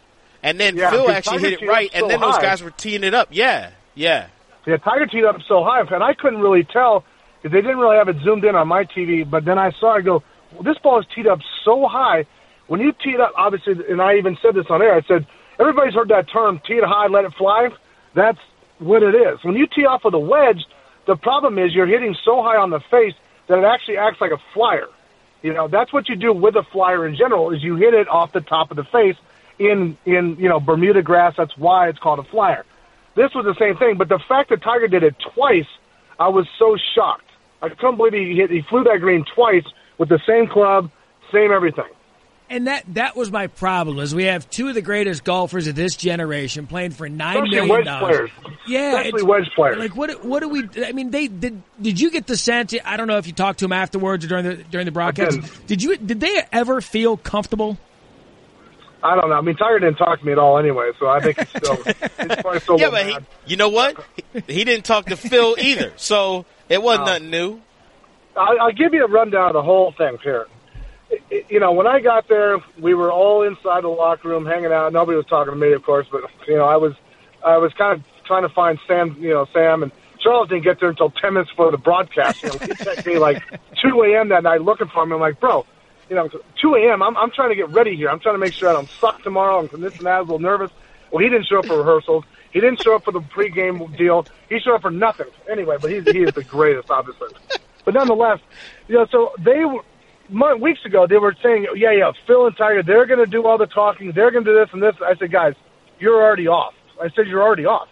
and 0.43 0.59
then 0.59 0.77
Yeah, 0.77 0.91
Phil 0.91 1.09
actually 1.09 1.37
Tiger 1.39 1.49
hit 1.49 1.61
it 1.63 1.67
right, 1.67 1.89
up 1.89 1.95
and 1.95 2.01
so 2.03 2.07
then 2.09 2.21
those 2.21 2.37
guys 2.37 2.61
were 2.63 2.69
teeing 2.71 3.03
it 3.03 3.15
up. 3.15 3.29
Yeah, 3.31 3.71
yeah. 3.95 4.27
Yeah, 4.67 4.77
Tiger 4.77 5.07
teed 5.07 5.25
up 5.25 5.37
so 5.47 5.63
high, 5.63 5.81
and 5.81 6.03
I 6.03 6.13
couldn't 6.13 6.39
really 6.41 6.63
tell 6.63 7.03
because 7.41 7.51
they 7.53 7.61
didn't 7.61 7.77
really 7.79 7.97
have 7.97 8.07
it 8.09 8.17
zoomed 8.23 8.45
in 8.45 8.53
on 8.55 8.67
my 8.67 8.83
TV. 8.85 9.27
But 9.27 9.43
then 9.45 9.57
I 9.57 9.71
saw, 9.79 9.95
I 9.95 10.01
go, 10.01 10.11
well, 10.11 10.23
this 10.63 10.77
ball 10.79 10.99
is 10.99 11.05
teed 11.13 11.27
up 11.27 11.39
so 11.63 11.87
high. 11.87 12.25
When 12.67 12.81
you 12.81 12.91
tee 12.91 13.11
it 13.11 13.19
up, 13.19 13.33
obviously, 13.35 13.75
and 13.89 14.01
I 14.01 14.17
even 14.17 14.37
said 14.41 14.55
this 14.55 14.65
on 14.69 14.81
air. 14.81 14.95
I 14.95 15.01
said 15.01 15.25
everybody's 15.59 15.93
heard 15.93 16.09
that 16.09 16.29
term, 16.29 16.61
tee 16.65 16.75
it 16.75 16.83
high, 16.83 17.07
let 17.07 17.25
it 17.25 17.33
fly. 17.33 17.69
That's 18.13 18.39
what 18.79 19.03
it 19.03 19.15
is. 19.15 19.43
When 19.43 19.55
you 19.55 19.67
tee 19.67 19.85
off 19.85 20.03
with 20.03 20.13
a 20.13 20.19
wedge, 20.19 20.65
the 21.05 21.15
problem 21.15 21.57
is 21.57 21.73
you're 21.73 21.87
hitting 21.87 22.15
so 22.23 22.41
high 22.43 22.57
on 22.57 22.69
the 22.69 22.79
face 22.91 23.13
that 23.47 23.57
it 23.57 23.65
actually 23.65 23.97
acts 23.97 24.21
like 24.21 24.31
a 24.31 24.41
flyer. 24.53 24.87
You 25.41 25.53
know, 25.53 25.67
that's 25.67 25.93
what 25.93 26.09
you 26.09 26.15
do 26.15 26.33
with 26.33 26.55
a 26.55 26.63
flyer 26.63 27.07
in 27.07 27.15
general 27.15 27.51
is 27.51 27.63
you 27.63 27.75
hit 27.75 27.93
it 27.93 28.07
off 28.07 28.33
the 28.33 28.41
top 28.41 28.71
of 28.71 28.77
the 28.77 28.83
face 28.83 29.15
in 29.57 29.97
in 30.05 30.35
you 30.37 30.49
know 30.49 30.59
Bermuda 30.59 31.01
grass. 31.01 31.35
That's 31.37 31.55
why 31.57 31.89
it's 31.89 31.99
called 31.99 32.19
a 32.19 32.23
flyer. 32.23 32.65
This 33.15 33.33
was 33.33 33.45
the 33.45 33.55
same 33.55 33.77
thing, 33.77 33.97
but 33.97 34.07
the 34.07 34.19
fact 34.19 34.49
that 34.49 34.61
Tiger 34.61 34.87
did 34.87 35.03
it 35.03 35.15
twice, 35.33 35.67
I 36.19 36.29
was 36.29 36.47
so 36.57 36.77
shocked. 36.95 37.25
I 37.61 37.69
couldn't 37.69 37.97
believe 37.97 38.13
he 38.13 38.35
hit, 38.35 38.49
he 38.49 38.61
flew 38.61 38.83
that 38.85 38.99
green 38.99 39.25
twice 39.35 39.65
with 39.99 40.09
the 40.09 40.19
same 40.27 40.47
club, 40.47 40.89
same 41.31 41.51
everything. 41.51 41.85
And 42.51 42.65
that 42.65 42.83
that 42.95 43.15
was 43.15 43.31
my 43.31 43.45
problem 43.45 43.99
is 43.99 44.15
we 44.15 44.23
have 44.23 44.49
two 44.49 44.69
of 44.69 44.73
the 44.73 44.81
greatest 44.81 45.23
golfers 45.23 45.67
of 45.67 45.75
this 45.75 45.95
generation 45.95 46.65
playing 46.65 46.89
for 46.91 47.07
nine 47.07 47.35
Especially 47.35 47.55
million 47.57 47.69
wedge 47.69 47.85
dollars. 47.85 48.31
players. 48.41 48.55
Yeah, 48.67 48.97
Especially 49.01 49.23
wedge 49.23 49.49
players. 49.55 49.77
Like 49.77 49.95
what? 49.95 50.25
What 50.25 50.39
do 50.39 50.49
we? 50.49 50.67
I 50.83 50.91
mean, 50.93 51.11
they 51.11 51.27
did. 51.27 51.61
Did 51.79 51.99
you 52.01 52.09
get 52.09 52.25
the 52.25 52.35
sense? 52.35 52.73
I 52.83 52.97
don't 52.97 53.05
know 53.05 53.17
if 53.19 53.27
you 53.27 53.33
talked 53.33 53.59
to 53.59 53.65
them 53.65 53.71
afterwards 53.71 54.25
or 54.25 54.29
during 54.29 54.45
the 54.45 54.55
during 54.55 54.85
the 54.85 54.91
broadcast. 54.91 55.39
didn't. 55.67 55.83
You? 55.83 55.95
Did 55.97 56.21
they 56.21 56.41
ever 56.51 56.81
feel 56.81 57.17
comfortable? 57.17 57.77
I 59.03 59.15
don't 59.15 59.29
know. 59.29 59.35
I 59.35 59.41
mean, 59.41 59.55
Tiger 59.55 59.79
didn't 59.79 59.97
talk 59.97 60.19
to 60.19 60.25
me 60.25 60.31
at 60.31 60.39
all 60.39 60.57
anyway, 60.57 60.89
so 60.99 61.07
I 61.07 61.19
think 61.19 61.37
he's 61.37 61.49
still 61.49 61.75
he's 62.53 62.63
still 62.63 62.79
Yeah, 62.79 62.89
but 62.89 63.05
he, 63.05 63.17
you 63.45 63.57
know 63.57 63.69
what? 63.69 63.95
He, 64.33 64.55
he 64.55 64.63
didn't 64.63 64.85
talk 64.85 65.05
to 65.05 65.15
Phil 65.15 65.55
either, 65.59 65.93
so 65.97 66.45
it 66.67 66.81
wasn't 66.81 67.05
No. 67.05 67.13
nothing 67.13 67.29
new. 67.29 67.61
I'll, 68.39 68.71
give 68.71 68.93
you 68.93 69.03
a 69.03 69.07
rundown 69.07 69.47
of 69.47 69.53
the 69.53 69.61
whole 69.61 69.91
thing 69.91 70.17
here. 70.23 70.47
You 71.49 71.59
know, 71.59 71.71
when 71.71 71.87
I 71.87 71.99
got 71.99 72.27
there, 72.27 72.59
we 72.79 72.93
were 72.93 73.11
all 73.11 73.41
inside 73.43 73.83
the 73.83 73.89
locker 73.89 74.29
room 74.29 74.45
hanging 74.45 74.71
out. 74.71 74.93
Nobody 74.93 75.17
was 75.17 75.25
talking 75.25 75.53
to 75.53 75.59
me, 75.59 75.73
of 75.73 75.83
course, 75.83 76.07
but 76.11 76.21
you 76.47 76.55
know, 76.55 76.65
I 76.65 76.77
was, 76.77 76.93
I 77.45 77.57
was 77.57 77.73
kind 77.73 77.99
of 77.99 78.05
trying 78.25 78.43
to 78.43 78.49
find 78.49 78.79
Sam. 78.87 79.17
You 79.19 79.33
know, 79.33 79.47
Sam 79.51 79.83
and 79.83 79.91
Charles 80.19 80.49
didn't 80.49 80.63
get 80.63 80.79
there 80.79 80.89
until 80.89 81.09
ten 81.09 81.33
minutes 81.33 81.51
before 81.51 81.71
the 81.71 81.77
broadcast. 81.77 82.43
You 82.43 82.49
know, 82.49 82.57
he 82.59 82.67
texted 82.73 83.07
me 83.07 83.17
like 83.17 83.43
two 83.81 84.03
a.m. 84.03 84.29
that 84.29 84.43
night 84.43 84.61
looking 84.61 84.87
for 84.87 85.03
him. 85.03 85.11
I'm 85.11 85.19
like, 85.19 85.39
bro, 85.39 85.65
you 86.09 86.15
know, 86.15 86.29
two 86.61 86.75
a.m. 86.75 87.01
I'm, 87.01 87.17
I'm 87.17 87.31
trying 87.31 87.49
to 87.49 87.55
get 87.55 87.69
ready 87.69 87.95
here. 87.95 88.09
I'm 88.09 88.19
trying 88.19 88.35
to 88.35 88.39
make 88.39 88.53
sure 88.53 88.69
I 88.69 88.73
don't 88.73 88.89
suck 89.01 89.23
tomorrow. 89.23 89.59
And 89.59 89.83
this 89.83 89.97
and 89.97 90.05
that. 90.05 90.19
A 90.19 90.21
little 90.21 90.39
nervous. 90.39 90.71
Well, 91.11 91.23
he 91.23 91.29
didn't 91.29 91.47
show 91.47 91.59
up 91.59 91.65
for 91.65 91.77
rehearsals. 91.79 92.23
He 92.51 92.59
didn't 92.59 92.79
show 92.79 92.95
up 92.95 93.03
for 93.03 93.11
the 93.11 93.21
pregame 93.21 93.97
deal. 93.97 94.27
He 94.47 94.59
showed 94.59 94.75
up 94.75 94.81
for 94.83 94.91
nothing. 94.91 95.27
Anyway, 95.49 95.77
but 95.81 95.91
he's 95.91 96.03
he 96.05 96.19
is 96.19 96.33
the 96.33 96.43
greatest, 96.43 96.91
obviously. 96.91 97.29
But 97.89 97.95
nonetheless, 97.95 98.39
you 98.87 98.93
know, 98.97 99.07
so 99.09 99.31
they 99.39 99.65
were 99.65 99.81
month, 100.29 100.61
weeks 100.61 100.85
ago 100.85 101.07
they 101.07 101.17
were 101.17 101.35
saying, 101.41 101.65
yeah, 101.75 101.91
yeah, 101.91 102.11
Phil 102.27 102.45
and 102.45 102.55
Tiger, 102.55 102.83
they're 102.83 103.07
going 103.07 103.17
to 103.17 103.25
do 103.25 103.47
all 103.47 103.57
the 103.57 103.65
talking. 103.65 104.11
They're 104.11 104.29
going 104.29 104.45
to 104.45 104.51
do 104.53 104.59
this 104.59 104.69
and 104.73 104.83
this. 104.83 104.93
I 105.03 105.15
said, 105.15 105.31
guys, 105.31 105.55
you're 105.99 106.21
already 106.21 106.47
off. 106.47 106.75
I 107.01 107.09
said, 107.15 107.25
you're 107.25 107.41
already 107.41 107.65
off. 107.65 107.87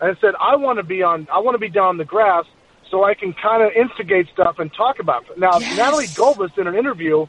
I 0.00 0.14
said, 0.20 0.34
I 0.40 0.54
want 0.54 0.76
to 0.78 0.84
be 0.84 1.02
on. 1.02 1.26
I 1.32 1.40
want 1.40 1.56
to 1.56 1.58
be 1.58 1.68
down 1.70 1.96
the 1.96 2.04
grass 2.04 2.44
so 2.88 3.02
I 3.02 3.14
can 3.14 3.32
kind 3.32 3.64
of 3.64 3.72
instigate 3.72 4.28
stuff 4.32 4.60
and 4.60 4.72
talk 4.72 5.00
about 5.00 5.24
it. 5.28 5.36
Now, 5.40 5.58
Yes. 5.58 5.76
Natalie 5.76 6.06
Gulbis 6.06 6.56
in 6.56 6.68
an 6.68 6.76
interview, 6.76 7.26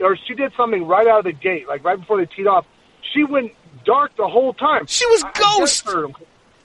or 0.00 0.16
she 0.16 0.34
did 0.34 0.52
something 0.56 0.84
right 0.84 1.06
out 1.06 1.20
of 1.20 1.24
the 1.26 1.32
gate, 1.32 1.68
like 1.68 1.84
right 1.84 1.96
before 2.00 2.16
they 2.16 2.26
teed 2.26 2.48
off. 2.48 2.66
She 3.12 3.22
went 3.22 3.52
dark 3.84 4.16
the 4.16 4.26
whole 4.26 4.52
time. 4.52 4.86
She 4.88 5.06
was 5.06 5.22
I- 5.22 5.28
I 5.28 5.58
ghost. 5.60 5.86
her. 5.86 6.08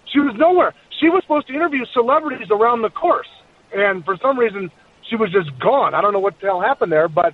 She 0.05 0.19
was 0.21 0.33
nowhere. 0.38 0.73
She 0.99 1.07
was 1.10 1.21
supposed 1.21 1.45
to 1.49 1.53
interview 1.53 1.86
celebrities 1.93 2.47
around 2.49 2.81
the 2.81 2.89
course, 2.89 3.27
and 3.75 4.03
for 4.05 4.17
some 4.17 4.39
reason, 4.39 4.71
she 5.10 5.15
was 5.15 5.32
just 5.32 5.58
gone. 5.60 5.93
I 5.93 6.02
don't 6.02 6.13
know 6.13 6.20
what 6.20 6.39
the 6.39 6.48
hell 6.48 6.62
happened 6.62 6.91
there, 6.91 7.08
but 7.08 7.34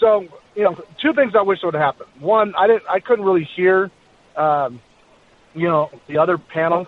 so 0.00 0.26
you 0.54 0.62
know, 0.62 0.76
two 1.00 1.12
things 1.12 1.32
I 1.36 1.42
wish 1.42 1.58
would 1.62 1.74
happen. 1.74 2.06
One, 2.20 2.54
I 2.56 2.66
didn't, 2.66 2.84
I 2.88 3.00
couldn't 3.00 3.24
really 3.24 3.48
hear, 3.56 3.90
um, 4.36 4.80
you 5.54 5.68
know, 5.68 5.90
the 6.06 6.18
other 6.18 6.38
panel, 6.38 6.86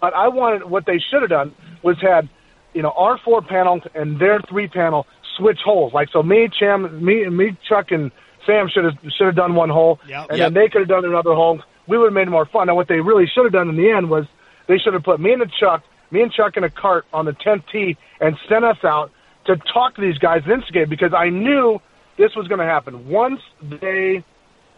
but 0.00 0.14
I 0.14 0.28
wanted 0.28 0.64
what 0.70 0.86
they 0.86 0.98
should 1.10 1.22
have 1.22 1.30
done 1.30 1.54
was 1.82 1.96
had, 2.00 2.28
you 2.74 2.82
know, 2.82 2.92
our 2.96 3.18
four 3.18 3.42
panel 3.42 3.80
and 3.94 4.20
their 4.20 4.40
three 4.48 4.68
panel 4.68 5.06
switch 5.36 5.58
holes. 5.64 5.92
Like 5.92 6.08
so, 6.12 6.22
me, 6.22 6.48
Cham, 6.48 7.04
me, 7.04 7.28
me, 7.28 7.56
Chuck, 7.68 7.90
and 7.90 8.12
Sam 8.46 8.68
should 8.72 8.84
have 8.84 8.94
should 9.16 9.26
have 9.26 9.36
done 9.36 9.54
one 9.54 9.68
hole, 9.70 9.98
Yep. 10.08 10.26
and 10.30 10.38
Yep. 10.38 10.46
then 10.46 10.54
they 10.54 10.68
could 10.68 10.80
have 10.82 10.88
done 10.88 11.04
another 11.04 11.34
hole. 11.34 11.60
We 11.88 11.98
would 11.98 12.06
have 12.06 12.12
made 12.12 12.28
it 12.28 12.30
more 12.30 12.46
fun. 12.46 12.66
Now, 12.68 12.76
what 12.76 12.88
they 12.88 13.00
really 13.00 13.26
should 13.26 13.44
have 13.44 13.52
done 13.52 13.68
in 13.68 13.76
the 13.76 13.90
end 13.90 14.10
was 14.10 14.26
they 14.68 14.78
should 14.78 14.94
have 14.94 15.02
put 15.02 15.18
me 15.18 15.32
and 15.32 15.42
the 15.42 15.46
Chuck 15.58 15.82
me 16.10 16.22
and 16.22 16.32
Chuck 16.32 16.56
in 16.56 16.64
a 16.64 16.70
cart 16.70 17.06
on 17.12 17.24
the 17.24 17.32
10th 17.32 17.64
tee 17.70 17.96
and 18.20 18.36
sent 18.48 18.64
us 18.64 18.78
out 18.84 19.10
to 19.48 19.56
talk 19.56 19.96
to 19.96 20.00
these 20.00 20.18
guys 20.18 20.42
and 20.44 20.52
instigate 20.52 20.88
because 20.88 21.12
I 21.12 21.30
knew 21.30 21.80
this 22.16 22.34
was 22.36 22.46
going 22.48 22.60
to 22.60 22.66
happen. 22.66 23.08
Once 23.08 23.40
they 23.62 24.24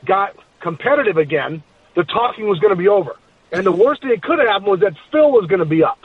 got 0.07 0.37
competitive 0.61 1.17
again, 1.17 1.63
the 1.97 2.05
talking 2.05 2.49
was 2.49 2.59
going 2.61 2.71
to 2.71 2.77
be 2.77 2.89
over. 2.89 3.17
And 3.53 3.67
the 3.67 3.73
worst 3.73 4.03
thing 4.03 4.11
that 4.11 4.23
could 4.23 4.39
have 4.39 4.47
happened 4.49 4.71
was 4.71 4.81
that 4.81 4.95
Phil 5.11 5.31
was 5.33 5.47
going 5.47 5.59
to 5.59 5.65
be 5.65 5.83
up. 5.83 5.99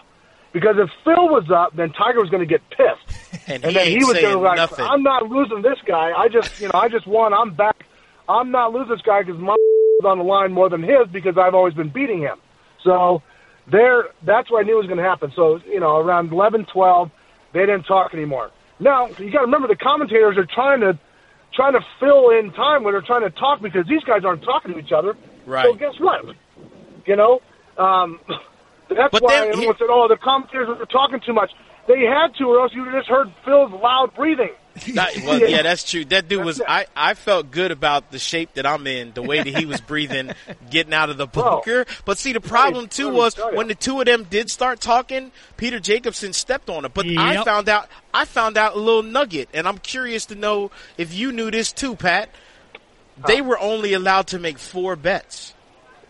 Because 0.51 0.77
if 0.79 0.89
Phil 1.03 1.29
was 1.29 1.51
up, 1.51 1.75
then 1.75 1.91
Tiger 1.91 2.21
was 2.21 2.29
going 2.29 2.47
to 2.47 2.51
get 2.51 2.61
pissed. 2.69 3.21
And, 3.47 3.63
And 3.63 3.73
he 3.73 3.77
then 3.77 3.87
he 3.89 4.03
was 4.03 4.13
going 4.19 4.33
to 4.33 4.39
like, 4.39 4.55
nothing. 4.55 4.83
I'm 4.83 5.03
not 5.03 5.29
losing 5.29 5.61
this 5.61 5.77
guy. 5.85 6.11
I 6.17 6.29
just, 6.29 6.59
you 6.59 6.67
know, 6.67 6.79
I 6.79 6.87
just 6.87 7.05
won. 7.05 7.31
I'm 7.31 7.53
back. 7.53 7.85
I'm 8.27 8.49
not 8.49 8.73
losing 8.73 8.89
this 8.89 9.03
guy 9.03 9.21
because 9.21 9.39
my 9.39 9.53
is 9.99 10.05
on 10.05 10.17
the 10.17 10.23
line 10.23 10.51
more 10.51 10.67
than 10.67 10.81
his 10.81 11.07
because 11.11 11.37
I've 11.37 11.53
always 11.53 11.75
been 11.75 11.89
beating 11.89 12.21
him. 12.21 12.39
So 12.83 13.21
there, 13.71 14.05
that's 14.23 14.49
what 14.49 14.61
I 14.61 14.63
knew 14.63 14.77
was 14.77 14.87
going 14.87 14.97
to 14.97 15.03
happen. 15.03 15.31
So 15.35 15.59
you 15.67 15.79
know, 15.79 15.97
around 15.97 16.31
11, 16.31 16.65
12, 16.73 17.11
they 17.55 17.61
didn't 17.61 17.83
talk 17.83 18.13
anymore. 18.13 18.51
Now 18.79 19.07
you 19.07 19.31
got 19.31 19.39
to 19.39 19.45
remember 19.45 19.67
the 19.67 19.77
commentators 19.77 20.37
are 20.37 20.45
trying 20.45 20.81
to 20.81 20.99
trying 21.53 21.73
to 21.73 21.79
fill 22.01 22.29
in 22.31 22.51
time 22.51 22.83
when 22.83 22.93
they're 22.93 23.01
trying 23.01 23.21
to 23.23 23.29
talk 23.31 23.61
because 23.61 23.87
these 23.87 24.03
guys 24.03 24.25
aren't 24.25 24.43
talking 24.43 24.73
to 24.73 24.77
each 24.79 24.91
other. 24.91 25.15
Right. 25.45 25.63
So 25.65 25.73
guess 25.73 25.93
what? 25.99 26.35
You 27.05 27.15
know, 27.15 27.41
um, 27.77 28.19
that's 28.89 29.11
But 29.11 29.23
why 29.23 29.35
everyone 29.47 29.59
he- 29.75 29.79
said, 29.79 29.87
"Oh, 29.89 30.07
the 30.09 30.17
commentators 30.17 30.67
were 30.67 30.85
talking 30.85 31.21
too 31.25 31.33
much." 31.33 31.49
They 31.87 32.01
had 32.01 32.35
to, 32.39 32.43
or 32.45 32.61
else 32.61 32.73
you 32.73 32.83
just 32.91 33.07
heard 33.07 33.31
Phil's 33.45 33.71
loud 33.71 34.13
breathing. 34.15 34.49
Well, 35.25 35.39
yeah, 35.39 35.61
that's 35.61 35.89
true. 35.89 36.05
That 36.05 36.27
dude 36.27 36.43
was. 36.43 36.61
I, 36.67 36.85
I 36.95 37.13
felt 37.13 37.49
good 37.49 37.71
about 37.71 38.11
the 38.11 38.19
shape 38.19 38.53
that 38.55 38.65
I'm 38.65 38.85
in, 38.87 39.13
the 39.13 39.21
way 39.21 39.37
that 39.41 39.47
he 39.57 39.65
was 39.65 39.79
breathing, 39.81 40.31
getting 40.69 40.93
out 40.93 41.09
of 41.09 41.17
the 41.17 41.27
Bro. 41.27 41.43
bunker. 41.43 41.85
But 42.03 42.17
see, 42.17 42.33
the 42.33 42.41
problem 42.41 42.87
too 42.87 43.09
was 43.09 43.35
when 43.53 43.67
the 43.67 43.75
two 43.75 43.99
of 43.99 44.05
them 44.05 44.25
did 44.29 44.51
start 44.51 44.81
talking, 44.81 45.31
Peter 45.57 45.79
Jacobsen 45.79 46.33
stepped 46.33 46.69
on 46.69 46.85
it. 46.85 46.93
But 46.93 47.07
I 47.07 47.43
found 47.43 47.69
out. 47.69 47.89
I 48.13 48.25
found 48.25 48.57
out 48.57 48.75
a 48.75 48.79
little 48.79 49.03
nugget, 49.03 49.49
and 49.53 49.67
I'm 49.67 49.77
curious 49.77 50.25
to 50.27 50.35
know 50.35 50.71
if 50.97 51.13
you 51.13 51.31
knew 51.31 51.51
this 51.51 51.71
too, 51.71 51.95
Pat. 51.95 52.29
They 53.27 53.41
were 53.41 53.57
only 53.57 53.93
allowed 53.93 54.27
to 54.27 54.39
make 54.39 54.59
four 54.59 54.97
bets. 54.97 55.53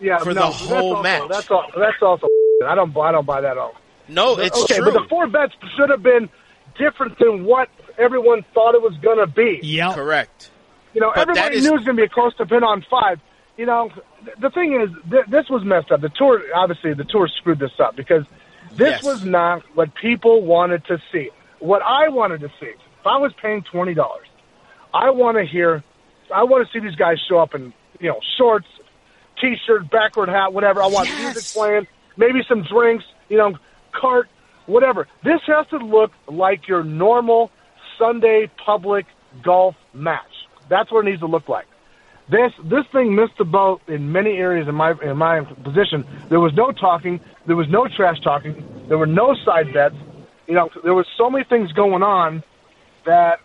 Yeah, 0.00 0.18
For 0.18 0.30
no, 0.30 0.34
the 0.34 0.40
that's 0.40 0.60
whole 0.60 0.96
also, 0.96 1.02
match. 1.02 1.22
That's 1.30 1.50
all. 1.50 1.66
That's 1.76 2.02
also. 2.02 2.26
I 2.66 2.74
don't. 2.74 2.96
I 2.96 3.12
don't 3.12 3.26
buy 3.26 3.40
that 3.40 3.52
at 3.52 3.58
all. 3.58 3.74
No, 4.08 4.38
it's 4.38 4.60
okay, 4.64 4.76
true. 4.76 4.92
but 4.92 5.02
the 5.02 5.08
four 5.08 5.26
bets 5.28 5.52
should 5.76 5.90
have 5.90 6.02
been 6.02 6.28
different 6.78 7.18
than 7.18 7.44
what 7.44 7.68
everyone 7.98 8.44
thought 8.54 8.74
it 8.74 8.82
was 8.82 8.96
going 8.98 9.18
to 9.18 9.26
be. 9.26 9.60
Yeah, 9.62 9.94
Correct. 9.94 10.50
You 10.94 11.00
know, 11.00 11.12
But 11.14 11.22
everybody 11.28 11.56
is- 11.56 11.64
knew 11.64 11.70
it 11.70 11.76
was 11.76 11.84
going 11.84 11.96
to 11.96 12.02
be 12.02 12.06
a 12.06 12.08
close 12.08 12.34
to 12.36 12.46
pin 12.46 12.64
on 12.64 12.82
five. 12.90 13.20
You 13.58 13.66
know, 13.66 13.90
th- 14.24 14.36
the 14.38 14.50
thing 14.50 14.80
is, 14.80 14.90
th- 15.10 15.26
this 15.28 15.48
was 15.48 15.62
messed 15.64 15.90
up. 15.92 16.00
The 16.00 16.08
tour, 16.10 16.42
obviously, 16.54 16.94
the 16.94 17.04
tour 17.04 17.28
screwed 17.28 17.58
this 17.58 17.78
up 17.78 17.96
because 17.96 18.24
this 18.72 18.90
Yes. 18.90 19.02
was 19.02 19.24
not 19.24 19.62
what 19.74 19.94
people 19.94 20.42
wanted 20.42 20.84
to 20.86 21.00
see. 21.12 21.30
What 21.58 21.82
I 21.82 22.08
wanted 22.08 22.40
to 22.40 22.48
see, 22.60 22.66
if 22.66 23.06
I 23.06 23.16
was 23.18 23.32
paying 23.40 23.62
twenty 23.62 23.94
dollars, 23.94 24.26
I 24.92 25.10
want 25.10 25.38
to 25.38 25.44
hear, 25.44 25.82
I 26.34 26.44
want 26.44 26.66
to 26.66 26.72
see 26.72 26.80
these 26.86 26.96
guys 26.96 27.18
show 27.28 27.38
up 27.38 27.54
in 27.54 27.72
you 28.00 28.08
know 28.10 28.20
shorts, 28.36 28.66
t-shirt, 29.40 29.90
backward 29.90 30.28
hat, 30.28 30.52
whatever. 30.52 30.82
I 30.82 30.86
want 30.86 31.08
Yes. 31.08 31.20
music 31.34 31.54
playing, 31.54 31.86
maybe 32.16 32.42
some 32.48 32.62
drinks, 32.62 33.04
you 33.28 33.38
know, 33.38 33.54
cart, 33.92 34.28
whatever. 34.66 35.06
This 35.24 35.40
has 35.46 35.66
to 35.68 35.78
look 35.78 36.12
like 36.28 36.68
your 36.68 36.82
normal 36.84 37.50
Sunday 37.98 38.50
public 38.64 39.06
golf 39.42 39.74
match. 39.94 40.22
That's 40.68 40.90
what 40.90 41.06
it 41.06 41.10
needs 41.10 41.20
to 41.20 41.26
look 41.26 41.48
like. 41.48 41.66
This 42.28 42.52
this 42.64 42.84
thing 42.90 43.14
missed 43.14 43.38
the 43.38 43.44
boat 43.44 43.80
in 43.86 44.10
many 44.10 44.36
areas 44.36 44.66
in 44.68 44.74
my 44.74 44.94
in 45.00 45.16
my 45.16 45.40
position. 45.42 46.04
There 46.28 46.40
was 46.40 46.52
no 46.54 46.72
talking. 46.72 47.20
There 47.46 47.54
was 47.54 47.68
no 47.68 47.86
trash 47.86 48.20
talking. 48.20 48.84
There 48.88 48.98
were 48.98 49.06
no 49.06 49.36
side 49.44 49.72
bets. 49.72 49.94
You 50.48 50.54
know, 50.54 50.68
there 50.82 50.94
was 50.94 51.06
so 51.16 51.30
many 51.30 51.44
things 51.44 51.70
going 51.72 52.02
on 52.02 52.42
that 53.04 53.40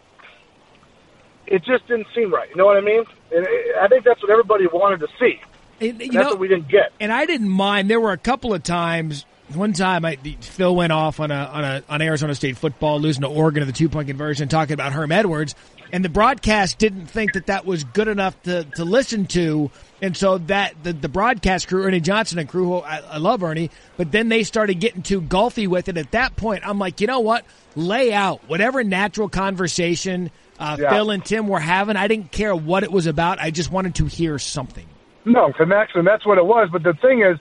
it 1.48 1.64
just 1.64 1.88
didn't 1.88 2.08
seem 2.16 2.34
right. 2.34 2.50
You 2.50 2.56
know 2.56 2.66
what 2.66 2.78
I 2.78 2.82
mean? 2.82 3.04
And 3.32 3.46
uh, 3.46 3.82
I 3.82 3.88
think 3.88 4.04
that's 4.04 4.22
what 4.22 4.32
everybody 4.32 4.66
wanted 4.68 5.00
to 5.02 5.08
see. 5.20 5.40
And, 5.80 6.00
you 6.00 6.12
That's 6.12 6.24
know, 6.26 6.30
what 6.32 6.40
we 6.40 6.48
didn't 6.48 6.68
get. 6.70 6.92
and 7.00 7.12
I 7.12 7.26
didn't 7.26 7.50
mind. 7.50 7.90
There 7.90 8.00
were 8.00 8.12
a 8.12 8.18
couple 8.18 8.54
of 8.54 8.62
times. 8.64 9.26
One 9.56 9.74
time, 9.74 10.06
I, 10.06 10.16
Phil 10.16 10.76
went 10.76 10.92
off 10.92 11.20
on 11.20 11.32
a 11.32 11.36
on 11.36 11.64
a 11.64 11.84
on 11.90 12.02
Arizona 12.02 12.36
State 12.36 12.58
football, 12.58 13.00
losing 13.00 13.22
to 13.22 13.28
Oregon 13.28 13.62
in 13.64 13.68
the 13.68 13.74
two 13.74 13.90
point 13.90 14.08
conversion, 14.08 14.48
talking 14.48 14.74
about 14.74 14.94
Herm 14.94 15.12
Edwards, 15.12 15.56
and 15.92 16.04
the 16.06 16.10
broadcast 16.10 16.78
didn't 16.78 17.08
think 17.08 17.34
that 17.34 17.48
that 17.48 17.66
was 17.66 17.84
good 17.84 18.08
enough 18.08 18.42
to 18.44 18.64
to 18.76 18.86
listen 18.86 19.26
to, 19.28 19.72
and 20.02 20.16
so 20.16 20.38
that 20.38 20.76
the 20.84 20.94
the 20.94 21.10
broadcast 21.10 21.68
crew, 21.68 21.84
Ernie 21.84 22.00
Johnson 22.00 22.40
and 22.40 22.48
crew, 22.50 22.66
who 22.66 22.78
I, 22.78 22.98
I 22.98 23.18
love 23.18 23.44
Ernie, 23.44 23.72
but 23.98 24.12
then 24.12 24.30
they 24.30 24.44
started 24.44 24.80
getting 24.80 25.02
too 25.02 25.22
golfy 25.22 25.68
with 25.68 25.90
it. 25.90 25.98
At 25.98 26.12
that 26.12 26.36
point, 26.36 26.68
I'm 26.68 26.80
like, 26.80 27.02
you 27.02 27.08
know 27.08 27.20
what? 27.20 27.46
Lay 27.76 28.14
out 28.14 28.42
whatever 28.48 28.84
natural 28.84 29.30
conversation 29.30 30.32
uh, 30.60 30.78
Yeah. 30.80 30.92
Phil 30.92 31.10
and 31.10 31.26
Tim 31.26 31.48
were 31.48 31.60
having. 31.60 31.96
I 31.98 32.08
didn't 32.08 32.32
care 32.32 32.56
what 32.56 32.84
it 32.84 32.92
was 32.92 33.08
about. 33.08 33.40
I 33.40 33.50
just 33.50 33.72
wanted 33.72 33.96
to 33.96 34.06
hear 34.06 34.38
something. 34.38 34.86
No, 35.26 35.52
and 35.60 35.72
that's 35.72 35.92
and 35.96 36.06
that's 36.06 36.26
what 36.26 36.38
it 36.38 36.46
was. 36.46 36.70
But 36.72 36.84
the 36.84 36.94
thing 36.94 37.22
is, 37.22 37.38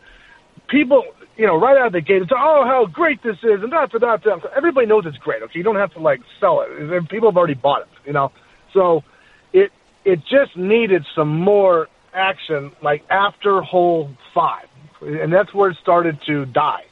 people, 0.68 1.03
you 1.40 1.46
know, 1.46 1.57
right 1.57 1.79
out 1.79 1.87
of 1.87 1.92
the 1.94 2.03
gate, 2.03 2.20
it's 2.20 2.31
oh 2.37 2.64
how 2.66 2.85
great 2.85 3.22
this 3.22 3.38
is, 3.38 3.62
and 3.62 3.72
that's 3.72 3.92
that. 3.92 4.22
that. 4.24 4.53
Everybody 4.55 4.87
knows 4.87 5.07
it's 5.07 5.16
great. 5.16 5.42
Okay, 5.42 5.59
you 5.59 5.62
don't 5.62 5.76
have 5.76 5.94
to 5.94 5.98
like 5.98 6.20
sell 6.38 6.61
it. 6.61 7.09
People 7.09 7.31
have 7.31 7.37
already 7.38 7.55
bought 7.55 7.81
it. 7.81 7.88
You 8.05 8.12
know, 8.12 8.31
so 8.74 9.05
it 9.55 9.72
it 10.05 10.20
just 10.26 10.55
needed 10.55 11.07
some 11.14 11.40
more 11.40 11.88
action, 12.12 12.72
like 12.83 13.05
after 13.09 13.62
hole 13.62 14.11
five, 14.35 14.68
and 15.00 15.33
that's 15.33 15.55
where 15.55 15.70
it 15.70 15.79
started 15.79 16.20
to 16.26 16.44
die. 16.44 16.85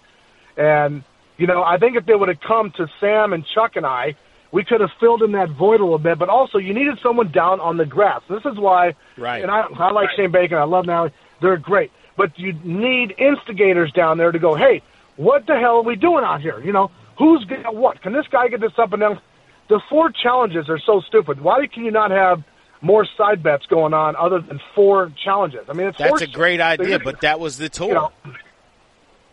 And 0.57 1.05
you 1.37 1.47
know, 1.47 1.63
I 1.63 1.77
think 1.77 1.97
if 1.97 2.07
they 2.07 2.15
would 2.15 2.29
have 2.29 2.41
come 2.41 2.71
to 2.79 2.89
Sam 3.01 3.35
and 3.35 3.45
Chuck 3.45 3.77
and 3.77 3.85
I, 3.85 4.15
we 4.51 4.65
could 4.65 4.81
have 4.81 4.93
filled 4.99 5.23
in 5.23 5.33
that 5.33 5.51
void 5.51 5.81
a 5.81 5.85
little 5.85 5.99
bit. 5.99 6.19
But 6.19 6.31
also, 6.31 6.57
you 6.57 6.73
needed 6.73 6.99
someone 7.03 7.31
down 7.33 7.61
on 7.61 7.77
the 7.77 7.85
grass. 7.85 8.23
This 8.31 8.47
is 8.47 8.57
why, 8.57 8.95
Right. 9.19 9.43
And 9.43 9.51
I, 9.51 9.67
I 9.79 9.91
like 9.93 10.09
Shane 10.17 10.33
Bacon. 10.33 10.57
I 10.57 10.65
love 10.65 10.87
now. 10.87 11.11
They're 11.43 11.59
great, 11.59 11.93
but 12.19 12.39
you 12.39 12.53
need 12.65 13.15
instigators 13.17 13.91
down 13.93 14.19
there 14.19 14.31
to 14.33 14.39
go. 14.39 14.55
Hey, 14.55 14.83
what 15.17 15.47
the 15.47 15.59
hell 15.59 15.77
are 15.77 15.83
we 15.83 15.97
doing 15.97 16.25
out 16.25 16.43
here? 16.43 16.61
You 16.61 16.73
know, 16.73 16.91
who's 17.17 17.45
got 17.47 17.75
what? 17.75 18.03
Can 18.03 18.13
this 18.13 18.27
guy 18.31 18.49
get 18.49 18.61
this 18.61 18.73
up 18.77 18.93
and 18.93 19.01
down? 19.01 19.21
The 19.69 19.81
four 19.89 20.11
challenges 20.11 20.69
are 20.69 20.79
so 20.81 21.01
stupid. 21.01 21.41
Why 21.41 21.67
can 21.67 21.85
you 21.85 21.91
not 21.91 22.11
have 22.11 22.43
more 22.81 23.07
side 23.17 23.43
bets 23.43 23.67
going 23.67 23.95
on 23.95 24.17
other 24.17 24.41
than 24.41 24.61
four 24.75 25.13
challenges? 25.25 25.61
I 25.69 25.73
mean, 25.73 25.87
it's 25.89 25.99
That's 25.99 26.21
a 26.23 26.27
great 26.27 26.61
idea, 26.61 26.99
but 26.99 27.21
that 27.23 27.39
was 27.41 27.57
the 27.57 27.69
tour. 27.69 27.89
you 27.89 27.95
know, 27.95 28.13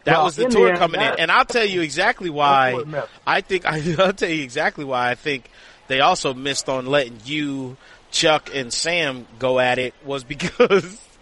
That 0.03 0.17
Well, 0.17 0.25
was 0.25 0.35
the 0.35 0.43
in 0.43 0.49
the 0.49 0.55
tour 0.55 0.69
end, 0.69 0.77
coming 0.77 1.01
in, 1.01 1.13
and 1.19 1.31
I'll 1.31 1.45
tell 1.45 1.65
you 1.65 1.81
exactly 1.81 2.29
why. 2.29 2.73
what 2.73 2.81
it 2.83 2.87
meant. 2.87 3.09
I 3.25 3.41
think 3.41 3.65
I, 3.65 3.81
I'll 3.99 4.13
tell 4.13 4.29
you 4.29 4.43
exactly 4.43 4.85
why 4.85 5.09
I 5.09 5.15
think 5.15 5.49
they 5.87 6.01
also 6.01 6.33
missed 6.33 6.69
on 6.69 6.85
letting 6.85 7.19
you, 7.25 7.77
Chuck, 8.11 8.49
and 8.53 8.71
Sam 8.71 9.25
go 9.39 9.59
at 9.59 9.79
it 9.79 9.93
was 10.03 10.23
because 10.23 11.01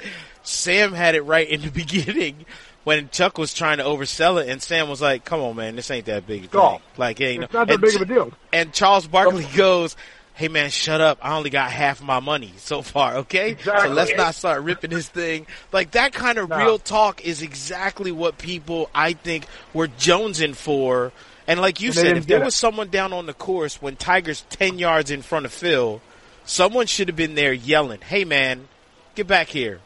Sam 0.44 0.94
had 0.94 1.16
it 1.16 1.22
right 1.22 1.48
in 1.48 1.62
the 1.62 1.70
beginning 1.72 2.46
when 2.84 3.10
Chuck 3.10 3.38
was 3.38 3.54
trying 3.54 3.78
to 3.78 3.84
oversell 3.84 4.42
it, 4.44 4.50
and 4.50 4.62
Sam 4.62 4.90
was 4.90 5.02
like, 5.02 5.24
"Come 5.26 5.40
on, 5.42 5.56
man, 5.56 5.76
this 5.76 5.90
ain't 5.90 6.06
that 6.08 6.28
big 6.28 6.46
a 6.46 6.48
thing. 6.48 6.80
Like, 6.98 7.22
it 7.22 7.26
ain't 7.26 7.44
It's 7.44 7.54
no- 7.54 7.60
not 7.60 7.68
that 7.68 7.74
and 7.76 7.82
big 7.82 7.96
of 7.96 8.02
a 8.02 8.06
deal. 8.06 8.32
And 8.52 8.74
Charles 8.74 9.08
Barkley 9.08 9.48
goes. 9.56 9.96
Hey 10.36 10.48
man, 10.48 10.72
shut 10.72 11.00
up. 11.00 11.20
I 11.22 11.38
only 11.38 11.52
got 11.52 11.70
half 11.70 12.02
my 12.02 12.20
money 12.20 12.54
so 12.58 12.82
far, 12.82 13.18
okay? 13.18 13.52
Exactly. 13.52 13.90
So 13.90 13.94
let's 13.94 14.16
not 14.16 14.34
start 14.34 14.64
ripping 14.64 14.90
this 14.90 15.08
thing. 15.08 15.46
Like 15.72 15.92
that 15.92 16.12
kind 16.12 16.40
of 16.40 16.50
No. 16.50 16.58
real 16.58 16.80
talk 16.80 17.24
is 17.24 17.44
exactly 17.44 18.12
what 18.12 18.40
people 18.40 18.90
I 18.96 19.14
think 19.14 19.46
were 19.76 19.88
jonesing 19.90 20.56
for. 20.56 21.12
And 21.48 21.62
like 21.62 21.82
you 21.82 21.90
And 21.90 21.96
said, 21.96 22.18
if 22.18 22.26
there 22.26 22.40
get 22.40 22.42
it. 22.42 22.46
was 22.46 22.56
someone 22.56 22.90
down 22.90 23.14
on 23.14 23.28
the 23.28 23.34
course 23.36 23.80
when 23.80 23.96
Tiger's 23.96 24.42
ten 24.50 24.80
yards 24.80 25.12
in 25.12 25.22
front 25.22 25.46
of 25.46 25.54
Phil, 25.54 26.02
someone 26.46 26.88
should 26.88 27.10
have 27.10 27.16
been 27.16 27.36
there 27.36 27.54
yelling, 27.54 28.02
"Hey 28.02 28.26
man, 28.26 28.68
get 29.14 29.28
back 29.28 29.50
here. 29.50 29.82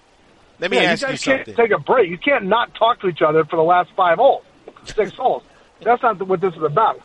Let 0.60 0.72
me 0.72 0.78
yeah, 0.78 0.84
ask 0.84 1.02
you 1.02 1.08
you, 1.08 1.14
guys 1.14 1.24
can't 1.24 1.46
take 1.56 1.72
a 1.72 1.80
break. 1.80 2.10
You 2.10 2.18
can't 2.18 2.46
not 2.46 2.74
talk 2.76 3.02
to 3.02 3.08
each 3.08 3.22
other 3.22 3.46
for 3.46 3.56
the 3.56 3.64
last 3.64 3.90
five 3.96 4.18
holes, 4.18 4.44
six 4.86 5.14
holes. 5.14 5.44
That's 5.82 6.02
not 6.02 6.26
what 6.28 6.42
this 6.42 6.54
is 6.56 6.64
about. 6.64 7.00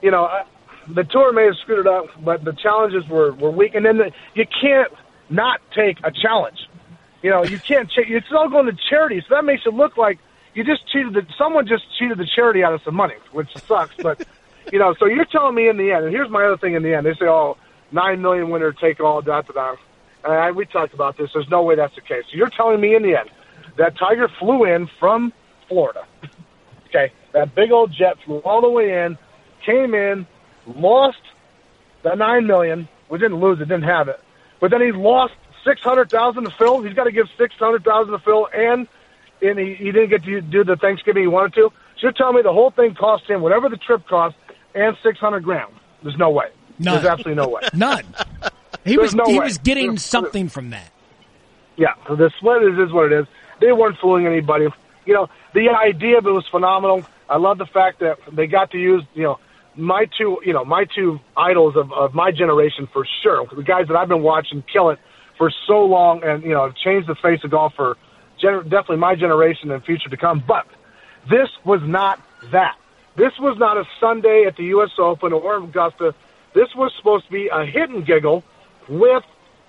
You 0.00 0.10
know, 0.10 0.28
the 0.88 1.04
tour 1.04 1.32
may 1.32 1.44
have 1.44 1.56
screwed 1.56 1.80
it 1.80 1.86
up, 1.86 2.06
but 2.22 2.44
the 2.44 2.52
challenges 2.52 3.06
were, 3.08 3.32
were 3.32 3.50
weak. 3.50 3.74
And 3.74 3.84
then 3.84 3.98
the, 3.98 4.12
you 4.34 4.46
can't 4.60 4.92
not 5.28 5.60
take 5.74 5.98
a 6.04 6.10
challenge. 6.10 6.58
You 7.22 7.30
know, 7.30 7.42
you 7.44 7.58
can't. 7.58 7.90
Ch- 7.90 8.08
it's 8.08 8.26
all 8.32 8.48
going 8.48 8.66
to 8.66 8.76
charity, 8.90 9.20
so 9.26 9.34
that 9.34 9.44
makes 9.44 9.62
it 9.64 9.72
look 9.72 9.96
like 9.96 10.18
you 10.52 10.62
just 10.62 10.86
cheated. 10.92 11.14
The, 11.14 11.26
someone 11.38 11.66
just 11.66 11.84
cheated 11.98 12.18
the 12.18 12.26
charity 12.26 12.62
out 12.62 12.74
of 12.74 12.82
some 12.82 12.94
money, 12.94 13.14
which 13.32 13.48
sucks. 13.66 13.94
But 13.96 14.26
you 14.72 14.78
know, 14.78 14.94
so 14.98 15.06
you're 15.06 15.24
telling 15.24 15.54
me 15.54 15.68
in 15.68 15.78
the 15.78 15.90
end. 15.92 16.04
And 16.04 16.14
here's 16.14 16.28
my 16.28 16.44
other 16.44 16.58
thing. 16.58 16.74
In 16.74 16.82
the 16.82 16.94
end, 16.94 17.06
they 17.06 17.14
say, 17.14 17.26
"Oh, 17.26 17.56
nine 17.92 18.20
million 18.20 18.50
winner 18.50 18.72
take 18.72 19.00
all." 19.00 19.22
Da 19.22 19.40
da 19.40 19.52
da. 19.54 19.76
And 20.24 20.32
I, 20.32 20.50
we 20.50 20.64
talked 20.66 20.94
about 20.94 21.16
this. 21.16 21.30
There's 21.34 21.48
no 21.48 21.62
way 21.62 21.76
that's 21.76 21.94
the 21.94 22.00
case. 22.00 22.24
So 22.30 22.36
you're 22.36 22.50
telling 22.50 22.80
me 22.80 22.94
in 22.96 23.02
the 23.02 23.16
end 23.16 23.30
that 23.76 23.96
Tiger 23.98 24.28
flew 24.38 24.64
in 24.64 24.88
from 24.98 25.32
Florida. 25.68 26.06
Okay, 26.88 27.12
that 27.32 27.56
big 27.56 27.72
old 27.72 27.92
jet 27.92 28.14
flew 28.24 28.38
all 28.44 28.60
the 28.60 28.70
way 28.70 29.04
in, 29.04 29.18
came 29.66 29.94
in, 29.94 30.28
lost 30.64 31.18
the 32.04 32.14
nine 32.14 32.46
million. 32.46 32.88
We 33.10 33.18
didn't 33.18 33.40
lose 33.40 33.60
it, 33.60 33.64
didn't 33.64 33.82
have 33.82 34.06
it, 34.06 34.20
but 34.60 34.70
then 34.70 34.80
he 34.80 34.92
lost 34.92 35.34
six 35.64 35.80
hundred 35.80 36.08
thousand 36.08 36.44
to 36.44 36.52
Phil. 36.52 36.82
He's 36.82 36.94
got 36.94 37.04
to 37.04 37.10
give 37.10 37.26
six 37.36 37.56
hundred 37.56 37.82
thousand 37.82 38.12
to 38.12 38.20
Phil, 38.20 38.46
and 38.54 38.86
and 39.42 39.58
he, 39.58 39.74
he 39.74 39.90
didn't 39.90 40.10
get 40.10 40.22
to 40.22 40.40
do 40.40 40.62
the 40.62 40.76
Thanksgiving 40.76 41.22
he 41.24 41.26
wanted 41.26 41.54
to. 41.54 41.72
So 41.96 42.02
you're 42.02 42.12
telling 42.12 42.36
me 42.36 42.42
the 42.42 42.52
whole 42.52 42.70
thing 42.70 42.94
cost 42.94 43.28
him 43.28 43.42
whatever 43.42 43.68
the 43.68 43.76
trip 43.76 44.06
cost 44.06 44.36
and 44.76 44.96
600 45.02 45.40
grand. 45.42 45.72
There's 46.04 46.16
no 46.16 46.30
way. 46.30 46.46
None. 46.78 46.94
There's 46.94 47.06
absolutely 47.06 47.42
no 47.42 47.48
way. 47.48 47.62
None. 47.74 48.04
He 48.84 48.96
There's 48.96 49.06
was 49.08 49.14
no 49.14 49.24
he 49.26 49.38
way. 49.38 49.44
was 49.44 49.58
getting 49.58 49.86
There's- 49.88 50.04
something 50.04 50.48
from 50.48 50.70
that. 50.70 50.90
Yeah, 51.76 51.94
so 52.06 52.14
the 52.14 52.30
split 52.38 52.62
is, 52.62 52.78
is 52.78 52.92
what 52.92 53.10
it 53.10 53.12
is. 53.20 53.26
They 53.60 53.72
weren't 53.72 53.98
fooling 53.98 54.26
anybody. 54.26 54.68
You 55.06 55.14
know, 55.14 55.28
the 55.54 55.70
idea 55.70 56.18
of 56.18 56.26
it 56.26 56.30
was 56.30 56.46
phenomenal. 56.48 57.04
I 57.28 57.36
love 57.38 57.58
the 57.58 57.66
fact 57.66 58.00
that 58.00 58.18
they 58.30 58.46
got 58.46 58.70
to 58.72 58.78
use, 58.78 59.02
you 59.14 59.24
know, 59.24 59.38
my 59.74 60.06
two, 60.16 60.38
you 60.44 60.52
know, 60.52 60.64
my 60.64 60.84
two 60.84 61.18
idols 61.36 61.74
of, 61.76 61.92
of 61.92 62.14
my 62.14 62.30
generation 62.30 62.86
for 62.92 63.04
sure. 63.22 63.46
The 63.54 63.62
guys 63.64 63.88
that 63.88 63.96
I've 63.96 64.08
been 64.08 64.22
watching 64.22 64.62
kill 64.72 64.90
it 64.90 65.00
for 65.36 65.50
so 65.66 65.84
long 65.84 66.22
and, 66.22 66.44
you 66.44 66.50
know, 66.50 66.70
changed 66.70 67.08
the 67.08 67.16
face 67.16 67.42
of 67.42 67.50
golf 67.50 67.74
for 67.74 67.96
gener- 68.40 68.62
definitely 68.62 68.98
my 68.98 69.16
generation 69.16 69.70
and 69.72 69.82
future 69.84 70.08
to 70.10 70.16
come. 70.16 70.44
But 70.46 70.66
this 71.28 71.48
was 71.64 71.80
not 71.82 72.20
that. 72.52 72.76
This 73.16 73.32
was 73.40 73.58
not 73.58 73.76
a 73.78 73.84
Sunday 73.98 74.44
at 74.46 74.56
the 74.56 74.64
U.S. 74.66 74.90
Open 74.98 75.32
or 75.32 75.56
Augusta. 75.56 76.14
This 76.54 76.68
was 76.76 76.92
supposed 76.96 77.26
to 77.26 77.32
be 77.32 77.48
a 77.48 77.64
hidden 77.64 78.04
giggle 78.04 78.44
with 78.88 79.22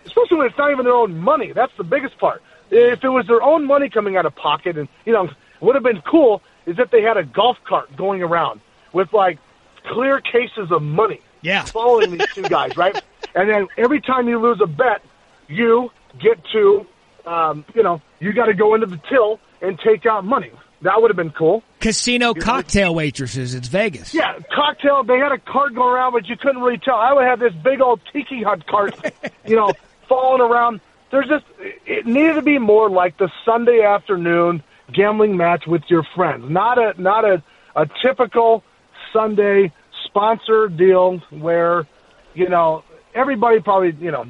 especially 0.05 0.37
when 0.37 0.47
it's 0.47 0.57
not 0.57 0.71
even 0.71 0.85
their 0.85 0.93
own 0.93 1.17
money. 1.17 1.51
That's 1.51 1.71
the 1.77 1.83
biggest 1.83 2.17
part. 2.19 2.41
If 2.69 3.03
it 3.03 3.09
was 3.09 3.25
their 3.27 3.41
own 3.41 3.65
money 3.65 3.89
coming 3.89 4.17
out 4.17 4.25
of 4.25 4.35
pocket, 4.35 4.77
and 4.77 4.87
you 5.05 5.13
know, 5.13 5.29
would 5.61 5.75
have 5.75 5.83
been 5.83 6.01
cool 6.01 6.41
is 6.65 6.77
if 6.79 6.91
they 6.91 7.01
had 7.01 7.17
a 7.17 7.23
golf 7.23 7.57
cart 7.67 7.95
going 7.95 8.21
around 8.23 8.61
with 8.93 9.11
like 9.13 9.39
clear 9.87 10.19
cases 10.21 10.71
of 10.71 10.81
money, 10.81 11.21
Yeah. 11.41 11.65
following 11.65 12.11
these 12.11 12.27
two 12.33 12.43
guys, 12.43 12.75
right? 12.77 12.95
And 13.37 13.49
then 13.49 13.67
every 13.77 13.99
time 13.99 14.29
you 14.29 14.39
lose 14.39 14.61
a 14.63 14.65
bet, 14.65 15.01
you 15.49 15.91
get 16.21 16.39
to, 16.53 16.85
um, 17.25 17.65
you 17.75 17.83
know, 17.83 18.01
you 18.21 18.31
got 18.31 18.45
to 18.45 18.53
go 18.53 18.75
into 18.75 18.87
the 18.87 18.97
till 19.09 19.41
and 19.61 19.77
take 19.77 20.05
out 20.05 20.23
money. 20.23 20.51
That 20.85 21.01
would 21.01 21.09
have 21.09 21.17
been 21.17 21.31
cool. 21.31 21.63
Casino 21.79 22.35
cocktail 22.35 22.93
waitresses. 22.93 23.55
It's 23.55 23.67
Vegas. 23.67 24.13
Yeah, 24.13 24.37
cocktail. 24.53 25.03
They 25.03 25.17
had 25.17 25.31
a 25.31 25.39
cart 25.39 25.73
going 25.73 25.91
around, 25.91 26.13
but 26.13 26.27
you 26.29 26.37
couldn't 26.37 26.61
really 26.61 26.77
tell. 26.77 26.93
I 26.95 27.11
would 27.11 27.25
have 27.25 27.39
this 27.39 27.53
big 27.53 27.81
old 27.81 28.01
tiki 28.13 28.43
hut 28.43 28.67
cart, 28.67 28.95
you 29.47 29.55
know, 29.55 29.73
falling 30.07 30.41
around. 30.41 30.81
There's 31.11 31.27
just 31.27 31.43
it 31.87 32.05
needed 32.05 32.35
to 32.35 32.43
be 32.43 32.59
more 32.59 32.87
like 32.87 33.17
the 33.17 33.31
Sunday 33.43 33.81
afternoon 33.81 34.61
gambling 34.93 35.35
match 35.37 35.65
with 35.65 35.81
your 35.87 36.03
friends, 36.15 36.51
not 36.51 36.77
a 36.77 37.01
not 37.01 37.25
a 37.25 37.41
a 37.75 37.87
typical 38.03 38.63
Sunday 39.11 39.71
sponsor 40.05 40.67
deal 40.67 41.17
where 41.31 41.87
you 42.35 42.47
know 42.47 42.83
everybody 43.15 43.59
probably 43.59 43.95
you 43.99 44.11
know. 44.11 44.25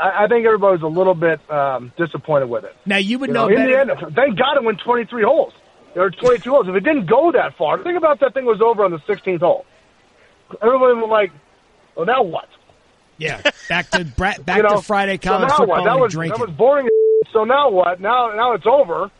I, 0.00 0.28
think 0.28 0.46
everybody 0.46 0.80
was 0.80 0.82
a 0.82 0.86
little 0.86 1.14
bit 1.14 1.40
um, 1.50 1.92
disappointed 1.96 2.48
with 2.48 2.62
it. 2.62 2.72
Now 2.86 2.98
you 2.98 3.18
would 3.18 3.30
You 3.30 3.34
know, 3.34 3.48
know, 3.48 3.48
in 3.48 3.56
better. 3.56 3.84
the 3.96 4.06
end, 4.06 4.14
thank 4.14 4.38
God 4.38 4.56
it 4.56 4.62
went 4.62 4.78
23 4.78 5.24
holes. 5.24 5.52
There 5.94 6.02
were 6.02 6.10
22 6.10 6.50
holes. 6.50 6.68
If 6.68 6.74
it 6.74 6.84
didn't 6.84 7.06
go 7.06 7.32
that 7.32 7.56
far, 7.56 7.82
think 7.82 7.96
about 7.96 8.20
that 8.20 8.34
thing 8.34 8.44
was 8.44 8.60
over 8.60 8.84
on 8.84 8.90
the 8.90 8.98
16th 8.98 9.40
hole. 9.40 9.66
Everybody 10.62 11.00
was 11.00 11.08
like, 11.10 11.32
"Well, 11.94 12.06
now 12.06 12.22
what?" 12.22 12.48
yeah, 13.18 13.42
back 13.68 13.90
to 13.90 14.04
back 14.16 14.38
you 14.38 14.62
know, 14.62 14.76
to 14.76 14.82
Friday 14.82 15.18
so 15.22 15.30
college 15.30 15.48
now 15.48 15.56
football? 15.56 15.84
That 15.84 15.92
and 15.92 16.00
was 16.00 16.12
drinking. 16.12 16.38
that 16.38 16.46
was 16.46 16.56
boring. 16.56 16.88
So 17.32 17.44
now 17.44 17.70
what? 17.70 18.00
Now 18.00 18.32
now 18.34 18.52
it's 18.52 18.66
over. 18.66 19.10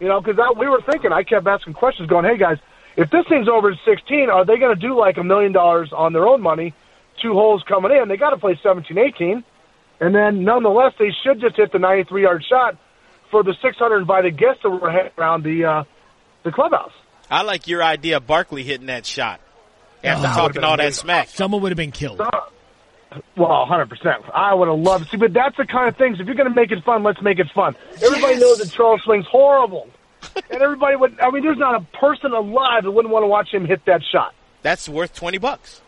You 0.00 0.08
know, 0.08 0.20
because 0.20 0.38
we 0.58 0.68
were 0.68 0.82
thinking. 0.82 1.12
I 1.12 1.22
kept 1.22 1.46
asking 1.46 1.74
questions, 1.74 2.08
going, 2.08 2.24
"Hey 2.24 2.36
guys, 2.36 2.58
if 2.96 3.10
this 3.10 3.26
thing's 3.28 3.48
over 3.48 3.70
at 3.70 3.78
16, 3.84 4.28
are 4.28 4.44
they 4.44 4.58
going 4.58 4.74
to 4.74 4.80
do 4.80 4.98
like 4.98 5.16
a 5.16 5.24
million 5.24 5.52
dollars 5.52 5.92
on 5.92 6.12
their 6.12 6.26
own 6.26 6.42
money? 6.42 6.74
Two 7.20 7.32
holes 7.34 7.62
coming 7.66 7.92
in. 7.92 8.08
They 8.08 8.16
got 8.16 8.30
to 8.30 8.36
play 8.36 8.58
17, 8.62 8.98
18, 8.98 9.44
and 10.00 10.14
then 10.14 10.44
nonetheless, 10.44 10.92
they 10.98 11.12
should 11.22 11.40
just 11.40 11.56
hit 11.56 11.72
the 11.72 11.78
93 11.78 12.22
yard 12.22 12.44
shot 12.48 12.76
for 13.30 13.42
the 13.42 13.54
600 13.62 13.98
invited 13.98 14.36
guests 14.36 14.62
that 14.62 14.70
were 14.70 14.90
hanging 14.90 15.12
around 15.16 15.44
the 15.44 15.64
uh, 15.64 15.84
the 16.42 16.52
clubhouse." 16.52 16.92
I 17.30 17.42
like 17.42 17.66
your 17.66 17.82
idea 17.82 18.18
of 18.18 18.26
Barkley 18.26 18.62
hitting 18.62 18.86
that 18.88 19.06
shot 19.06 19.40
after 20.04 20.26
Oh, 20.28 20.32
talking 20.34 20.64
all 20.64 20.76
been 20.76 20.86
that 20.86 20.94
smack. 20.94 21.28
Someone 21.28 21.62
would 21.62 21.72
have 21.72 21.76
been 21.76 21.92
killed. 21.92 22.20
Well, 23.36 23.66
hundred 23.66 23.88
percent. 23.90 24.24
I 24.34 24.54
would 24.54 24.68
have 24.68 24.78
loved 24.78 25.04
to 25.04 25.10
see, 25.10 25.16
but 25.18 25.32
that's 25.32 25.56
the 25.56 25.66
kind 25.66 25.88
of 25.88 25.96
things. 25.96 26.18
If 26.20 26.26
you're 26.26 26.34
going 26.34 26.48
to 26.48 26.54
make 26.54 26.70
it 26.70 26.82
fun, 26.84 27.02
let's 27.02 27.20
make 27.22 27.38
it 27.38 27.48
fun. 27.54 27.76
Everybody 28.02 28.36
knows 28.38 28.58
that 28.58 28.70
Charles 28.70 29.02
swings 29.02 29.26
horrible, 29.30 29.88
and 30.50 30.62
everybody 30.62 30.96
would. 30.96 31.20
I 31.20 31.30
mean, 31.30 31.42
there's 31.42 31.58
not 31.58 31.74
a 31.74 31.98
person 31.98 32.32
alive 32.32 32.84
that 32.84 32.90
wouldn't 32.90 33.12
want 33.12 33.22
to 33.24 33.28
watch 33.28 33.52
him 33.52 33.66
hit 33.66 33.84
that 33.86 34.02
shot. 34.10 34.34
That's 34.62 34.88
worth 34.88 35.14
twenty 35.14 35.38
bucks. 35.38 35.82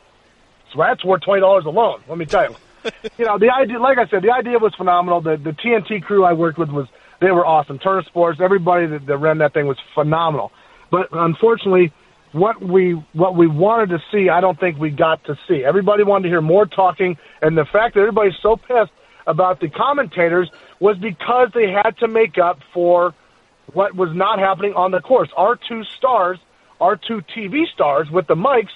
So 0.72 0.80
that's 0.80 1.04
worth 1.04 1.22
twenty 1.22 1.40
dollars 1.40 1.64
alone. 1.64 2.02
Let 2.08 2.18
me 2.18 2.26
tell 2.26 2.50
you. 2.50 2.56
you 3.18 3.24
know, 3.24 3.38
the 3.38 3.50
idea, 3.50 3.78
like 3.78 3.96
I 3.96 4.06
said, 4.08 4.22
the 4.22 4.32
idea 4.32 4.58
was 4.58 4.74
phenomenal. 4.74 5.22
The 5.22 5.36
the 5.36 5.52
TNT 5.52 6.02
crew 6.02 6.24
I 6.24 6.34
worked 6.34 6.58
with 6.58 6.68
was 6.70 6.88
they 7.20 7.30
were 7.30 7.46
awesome. 7.46 7.78
Turner 7.78 8.02
Sports, 8.02 8.40
everybody 8.42 8.86
that, 8.86 9.06
that 9.06 9.16
ran 9.18 9.38
that 9.38 9.54
thing 9.54 9.66
was 9.66 9.78
phenomenal. 9.94 10.52
But 10.90 11.08
unfortunately, 11.12 11.92
what 12.32 12.60
we 12.60 12.92
what 13.12 13.36
we 13.36 13.46
wanted 13.46 13.90
to 13.90 14.02
see, 14.12 14.28
I 14.28 14.40
don't 14.40 14.58
think 14.58 14.78
we 14.78 14.90
got 14.90 15.24
to 15.24 15.38
see. 15.48 15.64
Everybody 15.64 16.02
wanted 16.02 16.24
to 16.24 16.28
hear 16.28 16.40
more 16.40 16.66
talking, 16.66 17.16
and 17.40 17.56
the 17.56 17.64
fact 17.64 17.94
that 17.94 18.00
everybody's 18.00 18.36
so 18.42 18.56
pissed 18.56 18.92
about 19.26 19.60
the 19.60 19.68
commentators 19.68 20.50
was 20.80 20.96
because 20.98 21.48
they 21.54 21.70
had 21.70 21.92
to 21.98 22.08
make 22.08 22.36
up 22.36 22.58
for 22.72 23.14
what 23.72 23.94
was 23.94 24.10
not 24.12 24.38
happening 24.38 24.74
on 24.74 24.90
the 24.90 25.00
course. 25.00 25.30
Our 25.36 25.56
two 25.56 25.84
stars, 25.84 26.38
our 26.80 26.96
two 26.96 27.22
TV 27.34 27.66
stars 27.72 28.10
with 28.10 28.26
the 28.26 28.34
mics, 28.34 28.74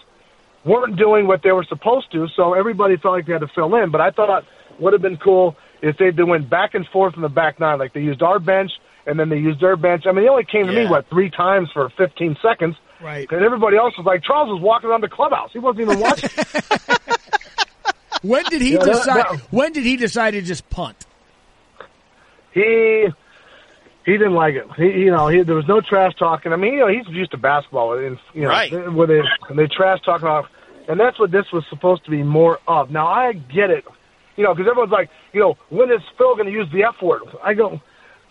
weren't 0.64 0.96
doing 0.96 1.26
what 1.26 1.42
they 1.42 1.52
were 1.52 1.64
supposed 1.64 2.10
to, 2.12 2.28
so 2.36 2.54
everybody 2.54 2.96
felt 2.96 3.14
like 3.14 3.26
they 3.26 3.32
had 3.32 3.42
to 3.42 3.48
fill 3.48 3.74
in. 3.74 3.90
But 3.90 4.00
I 4.00 4.10
thought 4.10 4.44
would 4.78 4.92
have 4.92 5.02
been 5.02 5.16
cool 5.16 5.56
if 5.82 5.96
they 5.98 6.10
they 6.10 6.22
went 6.24 6.48
back 6.50 6.74
and 6.74 6.86
forth 6.88 7.14
in 7.16 7.22
the 7.22 7.28
back 7.28 7.58
nine, 7.60 7.78
like 7.78 7.92
they 7.92 8.00
used 8.00 8.22
our 8.22 8.38
bench 8.38 8.70
and 9.06 9.18
then 9.18 9.28
they 9.28 9.38
used 9.38 9.60
their 9.60 9.76
bench. 9.76 10.04
I 10.06 10.12
mean, 10.12 10.24
they 10.24 10.28
only 10.28 10.44
came 10.44 10.66
to 10.66 10.72
me 10.72 10.86
what 10.86 11.08
three 11.08 11.30
times 11.30 11.70
for 11.72 11.88
15 11.96 12.36
seconds, 12.42 12.76
Right. 13.00 13.26
and 13.30 13.42
everybody 13.44 13.76
else 13.76 13.96
was 13.96 14.04
like 14.06 14.22
Charles 14.24 14.48
was 14.50 14.60
walking 14.60 14.90
around 14.90 15.02
the 15.02 15.08
clubhouse. 15.08 15.50
He 15.52 15.58
wasn't 15.58 15.82
even 15.82 16.00
watching. 16.00 16.30
When 18.22 18.42
did 18.46 18.60
he 18.62 18.72
Yeah, 18.72 18.78
that- 18.80 18.86
decide? 18.86 19.16
that- 19.16 19.40
when 19.52 19.72
did 19.72 19.84
he 19.84 19.96
decide 19.96 20.32
to 20.32 20.42
just 20.42 20.68
punt? 20.70 21.06
he 22.52 23.06
he 24.04 24.12
didn't 24.12 24.34
like 24.34 24.54
it. 24.54 24.66
He, 24.76 25.02
you 25.04 25.10
know, 25.10 25.28
he, 25.28 25.42
there 25.42 25.54
was 25.54 25.68
no 25.68 25.80
trash 25.82 26.14
talking. 26.18 26.52
I 26.52 26.56
mean, 26.56 26.74
you 26.74 26.80
know, 26.80 26.88
he's 26.88 27.06
used 27.14 27.30
to 27.32 27.36
basketball, 27.36 27.92
and 27.98 28.18
you 28.34 28.42
know, 28.42 28.48
Right. 28.48 28.72
where 28.92 29.06
they 29.06 29.20
and 29.48 29.58
they 29.58 29.66
trash 29.68 30.00
talking 30.04 30.26
off, 30.26 30.46
and 30.88 30.98
that's 30.98 31.18
what 31.20 31.30
this 31.30 31.44
was 31.52 31.64
supposed 31.70 32.04
to 32.06 32.10
be 32.10 32.22
more 32.22 32.58
of. 32.66 32.90
Now 32.90 33.06
I 33.06 33.32
get 33.34 33.70
it, 33.70 33.84
you 34.38 34.44
know, 34.44 34.54
because 34.54 34.70
everyone's 34.70 34.90
like, 34.92 35.10
you 35.34 35.40
know, 35.40 35.58
when 35.68 35.90
is 35.92 36.00
Phil 36.16 36.34
going 36.36 36.46
to 36.46 36.52
use 36.52 36.68
the 36.72 36.84
F 36.84 37.02
word? 37.02 37.20
I 37.44 37.52
go, 37.52 37.78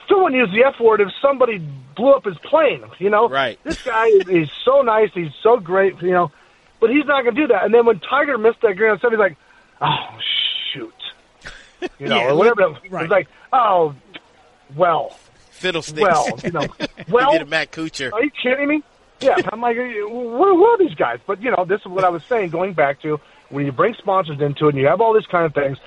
Phil 0.08 0.24
wouldn't 0.24 0.40
use 0.42 0.50
the 0.58 0.64
F 0.66 0.80
word 0.80 1.02
if 1.02 1.10
somebody 1.22 1.60
blew 1.96 2.14
up 2.14 2.26
his 2.26 2.38
plane. 2.40 2.84
You 2.98 3.10
know, 3.12 3.30
Right. 3.30 3.60
This 3.64 3.82
guy 3.84 4.08
is 4.08 4.28
he's 4.28 4.50
so 4.66 4.82
nice, 4.82 5.12
he's 5.14 5.32
so 5.44 5.58
great, 5.58 6.02
you 6.02 6.12
know, 6.12 6.32
but 6.80 6.90
he's 6.90 7.06
not 7.06 7.24
going 7.24 7.36
to 7.36 7.42
do 7.42 7.48
that. 7.50 7.66
And 7.66 7.74
then 7.74 7.86
when 7.86 8.00
Tiger 8.00 8.38
missed 8.40 8.62
that 8.62 8.76
grand 8.78 9.00
slam, 9.02 9.12
he's 9.12 9.20
like, 9.20 9.36
oh 9.82 10.18
shoot, 10.74 10.94
you 12.00 12.08
know, 12.08 12.16
Yeah, 12.18 12.32
or 12.32 12.36
whatever. 12.36 12.78
right. 12.90 13.04
It's 13.04 13.12
like, 13.12 13.28
oh, 13.54 13.94
well. 14.76 15.10
Fiddlesticks. 15.52 16.00
Well, 16.02 16.40
you 16.44 16.52
know, 16.52 16.62
he 17.06 17.12
well, 17.12 17.32
did 17.34 17.42
a 17.42 17.46
Matt 17.46 17.72
Kuchar. 17.72 18.14
are 18.14 18.24
you 18.24 18.30
kidding 18.32 18.68
me? 18.68 18.84
Yeah, 19.20 19.36
I'm 19.52 19.60
like, 19.62 19.76
what, 19.78 20.58
what 20.58 20.80
are 20.80 20.86
these 20.88 20.94
guys? 20.96 21.20
But 21.26 21.42
you 21.42 21.50
know, 21.50 21.66
this 21.66 21.82
is 21.82 21.88
what 21.88 22.04
I 22.04 22.10
was 22.10 22.24
saying. 22.26 22.52
Going 22.52 22.74
back 22.74 23.02
to 23.02 23.20
when 23.50 23.66
you 23.66 23.72
bring 23.72 23.94
sponsors 23.96 24.40
into 24.42 24.68
it, 24.68 24.70
and 24.70 24.78
you 24.78 24.88
have 24.88 25.02
all 25.02 25.14
these 25.14 25.26
kind 25.28 25.46
of 25.46 25.54
things. 25.54 25.78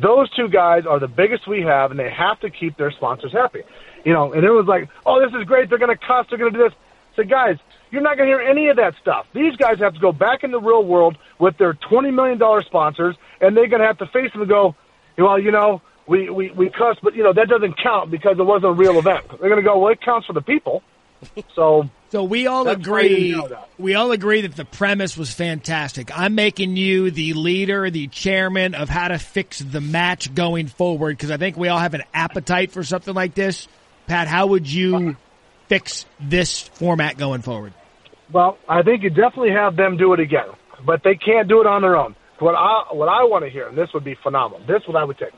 Those 0.00 0.30
two 0.30 0.48
guys 0.48 0.86
are 0.86 1.00
the 1.00 1.08
biggest 1.08 1.48
we 1.48 1.62
have, 1.62 1.90
and 1.90 1.98
they 1.98 2.10
have 2.10 2.38
to 2.40 2.50
keep 2.50 2.76
their 2.76 2.92
sponsors 2.92 3.32
happy. 3.32 3.62
You 4.04 4.12
know, 4.12 4.32
and 4.32 4.44
it 4.44 4.50
was 4.50 4.66
like, 4.66 4.88
oh, 5.04 5.20
this 5.20 5.38
is 5.38 5.44
great. 5.44 5.68
They're 5.68 5.78
going 5.78 5.96
to 5.96 6.06
cuss. 6.06 6.26
They're 6.28 6.38
going 6.38 6.52
to 6.52 6.58
do 6.58 6.64
this. 6.64 6.74
So, 7.16 7.24
guys, 7.24 7.56
you're 7.90 8.02
not 8.02 8.16
going 8.16 8.30
to 8.30 8.36
hear 8.38 8.48
any 8.48 8.68
of 8.68 8.76
that 8.76 8.94
stuff. 9.00 9.26
These 9.34 9.56
guys 9.56 9.78
have 9.80 9.94
to 9.94 10.00
go 10.00 10.12
back 10.12 10.44
in 10.44 10.52
the 10.52 10.60
real 10.60 10.84
world 10.84 11.18
with 11.38 11.58
their 11.58 11.74
twenty 11.74 12.10
million 12.12 12.38
dollar 12.38 12.62
sponsors, 12.62 13.16
and 13.40 13.56
they're 13.56 13.66
going 13.66 13.80
to 13.80 13.86
have 13.86 13.98
to 13.98 14.06
face 14.06 14.30
them 14.32 14.42
and 14.42 14.48
go, 14.48 14.76
well, 15.16 15.38
you 15.38 15.50
know, 15.50 15.82
we 16.06 16.30
we 16.30 16.50
we 16.52 16.70
cussed, 16.70 17.00
but 17.02 17.14
you 17.14 17.22
know 17.24 17.32
that 17.32 17.48
doesn't 17.48 17.76
count 17.82 18.10
because 18.10 18.38
it 18.38 18.44
wasn't 18.44 18.66
a 18.66 18.72
real 18.72 18.98
event. 18.98 19.28
They're 19.28 19.50
going 19.50 19.56
to 19.56 19.62
go, 19.62 19.78
well, 19.78 19.92
it 19.92 20.00
counts 20.00 20.26
for 20.26 20.32
the 20.32 20.42
people. 20.42 20.82
So 21.56 21.90
So 22.10 22.24
we 22.24 22.46
all 22.46 22.64
That's 22.64 22.80
agree. 22.80 23.32
that. 23.34 23.68
We 23.78 23.94
all 23.94 24.12
agree 24.12 24.40
that 24.42 24.56
the 24.56 24.64
premise 24.64 25.16
was 25.16 25.32
fantastic. 25.32 26.16
I'm 26.16 26.34
making 26.34 26.76
you 26.76 27.10
the 27.10 27.34
leader, 27.34 27.90
the 27.90 28.06
chairman 28.08 28.74
of 28.74 28.88
how 28.88 29.08
to 29.08 29.18
fix 29.18 29.58
the 29.58 29.82
match 29.82 30.34
going 30.34 30.68
forward 30.68 31.16
because 31.16 31.30
I 31.30 31.36
think 31.36 31.56
we 31.56 31.68
all 31.68 31.78
have 31.78 31.94
an 31.94 32.04
appetite 32.14 32.72
for 32.72 32.82
something 32.82 33.14
like 33.14 33.34
this. 33.34 33.68
Pat, 34.06 34.26
how 34.26 34.46
would 34.46 34.66
you 34.66 35.16
fix 35.68 36.06
this 36.18 36.62
format 36.62 37.18
going 37.18 37.42
forward? 37.42 37.74
Well, 38.32 38.56
I 38.68 38.82
think 38.82 39.02
you 39.02 39.10
definitely 39.10 39.52
have 39.52 39.76
them 39.76 39.98
do 39.98 40.14
it 40.14 40.20
again, 40.20 40.48
but 40.84 41.02
they 41.04 41.14
can't 41.14 41.46
do 41.46 41.60
it 41.60 41.66
on 41.66 41.82
their 41.82 41.96
own. 41.96 42.14
What 42.38 42.54
I 42.54 42.84
what 42.92 43.08
I 43.08 43.24
want 43.24 43.44
to 43.44 43.50
hear, 43.50 43.68
and 43.68 43.76
this 43.76 43.88
would 43.92 44.04
be 44.04 44.14
phenomenal. 44.22 44.66
This 44.66 44.82
is 44.82 44.88
what 44.88 44.96
I 44.96 45.04
would 45.04 45.18
take. 45.18 45.32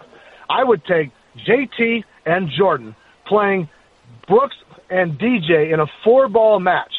I 0.48 0.62
would 0.62 0.84
take 0.84 1.10
JT 1.46 2.04
and 2.26 2.50
Jordan 2.56 2.94
playing 3.26 3.68
Brooks 4.28 4.56
and 4.90 5.18
DJ 5.18 5.72
in 5.72 5.80
a 5.80 5.86
four 6.04 6.28
ball 6.28 6.60
match. 6.60 6.92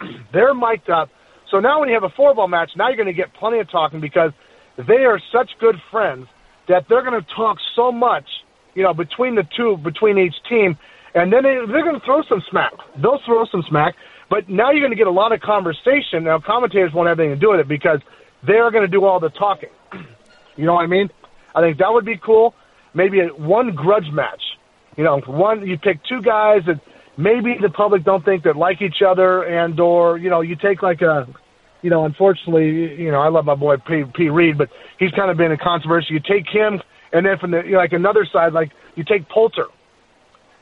They're 0.32 0.54
mic'd 0.54 0.90
up. 0.90 1.10
So 1.50 1.60
now 1.60 1.80
when 1.80 1.88
you 1.88 1.94
have 1.94 2.04
a 2.04 2.10
four 2.10 2.34
ball 2.34 2.48
match, 2.48 2.70
now 2.76 2.88
you're 2.88 2.96
going 2.96 3.06
to 3.06 3.12
get 3.12 3.32
plenty 3.34 3.58
of 3.58 3.70
talking 3.70 4.00
because 4.00 4.32
they 4.76 5.04
are 5.04 5.20
such 5.32 5.50
good 5.58 5.76
friends 5.90 6.26
that 6.68 6.86
they're 6.88 7.02
going 7.02 7.20
to 7.20 7.34
talk 7.34 7.58
so 7.74 7.90
much, 7.90 8.26
you 8.74 8.82
know, 8.82 8.94
between 8.94 9.34
the 9.34 9.44
two, 9.56 9.76
between 9.78 10.18
each 10.18 10.34
team, 10.48 10.78
and 11.14 11.32
then 11.32 11.42
they, 11.42 11.56
they're 11.66 11.82
going 11.82 11.98
to 11.98 12.04
throw 12.04 12.22
some 12.28 12.42
smack. 12.48 12.72
They'll 12.96 13.20
throw 13.26 13.44
some 13.46 13.64
smack, 13.68 13.96
But 14.28 14.48
now 14.48 14.70
you're 14.70 14.80
going 14.80 14.92
to 14.92 14.96
get 14.96 15.08
a 15.08 15.10
lot 15.10 15.32
of 15.32 15.40
conversation. 15.40 16.24
Now 16.24 16.38
commentators 16.38 16.92
won't 16.94 17.08
have 17.08 17.18
anything 17.18 17.36
to 17.36 17.40
do 17.40 17.50
with 17.50 17.60
it 17.60 17.68
because 17.68 18.00
they're 18.46 18.70
going 18.70 18.84
to 18.84 18.88
do 18.88 19.04
all 19.04 19.20
the 19.20 19.30
talking. 19.30 19.70
You 20.56 20.66
know 20.66 20.74
what 20.74 20.82
I 20.82 20.88
mean? 20.88 21.08
I 21.54 21.62
think 21.62 21.78
that 21.78 21.90
would 21.90 22.04
be 22.04 22.18
cool. 22.18 22.54
Maybe 22.92 23.20
a 23.20 23.28
one 23.28 23.74
grudge 23.74 24.10
match. 24.12 24.42
You 24.96 25.04
know, 25.04 25.18
one 25.20 25.66
you 25.66 25.78
pick 25.78 26.04
two 26.04 26.20
guys 26.20 26.62
that 26.66 26.80
maybe 27.16 27.56
the 27.60 27.70
public 27.70 28.04
don't 28.04 28.24
think 28.24 28.44
that 28.44 28.56
like 28.56 28.82
each 28.82 29.02
other, 29.06 29.42
and 29.42 29.78
or 29.78 30.18
you 30.18 30.30
know, 30.30 30.40
you 30.40 30.56
take 30.56 30.82
like 30.82 31.02
a, 31.02 31.28
you 31.82 31.90
know, 31.90 32.04
unfortunately, 32.04 33.00
you 33.00 33.10
know, 33.10 33.20
I 33.20 33.28
love 33.28 33.44
my 33.44 33.54
boy 33.54 33.76
P. 33.76 34.04
P. 34.14 34.28
Reed, 34.28 34.58
but 34.58 34.70
he's 34.98 35.10
kind 35.12 35.30
of 35.30 35.36
been 35.36 35.52
in 35.52 35.58
controversy. 35.58 36.14
You 36.14 36.20
take 36.20 36.48
him, 36.48 36.80
and 37.12 37.24
then 37.26 37.38
from 37.38 37.50
the 37.52 37.62
you 37.62 37.72
know, 37.72 37.78
like 37.78 37.92
another 37.92 38.26
side, 38.30 38.52
like 38.52 38.72
you 38.94 39.04
take 39.04 39.28
Poulter. 39.28 39.66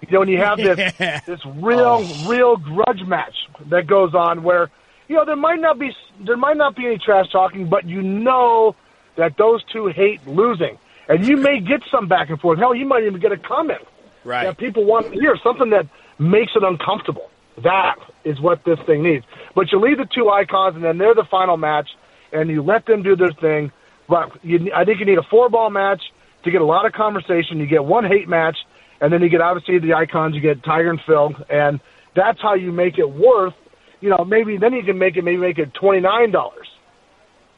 You 0.01 0.13
know, 0.13 0.21
when 0.21 0.29
you 0.29 0.39
have 0.39 0.59
this 0.59 0.95
this 1.27 1.41
real 1.57 2.05
oh. 2.05 2.29
real 2.29 2.57
grudge 2.57 3.03
match 3.07 3.35
that 3.67 3.87
goes 3.87 4.15
on 4.15 4.43
where 4.43 4.71
you 5.09 5.17
know 5.17 5.25
there 5.25 5.37
might 5.37 5.61
not 5.61 5.79
be 5.79 5.91
there 6.25 6.37
might 6.37 6.57
not 6.57 6.77
be 6.77 6.87
any 6.87 6.99
trash 6.99 7.31
talking, 7.31 7.69
but 7.69 7.87
you 7.87 8.03
know 8.03 8.77
that 9.17 9.37
those 9.37 9.65
two 9.73 9.89
hate 9.89 10.25
losing, 10.27 10.79
and 11.09 11.27
you 11.27 11.37
may 11.37 11.61
get 11.61 11.83
some 11.91 12.07
back 12.07 12.31
and 12.31 12.41
forth. 12.41 12.59
Hell, 12.59 12.75
you 12.75 12.87
might 12.87 13.05
even 13.05 13.21
get 13.21 13.33
a 13.33 13.37
comment 13.37 13.83
Right. 14.25 14.45
that 14.45 14.59
people 14.59 14.85
want 14.85 15.07
to 15.07 15.13
hear, 15.13 15.37
something 15.43 15.71
that 15.71 15.87
makes 16.19 16.53
it 16.55 16.63
uncomfortable. 16.63 17.31
That 17.63 17.97
is 18.25 18.41
what 18.41 18.65
this 18.65 18.79
thing 18.87 19.03
needs. 19.03 19.25
But 19.55 19.73
you 19.73 19.81
leave 19.81 19.99
the 19.99 20.07
two 20.07 20.29
icons, 20.29 20.77
and 20.77 20.85
then 20.85 20.99
they're 20.99 21.15
the 21.15 21.27
final 21.29 21.57
match, 21.57 21.89
and 22.33 22.49
you 22.49 22.63
let 22.63 22.87
them 22.87 23.03
do 23.03 23.17
their 23.17 23.33
thing. 23.33 23.73
But 24.09 24.45
you, 24.45 24.73
I 24.75 24.85
think 24.85 25.01
you 25.01 25.07
need 25.07 25.19
a 25.19 25.23
four 25.23 25.49
ball 25.49 25.71
match 25.71 26.03
to 26.45 26.51
get 26.51 26.61
a 26.61 26.65
lot 26.65 26.87
of 26.87 26.93
conversation. 26.93 27.59
You 27.59 27.67
get 27.67 27.85
one 27.85 28.05
hate 28.05 28.29
match, 28.29 28.57
and 29.01 29.13
then 29.13 29.23
you 29.23 29.29
get 29.29 29.41
obviously 29.41 29.79
the 29.79 29.95
icons. 29.95 30.35
You 30.35 30.41
get 30.41 30.63
Tiger 30.63 30.91
and 30.91 31.01
Phil, 31.07 31.35
and 31.49 31.81
that's 32.15 32.41
how 32.41 32.55
you 32.55 32.73
make 32.73 32.99
it 32.99 33.11
worth. 33.11 33.55
You 34.01 34.11
know, 34.11 34.25
maybe 34.25 34.57
then 34.57 34.73
you 34.73 34.85
can 34.85 34.99
make 34.99 35.17
it 35.17 35.25
maybe 35.25 35.39
make 35.39 35.59
it 35.59 35.75
twenty 35.75 36.01
nine 36.01 36.31
dollars. 36.31 36.69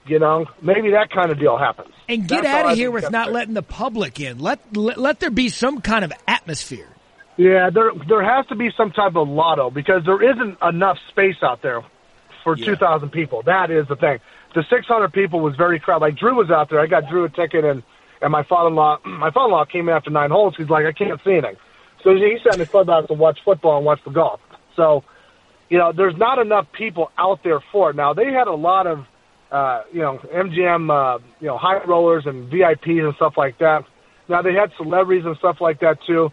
You 0.06 0.18
know, 0.18 0.46
maybe 0.62 0.92
that 0.92 1.10
kind 1.10 1.30
of 1.30 1.38
deal 1.38 1.58
happens. 1.58 1.92
And 2.08 2.26
get 2.26 2.42
That's 2.42 2.64
out 2.64 2.72
of 2.72 2.78
here 2.78 2.90
with 2.90 3.10
not 3.10 3.26
fair. 3.26 3.34
letting 3.34 3.54
the 3.54 3.62
public 3.62 4.18
in. 4.18 4.38
Let, 4.38 4.74
let 4.74 4.98
let 4.98 5.20
there 5.20 5.30
be 5.30 5.50
some 5.50 5.82
kind 5.82 6.04
of 6.04 6.12
atmosphere. 6.26 6.88
Yeah, 7.40 7.70
there 7.70 7.90
there 8.06 8.22
has 8.22 8.44
to 8.48 8.54
be 8.54 8.70
some 8.76 8.90
type 8.90 9.16
of 9.16 9.26
lotto 9.26 9.70
because 9.70 10.04
there 10.04 10.22
isn't 10.22 10.58
enough 10.62 10.98
space 11.08 11.36
out 11.42 11.62
there 11.62 11.82
for 12.44 12.54
Yeah. 12.54 12.66
2,000 12.66 13.08
people. 13.08 13.40
That 13.46 13.70
is 13.70 13.88
the 13.88 13.96
thing. 13.96 14.18
The 14.54 14.62
600 14.68 15.10
people 15.10 15.40
was 15.40 15.56
very 15.56 15.80
crowded. 15.80 16.02
Like 16.04 16.16
Drew 16.18 16.34
was 16.34 16.50
out 16.50 16.68
there. 16.68 16.80
I 16.80 16.86
got 16.86 17.08
Drew 17.08 17.24
a 17.24 17.30
ticket, 17.30 17.64
and 17.64 17.82
and 18.20 18.30
my 18.30 18.42
father-in-law 18.42 18.98
my 19.06 19.30
father-in-law 19.30 19.64
came 19.72 19.88
in 19.88 19.94
after 19.94 20.10
nine 20.10 20.30
holes. 20.30 20.54
He's 20.58 20.68
like, 20.68 20.84
I 20.84 20.92
can't 20.92 21.18
see 21.24 21.32
anything. 21.32 21.56
So 22.04 22.14
he 22.14 22.36
sat 22.44 22.54
in 22.54 22.58
the 22.58 22.66
clubhouse 22.66 23.06
to 23.08 23.14
watch 23.14 23.38
football 23.42 23.78
and 23.78 23.86
watch 23.86 24.00
the 24.04 24.10
golf. 24.10 24.40
So, 24.76 25.02
you 25.70 25.78
know, 25.78 25.92
there's 25.92 26.16
not 26.18 26.38
enough 26.38 26.66
people 26.72 27.10
out 27.16 27.42
there 27.42 27.60
for 27.72 27.88
it. 27.90 27.96
Now 27.96 28.12
they 28.12 28.32
had 28.32 28.48
a 28.48 28.54
lot 28.54 28.86
of, 28.86 29.06
uh, 29.50 29.84
you 29.92 30.00
know, 30.00 30.18
MGM, 30.18 30.90
uh, 30.90 31.18
you 31.40 31.46
know, 31.46 31.56
high 31.56 31.82
rollers 31.84 32.26
and 32.26 32.52
VIPs 32.52 33.02
and 33.02 33.14
stuff 33.16 33.34
like 33.38 33.56
that. 33.60 33.84
Now 34.28 34.42
they 34.42 34.52
had 34.52 34.72
celebrities 34.76 35.24
and 35.24 35.38
stuff 35.38 35.62
like 35.62 35.80
that 35.80 35.98
too. 36.06 36.32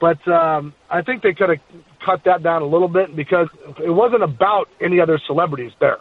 But 0.00 0.26
um, 0.28 0.74
I 0.90 1.02
think 1.02 1.22
they 1.22 1.34
could 1.34 1.48
have 1.50 1.58
cut 2.04 2.22
that 2.24 2.42
down 2.42 2.62
a 2.62 2.66
little 2.66 2.88
bit 2.88 3.14
because 3.16 3.48
it 3.84 3.90
wasn't 3.90 4.22
about 4.22 4.68
any 4.80 5.00
other 5.00 5.20
celebrities 5.26 5.72
there. 5.80 5.98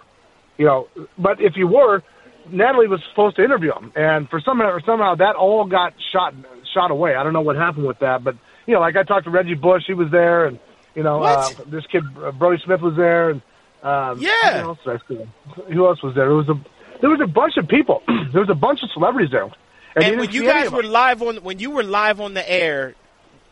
You 0.57 0.65
know, 0.65 0.87
but 1.17 1.41
if 1.41 1.53
you 1.55 1.67
were, 1.67 2.03
Natalie 2.49 2.87
was 2.87 3.01
supposed 3.09 3.35
to 3.37 3.43
interview 3.43 3.71
him, 3.73 3.91
and 3.95 4.29
for 4.29 4.39
somehow 4.39 4.77
somehow 4.85 5.15
that 5.15 5.35
all 5.35 5.65
got 5.65 5.93
shot 6.11 6.33
shot 6.73 6.91
away. 6.91 7.15
I 7.15 7.23
don't 7.23 7.33
know 7.33 7.41
what 7.41 7.55
happened 7.55 7.85
with 7.87 7.99
that, 7.99 8.23
but 8.23 8.35
you 8.65 8.73
know, 8.73 8.79
like 8.79 8.95
I 8.95 9.03
talked 9.03 9.25
to 9.25 9.31
Reggie 9.31 9.55
Bush, 9.55 9.83
he 9.85 9.93
was 9.93 10.09
there, 10.11 10.45
and 10.45 10.59
you 10.95 11.03
know, 11.03 11.21
uh, 11.23 11.49
this 11.67 11.85
kid 11.91 12.03
uh, 12.23 12.31
Brody 12.31 12.61
Smith 12.65 12.81
was 12.81 12.95
there, 12.95 13.29
and 13.29 13.41
um, 13.83 14.21
Yeah. 14.21 14.61
who 14.61 14.69
else, 14.69 14.79
I 14.85 14.97
see? 15.07 15.29
who 15.73 15.85
else 15.85 16.01
was 16.01 16.15
there? 16.15 16.29
It 16.29 16.35
was 16.35 16.49
a 16.49 16.55
there 17.01 17.09
was 17.09 17.21
a 17.21 17.27
bunch 17.27 17.57
of 17.57 17.67
people. 17.67 18.01
there 18.07 18.41
was 18.41 18.49
a 18.49 18.55
bunch 18.55 18.81
of 18.81 18.89
celebrities 18.91 19.31
there, 19.31 19.43
and, 19.43 19.53
And 19.95 20.19
when 20.19 20.31
you 20.31 20.43
guys 20.43 20.71
were 20.71 20.83
live 20.83 21.21
on 21.21 21.37
when 21.37 21.59
you 21.59 21.71
were 21.71 21.83
live 21.83 22.19
on 22.19 22.33
the 22.33 22.49
air, 22.49 22.95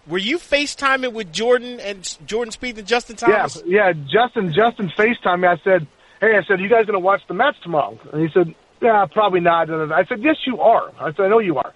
were 0.07 0.17
you 0.17 0.37
FaceTiming 0.37 1.13
with 1.13 1.31
Jordan 1.31 1.79
and 1.79 2.17
Jordan 2.25 2.51
Spieth 2.51 2.77
and 2.77 2.87
Justin 2.87 3.15
Thomas? 3.15 3.61
yeah. 3.65 3.87
yeah. 3.87 3.93
Justin, 3.93 4.53
Justin 4.53 4.91
FaceTime 4.97 5.41
me. 5.41 5.47
I 5.47 5.57
said, 5.63 5.87
"Hey, 6.21 6.37
I 6.37 6.43
said, 6.47 6.59
you 6.59 6.69
guys 6.69 6.85
gonna 6.85 6.99
watch 6.99 7.21
the 7.27 7.33
match 7.33 7.55
tomorrow?" 7.63 7.97
And 8.11 8.21
he 8.21 8.29
said, 8.33 8.53
"Yeah, 8.81 9.05
probably 9.11 9.39
not." 9.39 9.69
And 9.69 9.93
I 9.93 10.05
said, 10.05 10.21
"Yes, 10.21 10.37
you 10.45 10.61
are." 10.61 10.91
I 10.99 11.11
said, 11.13 11.21
"I 11.21 11.27
know 11.27 11.39
you 11.39 11.57
are." 11.57 11.73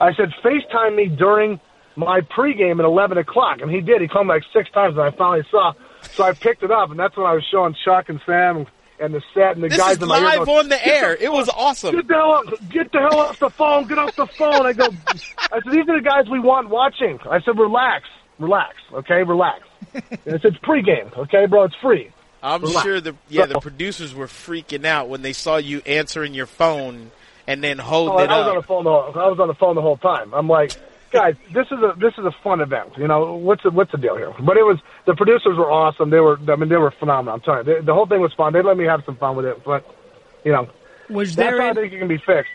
I 0.00 0.12
said, 0.14 0.32
"FaceTime 0.42 0.96
me 0.96 1.06
during 1.08 1.60
my 1.96 2.20
pregame 2.20 2.78
at 2.78 2.84
eleven 2.84 3.18
o'clock," 3.18 3.60
and 3.60 3.70
he 3.70 3.80
did. 3.80 4.00
He 4.00 4.08
called 4.08 4.26
me 4.26 4.34
like 4.34 4.44
six 4.52 4.70
times, 4.70 4.96
and 4.96 5.02
I 5.02 5.10
finally 5.10 5.44
saw. 5.50 5.72
So 6.02 6.24
I 6.24 6.32
picked 6.32 6.62
it 6.62 6.70
up, 6.70 6.90
and 6.90 6.98
that's 6.98 7.16
when 7.16 7.26
I 7.26 7.34
was 7.34 7.44
showing 7.50 7.74
Chuck 7.84 8.08
and 8.08 8.20
Sam 8.24 8.66
and, 9.00 9.14
the 9.14 9.22
set 9.34 9.54
and 9.54 9.62
the 9.64 9.68
This 9.68 9.78
guys 9.78 9.96
is 9.96 10.02
in 10.02 10.08
my 10.08 10.18
ear 10.18 10.24
live 10.24 10.46
going, 10.46 10.58
on 10.58 10.68
the 10.68 10.86
air. 10.86 11.16
It 11.16 11.32
was 11.32 11.48
awesome. 11.48 11.94
Get 11.96 12.08
the 12.08 12.14
hell 12.14 12.32
up! 12.32 12.68
Get 12.70 12.92
the 12.92 12.98
hell 13.00 13.20
off 13.20 13.38
the 13.38 13.50
phone! 13.50 13.86
Get 13.86 13.98
off 13.98 14.14
the 14.16 14.26
phone! 14.26 14.66
I 14.66 14.72
go. 14.72 14.84
I 15.08 15.14
said, 15.62 15.72
these 15.72 15.88
are 15.88 16.00
the 16.00 16.08
guys 16.08 16.28
we 16.30 16.38
want 16.40 16.68
watching. 16.68 17.18
I 17.28 17.40
said, 17.40 17.58
relax, 17.58 18.04
relax, 18.38 18.76
okay, 18.92 19.22
relax. 19.22 19.62
And 19.94 20.02
I 20.26 20.38
said, 20.38 20.44
it's 20.44 20.58
pregame, 20.58 21.16
okay, 21.16 21.46
bro, 21.46 21.64
it's 21.64 21.74
free. 21.76 22.10
I'm 22.42 22.62
Relax. 22.62 22.82
sure 22.84 23.00
the 23.00 23.14
yeah 23.28 23.44
the 23.46 23.60
producers 23.60 24.14
were 24.14 24.26
freaking 24.26 24.86
out 24.86 25.08
when 25.10 25.20
they 25.22 25.34
saw 25.34 25.56
you 25.58 25.82
answering 25.84 26.32
your 26.32 26.46
phone 26.46 27.10
and 27.46 27.62
then 27.62 27.80
Oh, 27.80 27.84
holding 27.84 28.28
I 28.30 28.40
it 28.40 28.44
was 28.44 28.46
on 28.48 28.54
the 28.56 28.62
phone. 28.62 28.84
The 28.84 28.90
whole, 28.90 29.22
I 29.22 29.28
was 29.28 29.38
on 29.40 29.48
the 29.48 29.54
phone 29.54 29.74
the 29.74 29.82
whole 29.82 29.98
time. 29.98 30.32
I'm 30.32 30.48
like, 30.48 30.72
guys, 31.12 31.34
this 31.52 31.66
is 31.66 31.78
a 31.78 31.94
this 31.98 32.12
is 32.18 32.24
a 32.24 32.32
fun 32.42 32.60
event. 32.60 32.90
You 32.96 33.06
know, 33.08 33.34
what's 33.34 33.62
the, 33.62 33.70
what's 33.70 33.92
the 33.92 33.98
deal 33.98 34.16
here? 34.16 34.32
But 34.40 34.56
it 34.56 34.62
was 34.62 34.78
the 35.06 35.14
producers 35.14 35.56
were 35.56 35.70
awesome. 35.70 36.10
They 36.10 36.20
were, 36.20 36.38
I 36.48 36.56
mean, 36.56 36.68
they 36.68 36.76
were 36.76 36.90
phenomenal. 36.92 37.34
I'm 37.34 37.40
telling 37.40 37.66
you, 37.66 37.76
the, 37.80 37.86
the 37.86 37.94
whole 37.94 38.06
thing 38.06 38.20
was 38.20 38.32
fun. 38.34 38.52
They 38.52 38.62
let 38.62 38.76
me 38.76 38.84
have 38.84 39.02
some 39.04 39.16
fun 39.16 39.36
with 39.36 39.46
it, 39.46 39.64
but 39.64 39.84
you 40.44 40.52
know, 40.52 40.68
Was 41.08 41.34
that's 41.36 41.50
there 41.50 41.60
how 41.62 41.70
I 41.70 41.74
think 41.74 41.92
it 41.92 41.98
can 41.98 42.08
be 42.08 42.18
fixed. 42.18 42.50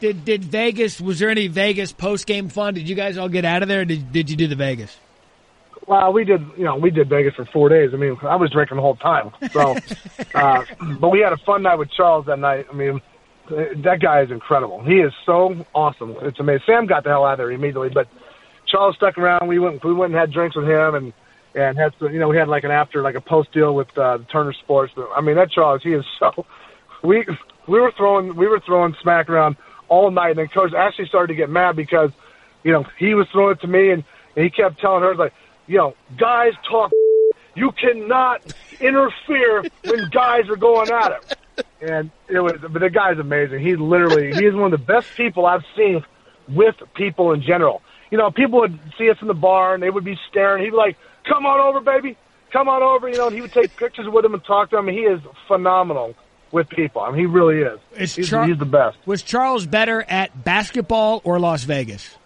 did 0.00 0.24
did 0.24 0.44
Vegas? 0.44 1.00
Was 1.00 1.18
there 1.18 1.30
any 1.30 1.46
Vegas 1.48 1.92
post 1.92 2.26
game 2.26 2.48
fun? 2.48 2.74
Did 2.74 2.88
you 2.88 2.94
guys 2.94 3.16
all 3.18 3.28
get 3.28 3.44
out 3.44 3.62
of 3.62 3.68
there? 3.68 3.80
Or 3.82 3.84
did 3.84 4.12
did 4.12 4.30
you 4.30 4.36
do 4.36 4.46
the 4.46 4.56
Vegas? 4.56 4.96
Well, 5.86 6.12
we 6.12 6.24
did, 6.24 6.40
you 6.56 6.62
know, 6.64 6.76
we 6.76 6.90
did 6.90 7.08
Vegas 7.08 7.34
for 7.34 7.44
four 7.46 7.68
days. 7.68 7.90
I 7.92 7.96
mean, 7.96 8.16
I 8.22 8.36
was 8.36 8.50
drinking 8.50 8.76
the 8.76 8.82
whole 8.82 8.94
time. 8.96 9.32
So, 9.50 9.74
uh, 10.36 10.64
but 11.00 11.08
we 11.08 11.20
had 11.20 11.32
a 11.32 11.36
fun 11.38 11.62
night 11.62 11.76
with 11.76 11.90
Charles 11.90 12.26
that 12.26 12.38
night. 12.38 12.66
I 12.70 12.74
mean, 12.74 13.00
that 13.48 13.98
guy 14.00 14.22
is 14.22 14.30
incredible. 14.30 14.82
He 14.84 14.96
is 15.00 15.12
so 15.26 15.64
awesome. 15.74 16.16
It's 16.22 16.38
amazing. 16.38 16.62
Sam 16.66 16.86
got 16.86 17.04
the 17.04 17.10
hell 17.10 17.24
out 17.24 17.32
of 17.32 17.38
there 17.38 17.50
immediately, 17.50 17.88
but 17.88 18.08
Charles 18.66 18.96
stuck 18.96 19.18
around. 19.18 19.48
We 19.48 19.58
went, 19.58 19.84
we 19.84 19.92
went 19.92 20.12
and 20.12 20.20
had 20.20 20.32
drinks 20.32 20.56
with 20.56 20.66
him, 20.68 20.94
and 20.94 21.12
and 21.54 21.76
had, 21.76 21.92
some- 21.98 22.12
you 22.12 22.20
know, 22.20 22.28
we 22.28 22.36
had 22.36 22.46
like 22.48 22.62
an 22.64 22.70
after, 22.70 23.02
like 23.02 23.16
a 23.16 23.20
post 23.20 23.50
deal 23.52 23.74
with 23.74 23.96
uh, 23.98 24.18
Turner 24.30 24.52
Sports. 24.52 24.92
I 25.16 25.20
mean, 25.20 25.34
that 25.36 25.50
Charles, 25.50 25.82
he 25.82 25.92
is 25.94 26.04
so. 26.18 26.46
We 27.02 27.24
we 27.66 27.80
were 27.80 27.92
throwing 27.96 28.36
we 28.36 28.46
were 28.46 28.60
throwing 28.60 28.94
smack 29.02 29.28
around 29.28 29.56
all 29.88 30.10
night, 30.10 30.30
and 30.30 30.38
then 30.38 30.48
Coach 30.48 30.72
actually 30.72 31.06
started 31.08 31.28
to 31.28 31.34
get 31.34 31.50
mad 31.50 31.74
because, 31.74 32.12
you 32.62 32.70
know, 32.72 32.84
he 32.98 33.14
was 33.14 33.26
throwing 33.32 33.52
it 33.56 33.60
to 33.62 33.66
me, 33.66 33.90
and, 33.90 34.04
and 34.36 34.44
he 34.44 34.50
kept 34.50 34.78
telling 34.80 35.02
her 35.02 35.14
like, 35.16 35.32
you 35.66 35.76
know, 35.78 35.94
guys 36.16 36.52
talk. 36.68 36.92
You 37.56 37.72
cannot 37.72 38.42
interfere 38.80 39.64
when 39.84 40.08
guys 40.10 40.48
are 40.48 40.56
going 40.56 40.88
at 40.88 41.10
it. 41.58 41.66
And 41.82 42.10
it 42.28 42.40
was, 42.40 42.52
but 42.60 42.80
the 42.80 42.90
guy's 42.90 43.18
amazing. 43.18 43.60
He's 43.60 43.78
literally, 43.78 44.32
he 44.32 44.44
is 44.44 44.54
one 44.54 44.72
of 44.72 44.78
the 44.78 44.84
best 44.84 45.08
people 45.16 45.46
I've 45.46 45.64
seen 45.76 46.04
with 46.48 46.76
people 46.94 47.32
in 47.32 47.42
general. 47.42 47.82
You 48.10 48.18
know, 48.18 48.30
people 48.30 48.60
would 48.60 48.78
see 48.98 49.08
us 49.08 49.16
in 49.22 49.28
the 49.28 49.34
bar 49.34 49.74
and 49.74 49.82
they 49.82 49.90
would 49.90 50.04
be 50.04 50.18
staring. 50.28 50.64
He'd 50.64 50.70
be 50.70 50.76
like, 50.76 50.96
"Come 51.24 51.46
on 51.46 51.60
over, 51.60 51.80
baby, 51.80 52.16
come 52.52 52.68
on 52.68 52.82
over." 52.82 53.08
You 53.08 53.16
know, 53.16 53.26
and 53.28 53.34
he 53.34 53.40
would 53.40 53.52
take 53.52 53.76
pictures 53.76 54.08
with 54.08 54.24
him 54.24 54.34
and 54.34 54.44
talk 54.44 54.70
to 54.70 54.78
him. 54.78 54.88
He 54.88 55.00
is 55.00 55.20
phenomenal 55.46 56.14
with 56.52 56.68
people. 56.68 57.02
I 57.02 57.10
mean, 57.10 57.20
he 57.20 57.26
really 57.26 57.60
is. 57.60 57.78
Is 57.96 58.16
He's, 58.16 58.28
Char- 58.28 58.46
he's 58.46 58.58
the 58.58 58.64
best. 58.64 58.98
Was 59.06 59.22
Charles 59.22 59.66
better 59.66 60.02
at 60.02 60.44
basketball 60.44 61.20
or 61.24 61.38
Las 61.38 61.64
Vegas? 61.64 62.16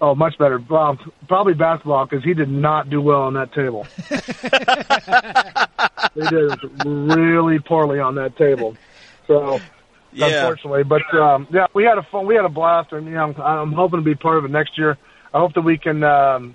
Oh, 0.00 0.14
much 0.14 0.36
better. 0.38 0.58
Well, 0.68 0.98
probably 1.28 1.54
basketball 1.54 2.06
because 2.06 2.24
he 2.24 2.34
did 2.34 2.48
not 2.48 2.90
do 2.90 3.00
well 3.00 3.22
on 3.22 3.34
that 3.34 3.52
table. 3.54 3.86
they 6.14 6.28
did 6.28 6.58
really 6.84 7.58
poorly 7.60 8.00
on 8.00 8.16
that 8.16 8.36
table. 8.36 8.76
So, 9.26 9.60
Yeah. 10.12 10.26
unfortunately, 10.26 10.82
but 10.84 11.02
um, 11.14 11.48
yeah, 11.52 11.66
we 11.74 11.84
had 11.84 11.96
a 11.98 12.02
fun, 12.02 12.26
we 12.26 12.34
had 12.34 12.44
a 12.44 12.48
blast, 12.50 12.92
and 12.92 13.06
you 13.06 13.14
know, 13.14 13.32
I'm 13.34 13.72
hoping 13.72 14.00
to 14.00 14.04
be 14.04 14.14
part 14.14 14.36
of 14.38 14.44
it 14.44 14.50
next 14.50 14.76
year. 14.76 14.98
I 15.32 15.38
hope 15.38 15.54
that 15.54 15.62
we 15.62 15.78
can, 15.78 16.02
um, 16.04 16.54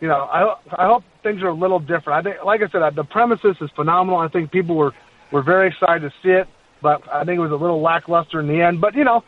you 0.00 0.08
know, 0.08 0.22
I 0.24 0.54
I 0.76 0.86
hope 0.86 1.02
things 1.22 1.42
are 1.42 1.48
a 1.48 1.54
little 1.54 1.80
different. 1.80 2.26
I 2.26 2.30
think, 2.30 2.44
like 2.44 2.60
I 2.62 2.68
said, 2.68 2.82
the 2.94 3.04
premises 3.04 3.56
is 3.60 3.70
phenomenal. 3.74 4.20
I 4.20 4.28
think 4.28 4.50
people 4.52 4.76
were 4.76 4.92
were 5.32 5.42
very 5.42 5.68
excited 5.68 6.02
to 6.02 6.10
see 6.22 6.30
it, 6.30 6.46
but 6.82 7.02
I 7.12 7.24
think 7.24 7.38
it 7.38 7.40
was 7.40 7.50
a 7.50 7.56
little 7.56 7.80
lackluster 7.80 8.38
in 8.38 8.46
the 8.46 8.60
end. 8.60 8.80
But 8.80 8.94
you 8.94 9.02
know, 9.04 9.24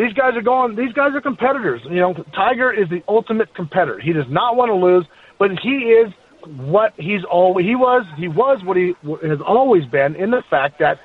these 0.00 0.14
guys 0.14 0.34
are 0.34 0.42
going. 0.42 0.76
These 0.76 0.94
guys 0.94 1.14
are 1.14 1.20
competitors. 1.20 1.82
You 1.84 2.00
know, 2.00 2.14
Tiger 2.34 2.72
is 2.72 2.88
the 2.88 3.02
ultimate 3.06 3.54
competitor. 3.54 4.00
He 4.00 4.14
does 4.14 4.28
not 4.30 4.56
want 4.56 4.70
to 4.70 4.74
lose, 4.74 5.04
but 5.38 5.50
he 5.62 5.92
is 5.92 6.12
what 6.46 6.94
he's 6.96 7.22
always 7.30 7.66
he 7.66 7.76
was. 7.76 8.06
He 8.16 8.26
was 8.26 8.64
what 8.64 8.78
he 8.78 8.94
has 9.22 9.40
always 9.46 9.84
been 9.84 10.16
in 10.16 10.30
the 10.30 10.42
fact 10.48 10.78
that 10.78 10.98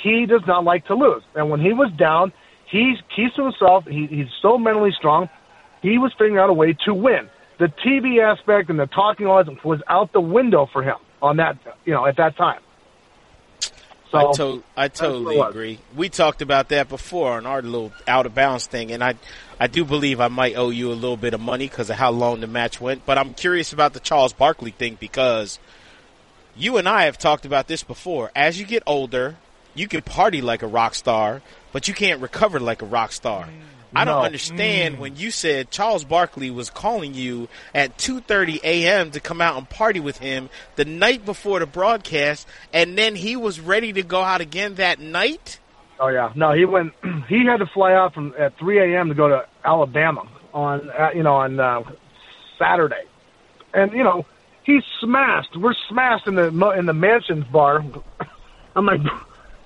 he 0.00 0.26
does 0.26 0.42
not 0.46 0.62
like 0.62 0.86
to 0.86 0.94
lose. 0.94 1.22
And 1.34 1.50
when 1.50 1.60
he 1.60 1.72
was 1.72 1.90
down, 1.98 2.32
he 2.70 2.94
keeps 3.14 3.34
to 3.34 3.44
himself. 3.44 3.84
He, 3.86 4.06
he's 4.06 4.30
so 4.40 4.58
mentally 4.58 4.92
strong. 4.96 5.28
He 5.82 5.98
was 5.98 6.12
figuring 6.12 6.38
out 6.38 6.48
a 6.48 6.52
way 6.52 6.76
to 6.84 6.94
win. 6.94 7.28
The 7.58 7.66
TV 7.84 8.22
aspect 8.22 8.70
and 8.70 8.78
the 8.78 8.86
talking 8.86 9.26
was 9.26 9.80
out 9.88 10.12
the 10.12 10.20
window 10.20 10.68
for 10.72 10.82
him. 10.82 10.96
on 11.22 11.38
that, 11.38 11.58
you 11.84 11.94
know, 11.94 12.06
at 12.06 12.16
that 12.18 12.36
time. 12.36 12.60
So 14.10 14.18
I, 14.18 14.32
to- 14.34 14.62
I 14.76 14.88
totally 14.88 15.24
what 15.24 15.34
it 15.34 15.38
was. 15.38 15.50
agree. 15.50 15.78
We 15.96 16.08
talked 16.08 16.42
about 16.42 16.68
that 16.68 16.88
before 16.88 17.32
on 17.32 17.46
our 17.46 17.60
little 17.62 17.92
out 18.06 18.26
of 18.26 18.34
bounds 18.34 18.66
thing, 18.66 18.92
and 18.92 19.02
I, 19.02 19.14
I 19.58 19.66
do 19.66 19.84
believe 19.84 20.20
I 20.20 20.28
might 20.28 20.56
owe 20.56 20.70
you 20.70 20.92
a 20.92 20.94
little 20.94 21.16
bit 21.16 21.34
of 21.34 21.40
money 21.40 21.68
because 21.68 21.90
of 21.90 21.96
how 21.96 22.10
long 22.10 22.40
the 22.40 22.46
match 22.46 22.80
went. 22.80 23.04
But 23.04 23.18
I'm 23.18 23.34
curious 23.34 23.72
about 23.72 23.92
the 23.94 24.00
Charles 24.00 24.32
Barkley 24.32 24.70
thing 24.70 24.96
because 25.00 25.58
you 26.56 26.76
and 26.76 26.88
I 26.88 27.04
have 27.04 27.18
talked 27.18 27.44
about 27.44 27.66
this 27.66 27.82
before. 27.82 28.30
As 28.36 28.58
you 28.60 28.64
get 28.66 28.82
older, 28.86 29.36
you 29.74 29.88
can 29.88 30.02
party 30.02 30.40
like 30.40 30.62
a 30.62 30.66
rock 30.66 30.94
star, 30.94 31.42
but 31.72 31.88
you 31.88 31.94
can't 31.94 32.20
recover 32.20 32.60
like 32.60 32.82
a 32.82 32.86
rock 32.86 33.12
star. 33.12 33.44
Mm-hmm. 33.46 33.60
I 33.96 34.04
don't 34.04 34.16
No. 34.16 34.22
understand 34.24 34.98
when 34.98 35.16
you 35.16 35.30
said 35.30 35.70
Charles 35.70 36.04
Barkley 36.04 36.50
was 36.50 36.70
calling 36.70 37.14
you 37.14 37.48
at 37.74 37.96
2:30 37.96 38.60
a.m. 38.62 39.10
to 39.12 39.20
come 39.20 39.40
out 39.40 39.56
and 39.56 39.68
party 39.68 40.00
with 40.00 40.18
him 40.18 40.50
the 40.76 40.84
night 40.84 41.24
before 41.24 41.60
the 41.60 41.66
broadcast, 41.66 42.46
and 42.72 42.96
then 42.98 43.16
he 43.16 43.36
was 43.36 43.58
ready 43.58 43.92
to 43.94 44.02
go 44.02 44.20
out 44.22 44.40
again 44.40 44.74
that 44.76 44.98
night. 45.00 45.58
Oh 45.98 46.08
yeah, 46.08 46.30
no, 46.34 46.52
he 46.52 46.64
went. 46.64 46.92
He 47.28 47.44
had 47.46 47.56
to 47.58 47.66
fly 47.66 47.92
out 47.94 48.14
from 48.14 48.34
at 48.38 48.56
3 48.58 48.94
a.m. 48.94 49.08
to 49.08 49.14
go 49.14 49.28
to 49.28 49.46
Alabama 49.64 50.22
on, 50.52 50.90
uh, 50.90 51.10
you 51.14 51.22
know, 51.22 51.34
on 51.36 51.58
uh, 51.58 51.82
Saturday, 52.58 53.04
and 53.74 53.92
you 53.92 54.04
know, 54.04 54.26
he's 54.64 54.82
smashed. 55.00 55.56
We're 55.56 55.74
smashed 55.88 56.26
in 56.26 56.34
the 56.34 56.48
in 56.78 56.86
the 56.86 56.92
mansions 56.92 57.46
bar. 57.46 57.82
I'm 58.76 58.84
like, 58.84 59.00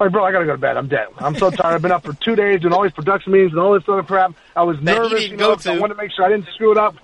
like, 0.00 0.12
bro, 0.12 0.24
I 0.24 0.32
gotta 0.32 0.46
go 0.46 0.52
to 0.52 0.58
bed. 0.58 0.76
I'm 0.76 0.88
dead. 0.88 1.08
I'm 1.18 1.36
so 1.36 1.50
tired. 1.50 1.74
I've 1.74 1.82
been 1.82 1.92
up 1.92 2.04
for 2.04 2.12
two 2.14 2.34
days 2.34 2.60
doing 2.60 2.72
all 2.72 2.82
these 2.82 2.92
production 2.92 3.32
meetings 3.32 3.52
and 3.52 3.60
all 3.60 3.74
this 3.74 3.82
other 3.88 4.02
crap. 4.02 4.32
I 4.56 4.62
was 4.62 4.76
That 4.78 4.96
nervous. 4.96 5.28
you 5.28 5.36
know, 5.36 5.56
so 5.56 5.72
I 5.72 5.78
wanted 5.78 5.94
to 5.94 6.02
make 6.02 6.10
sure 6.12 6.24
I 6.24 6.30
didn't 6.30 6.48
screw 6.54 6.72
it 6.72 6.78
up. 6.78 6.94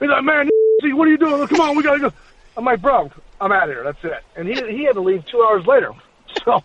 He's 0.00 0.08
like, 0.08 0.24
man, 0.24 0.48
what 0.96 1.06
are 1.06 1.10
you 1.10 1.18
doing? 1.18 1.46
Come 1.48 1.60
on, 1.60 1.76
we 1.76 1.82
gotta 1.82 2.00
go. 2.00 2.12
I'm 2.56 2.64
like, 2.64 2.80
bro, 2.82 3.10
I'm 3.40 3.52
out 3.52 3.64
of 3.68 3.74
here. 3.74 3.84
That's 3.84 4.02
it. 4.02 4.22
And 4.36 4.48
he 4.48 4.54
he 4.76 4.84
had 4.84 4.94
to 4.94 5.00
leave 5.00 5.24
two 5.26 5.42
hours 5.42 5.66
later. 5.66 5.92
So 6.44 6.62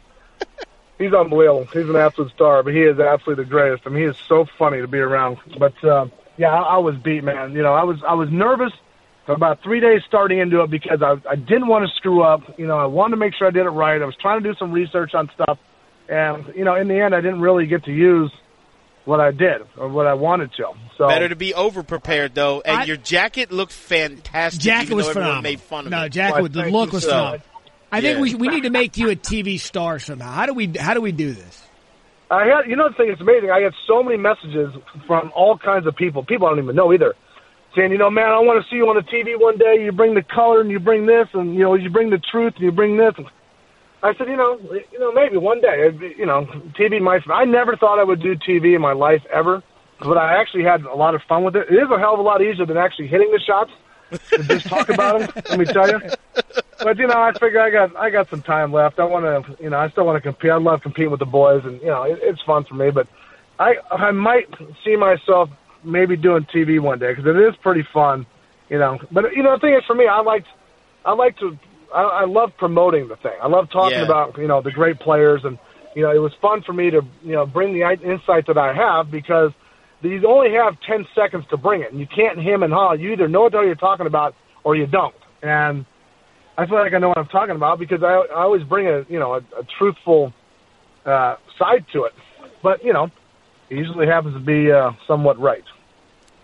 he's 0.98 1.14
unbelievable. 1.14 1.66
He's 1.74 1.90
an 1.90 1.96
absolute 1.96 2.32
star, 2.34 2.64
but 2.64 2.74
he 2.74 2.82
is 2.82 3.00
absolutely 3.00 3.44
the 3.46 3.50
greatest. 3.50 3.84
I 3.86 3.90
mean, 3.90 4.04
he 4.04 4.10
is 4.10 4.18
so 4.28 4.46
funny 4.58 4.82
to 4.82 4.88
be 4.88 5.00
around. 5.00 5.38
But 5.58 5.82
uh, 5.84 6.08
yeah, 6.38 6.54
I, 6.54 6.76
I 6.76 6.78
was 6.78 6.96
beat, 6.98 7.24
man. 7.24 7.54
You 7.54 7.64
know, 7.64 7.74
I 7.74 7.84
was 7.84 7.98
I 8.08 8.14
was 8.14 8.30
nervous 8.30 8.72
for 9.26 9.34
about 9.34 9.64
three 9.64 9.80
days 9.80 10.02
starting 10.08 10.40
into 10.40 10.62
it 10.62 10.70
because 10.70 11.02
I 11.02 11.16
I 11.30 11.36
didn't 11.36 11.68
want 11.68 11.88
to 11.90 11.96
screw 11.96 12.22
up. 12.22 12.60
You 12.60 12.68
know, 12.68 12.78
I 12.78 12.86
wanted 12.86 13.12
to 13.12 13.18
make 13.18 13.34
sure 13.36 13.48
I 13.48 13.52
did 13.52 13.66
it 13.66 13.70
right. 13.70 14.02
I 14.02 14.06
was 14.06 14.16
trying 14.18 14.44
to 14.44 14.52
do 14.52 14.56
some 14.60 14.72
research 14.72 15.14
on 15.16 15.30
stuff, 15.34 15.58
and 16.10 16.46
you 16.56 16.64
know, 16.66 16.76
in 16.76 16.88
the 16.88 17.00
end, 17.00 17.14
I 17.16 17.22
didn't 17.22 17.42
really 17.42 17.66
get 17.68 17.86
to 17.86 17.92
use 17.92 18.32
what 19.06 19.20
I 19.20 19.32
did 19.32 19.62
or 19.78 19.90
what 19.90 20.08
I 20.08 20.14
wanted 20.14 20.52
to. 20.58 20.66
So 20.98 21.08
Better 21.08 21.28
to 21.30 21.36
be 21.36 21.54
over 21.54 21.84
prepared 21.84 22.34
though, 22.36 22.62
and 22.62 22.78
I- 22.82 22.84
your 22.86 22.98
jacket 22.98 23.52
looked 23.52 23.74
fantastic. 23.74 24.62
Jacket 24.62 24.86
even 24.86 24.98
was 24.98 25.06
though 25.08 25.12
everyone 25.12 25.28
phenomenal. 25.30 25.52
Made 25.52 25.60
fun 25.62 25.86
of 25.86 25.92
no, 25.92 26.04
it. 26.04 26.10
jacket. 26.10 26.34
Why, 26.36 26.42
with 26.42 26.54
the 26.54 26.66
look 26.68 26.92
was 26.94 27.04
so 27.04 27.10
phenomenal. 27.10 27.42
I 27.92 28.02
think 28.02 28.16
Yeah. 28.18 28.22
we 28.22 28.36
we 28.36 28.48
need 28.48 28.64
to 28.64 28.70
make 28.72 28.98
you 28.98 29.10
a 29.10 29.16
TV 29.16 29.60
star 29.60 30.00
somehow. 30.00 30.32
How 30.32 30.46
do 30.46 30.54
we 30.54 30.68
how 30.80 30.94
do 30.94 31.02
we 31.02 31.12
do 31.12 31.32
this? 31.34 31.68
I 32.32 32.46
had, 32.46 32.62
you 32.68 32.76
know, 32.76 32.90
the 32.90 32.96
thing 32.96 33.10
that's 33.10 33.22
amazing. 33.22 33.52
I 33.52 33.60
get 33.60 33.74
so 33.86 34.02
many 34.02 34.18
messages 34.18 34.74
from 35.06 35.32
all 35.36 35.56
kinds 35.58 35.86
of 35.86 35.96
people. 35.96 36.24
People 36.26 36.48
I 36.48 36.52
don't 36.52 36.64
even 36.64 36.76
know 36.76 36.92
either, 36.92 37.14
saying, 37.76 37.92
you 37.92 38.00
know, 38.00 38.10
man, 38.10 38.30
I 38.30 38.40
want 38.40 38.64
to 38.64 38.68
see 38.72 38.78
you 38.78 38.90
on 38.90 38.96
the 38.96 39.04
TV 39.04 39.40
one 39.40 39.58
day. 39.60 39.84
You 39.84 39.92
bring 39.92 40.16
the 40.16 40.24
color 40.24 40.62
and 40.62 40.72
you 40.72 40.80
bring 40.80 41.06
this, 41.06 41.28
and 41.34 41.54
you 41.54 41.60
know, 41.62 41.76
you 41.76 41.92
bring 41.92 42.10
the 42.10 42.18
truth 42.32 42.54
and 42.56 42.64
you 42.64 42.72
bring 42.72 42.98
this. 42.98 43.14
I 44.04 44.14
said, 44.18 44.28
you 44.28 44.36
know, 44.36 44.60
you 44.92 45.00
know, 45.00 45.14
maybe 45.14 45.38
one 45.38 45.62
day, 45.62 45.90
you 46.18 46.26
know, 46.26 46.46
TV 46.78 47.02
might. 47.02 47.22
I 47.32 47.46
never 47.46 47.78
thought 47.78 48.00
I 48.00 48.04
would 48.04 48.22
do 48.22 48.36
TV 48.36 48.76
in 48.76 48.82
my 48.82 48.92
life 48.92 49.24
ever, 49.32 49.64
but 50.00 50.18
I 50.18 50.40
actually 50.40 50.64
had 50.64 50.84
a 50.84 50.94
lot 50.94 51.16
of 51.16 51.22
fun 51.24 51.46
with 51.46 51.56
it. 51.56 51.68
It 51.70 51.76
is 51.76 51.90
a 51.90 51.98
hell 51.98 52.14
of 52.14 52.20
a 52.20 52.24
lot 52.24 52.42
easier 52.42 52.66
than 52.66 52.76
actually 52.76 53.08
hitting 53.08 53.32
the 53.32 53.40
shots. 53.40 53.72
just 54.46 54.68
talk 54.68 54.90
about 54.90 55.20
them. 55.20 55.44
Let 55.50 55.60
me 55.60 55.66
tell 55.66 55.90
you. 55.90 56.02
But 56.80 56.98
you 56.98 57.08
know, 57.08 57.16
I 57.16 57.32
figure 57.32 57.62
I 57.62 57.70
got 57.70 57.96
I 57.96 58.10
got 58.10 58.30
some 58.30 58.42
time 58.42 58.74
left. 58.74 59.00
I 59.00 59.06
want 59.06 59.24
to, 59.24 59.64
you 59.64 59.70
know, 59.70 59.78
I 59.78 59.90
still 59.90 60.06
want 60.06 60.18
to 60.18 60.22
compete. 60.22 60.52
I 60.52 60.58
love 60.58 60.82
competing 60.82 61.10
with 61.10 61.22
the 61.22 61.26
boys, 61.26 61.64
and 61.64 61.80
you 61.80 61.88
know, 61.88 62.04
it, 62.04 62.20
it's 62.22 62.42
fun 62.42 62.66
for 62.66 62.76
me. 62.76 62.92
But 62.92 63.08
I 63.58 63.76
I 63.90 64.12
might 64.12 64.54
see 64.84 64.98
myself 64.98 65.50
maybe 65.84 66.18
doing 66.18 66.46
TV 66.54 66.80
one 66.80 67.00
day 67.00 67.14
because 67.14 67.26
it 67.26 67.38
is 67.38 67.56
pretty 67.62 67.88
fun, 67.94 68.26
you 68.70 68.78
know. 68.78 69.00
But 69.12 69.34
you 69.34 69.44
know, 69.44 69.56
the 69.56 69.60
thing 69.60 69.74
is, 69.76 69.84
for 69.86 69.96
me, 69.96 70.08
I 70.08 70.20
like 70.20 70.44
I 71.06 71.14
like 71.14 71.38
to 71.40 71.58
I, 71.94 72.02
I 72.02 72.26
love 72.26 72.52
promoting 72.58 73.08
the 73.08 73.16
thing. 73.18 73.38
I 73.42 73.48
love 73.48 73.70
talking 73.72 74.00
Yeah. 74.00 74.04
about 74.04 74.38
you 74.38 74.48
know 74.48 74.62
the 74.62 74.72
great 74.72 75.00
players, 75.00 75.42
and 75.44 75.58
you 75.96 76.02
know, 76.02 76.12
it 76.12 76.20
was 76.20 76.34
fun 76.42 76.62
for 76.64 76.74
me 76.74 76.90
to 76.90 77.02
you 77.24 77.34
know 77.34 77.46
bring 77.46 77.74
the 77.74 77.84
insight 78.04 78.48
that 78.48 78.58
I 78.58 78.74
have 78.74 79.12
because 79.12 79.52
you 80.02 80.28
only 80.28 80.52
have 80.54 80.76
10 80.82 81.08
seconds 81.16 81.46
to 81.50 81.58
bring 81.58 81.82
it, 81.82 81.92
and 81.92 82.00
you 82.00 82.08
can't 82.08 82.38
hem 82.38 82.64
and 82.64 82.74
haw. 82.74 82.94
You 82.94 83.14
either 83.14 83.28
know 83.28 83.42
what 83.42 83.54
you're 83.54 83.76
talking 83.76 84.08
about 84.08 84.36
or 84.64 84.76
you 84.76 84.86
don't. 84.86 85.16
And 85.42 85.86
I 86.58 86.66
feel 86.66 86.78
like 86.78 86.94
I 86.94 86.98
know 86.98 87.10
what 87.10 87.18
I'm 87.18 87.28
talking 87.28 87.56
about 87.56 87.80
because 87.80 88.04
I, 88.04 88.08
I 88.34 88.42
always 88.42 88.64
bring 88.64 88.88
a, 88.88 89.06
you 89.10 89.20
know, 89.20 89.34
a, 89.34 89.38
a 89.38 89.64
truthful 89.78 90.34
uh, 91.06 91.36
side 91.58 91.86
to 91.94 92.04
it. 92.06 92.14
But, 92.62 92.84
you 92.84 92.94
know, 92.94 93.06
it 93.70 93.76
usually 93.76 94.08
happens 94.08 94.36
to 94.36 94.40
be 94.40 94.72
uh, 94.72 94.92
somewhat 95.08 95.40
right. 95.40 95.64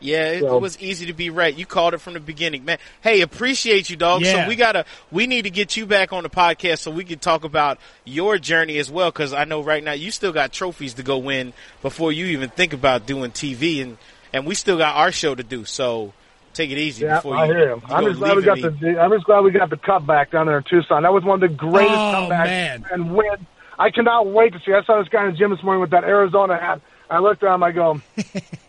Yeah, 0.02 0.24
it, 0.32 0.40
So- 0.42 0.56
it 0.58 0.62
was 0.62 0.80
easy 0.80 1.06
to 1.08 1.14
be 1.14 1.30
right. 1.30 1.54
You 1.56 1.66
called 1.66 1.94
it 1.94 2.00
from 2.00 2.14
the 2.14 2.20
beginning, 2.20 2.66
man. 2.66 2.78
Hey, 3.02 3.22
appreciate 3.22 3.90
you, 3.90 3.96
dog. 3.98 4.22
Yeah. 4.22 4.44
So 4.44 4.48
we 4.48 4.56
gotta, 4.56 4.86
we 5.12 5.28
need 5.28 5.44
to 5.44 5.50
get 5.50 5.76
you 5.78 5.86
back 5.86 6.14
on 6.14 6.24
the 6.24 6.30
podcast 6.30 6.80
so 6.80 6.92
we 6.92 7.04
can 7.04 7.20
talk 7.20 7.44
about 7.44 7.80
your 8.06 8.38
journey 8.38 8.78
as 8.78 8.90
well. 8.90 9.12
Because 9.12 9.34
I 9.34 9.44
know 9.46 9.62
right 9.62 9.84
now 9.84 9.92
you 9.94 10.12
still 10.12 10.32
got 10.32 10.54
trophies 10.54 10.94
to 10.96 11.04
go 11.04 11.18
win 11.18 11.54
before 11.82 12.12
you 12.12 12.28
even 12.28 12.50
think 12.50 12.74
about 12.74 13.06
doing 13.06 13.32
TV, 13.32 13.82
and 13.82 13.98
and 14.34 14.46
we 14.46 14.56
still 14.56 14.78
got 14.78 14.96
our 14.96 15.12
show 15.12 15.36
to 15.36 15.44
do. 15.44 15.66
So 15.66 16.14
take 16.54 16.70
it 16.72 16.78
easy 16.78 17.06
Yeah, 17.06 17.16
before 17.18 17.36
I 17.36 17.46
you. 17.48 17.54
hear 17.54 17.70
him. 17.72 17.82
you 17.90 17.96
I'm 17.96 18.06
just 18.06 18.20
glad 18.20 18.36
we 18.38 18.44
got 18.44 18.58
me. 18.58 18.70
the. 18.70 19.00
I'm 19.02 19.12
just 19.12 19.26
glad 19.26 19.42
we 19.42 19.52
got 19.52 19.70
the 19.70 19.78
cutback 19.78 20.32
down 20.32 20.46
there 20.48 20.58
in 20.60 20.64
Tucson. 20.64 21.04
That 21.04 21.14
was 21.14 21.24
one 21.24 21.44
of 21.44 21.50
the 21.50 21.56
greatest 21.56 21.94
Oh, 21.94 22.28
comebacks 22.30 22.46
man. 22.46 22.86
and 22.92 23.14
win. 23.16 23.48
I 23.78 23.92
cannot 23.92 24.28
wait 24.28 24.54
to 24.54 24.60
see. 24.66 24.74
I 24.74 24.84
saw 24.84 25.00
this 25.00 25.08
guy 25.10 25.26
in 25.26 25.32
the 25.32 25.38
gym 25.38 25.52
this 25.52 25.64
morning 25.64 25.80
with 25.82 25.92
that 25.92 26.04
Arizona 26.04 26.58
hat. 26.60 26.82
I 27.10 27.20
looked 27.20 27.42
around. 27.44 27.56
him. 27.56 27.64
I 27.64 27.72
go, 27.72 28.02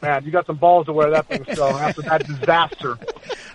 man, 0.03 0.25
you 0.25 0.31
got 0.31 0.47
some 0.47 0.57
balls 0.57 0.87
to 0.87 0.93
wear 0.93 1.11
that 1.11 1.27
thing 1.27 1.45
still 1.51 1.65
after 1.65 2.03
that 2.03 2.27
disaster. 2.27 2.99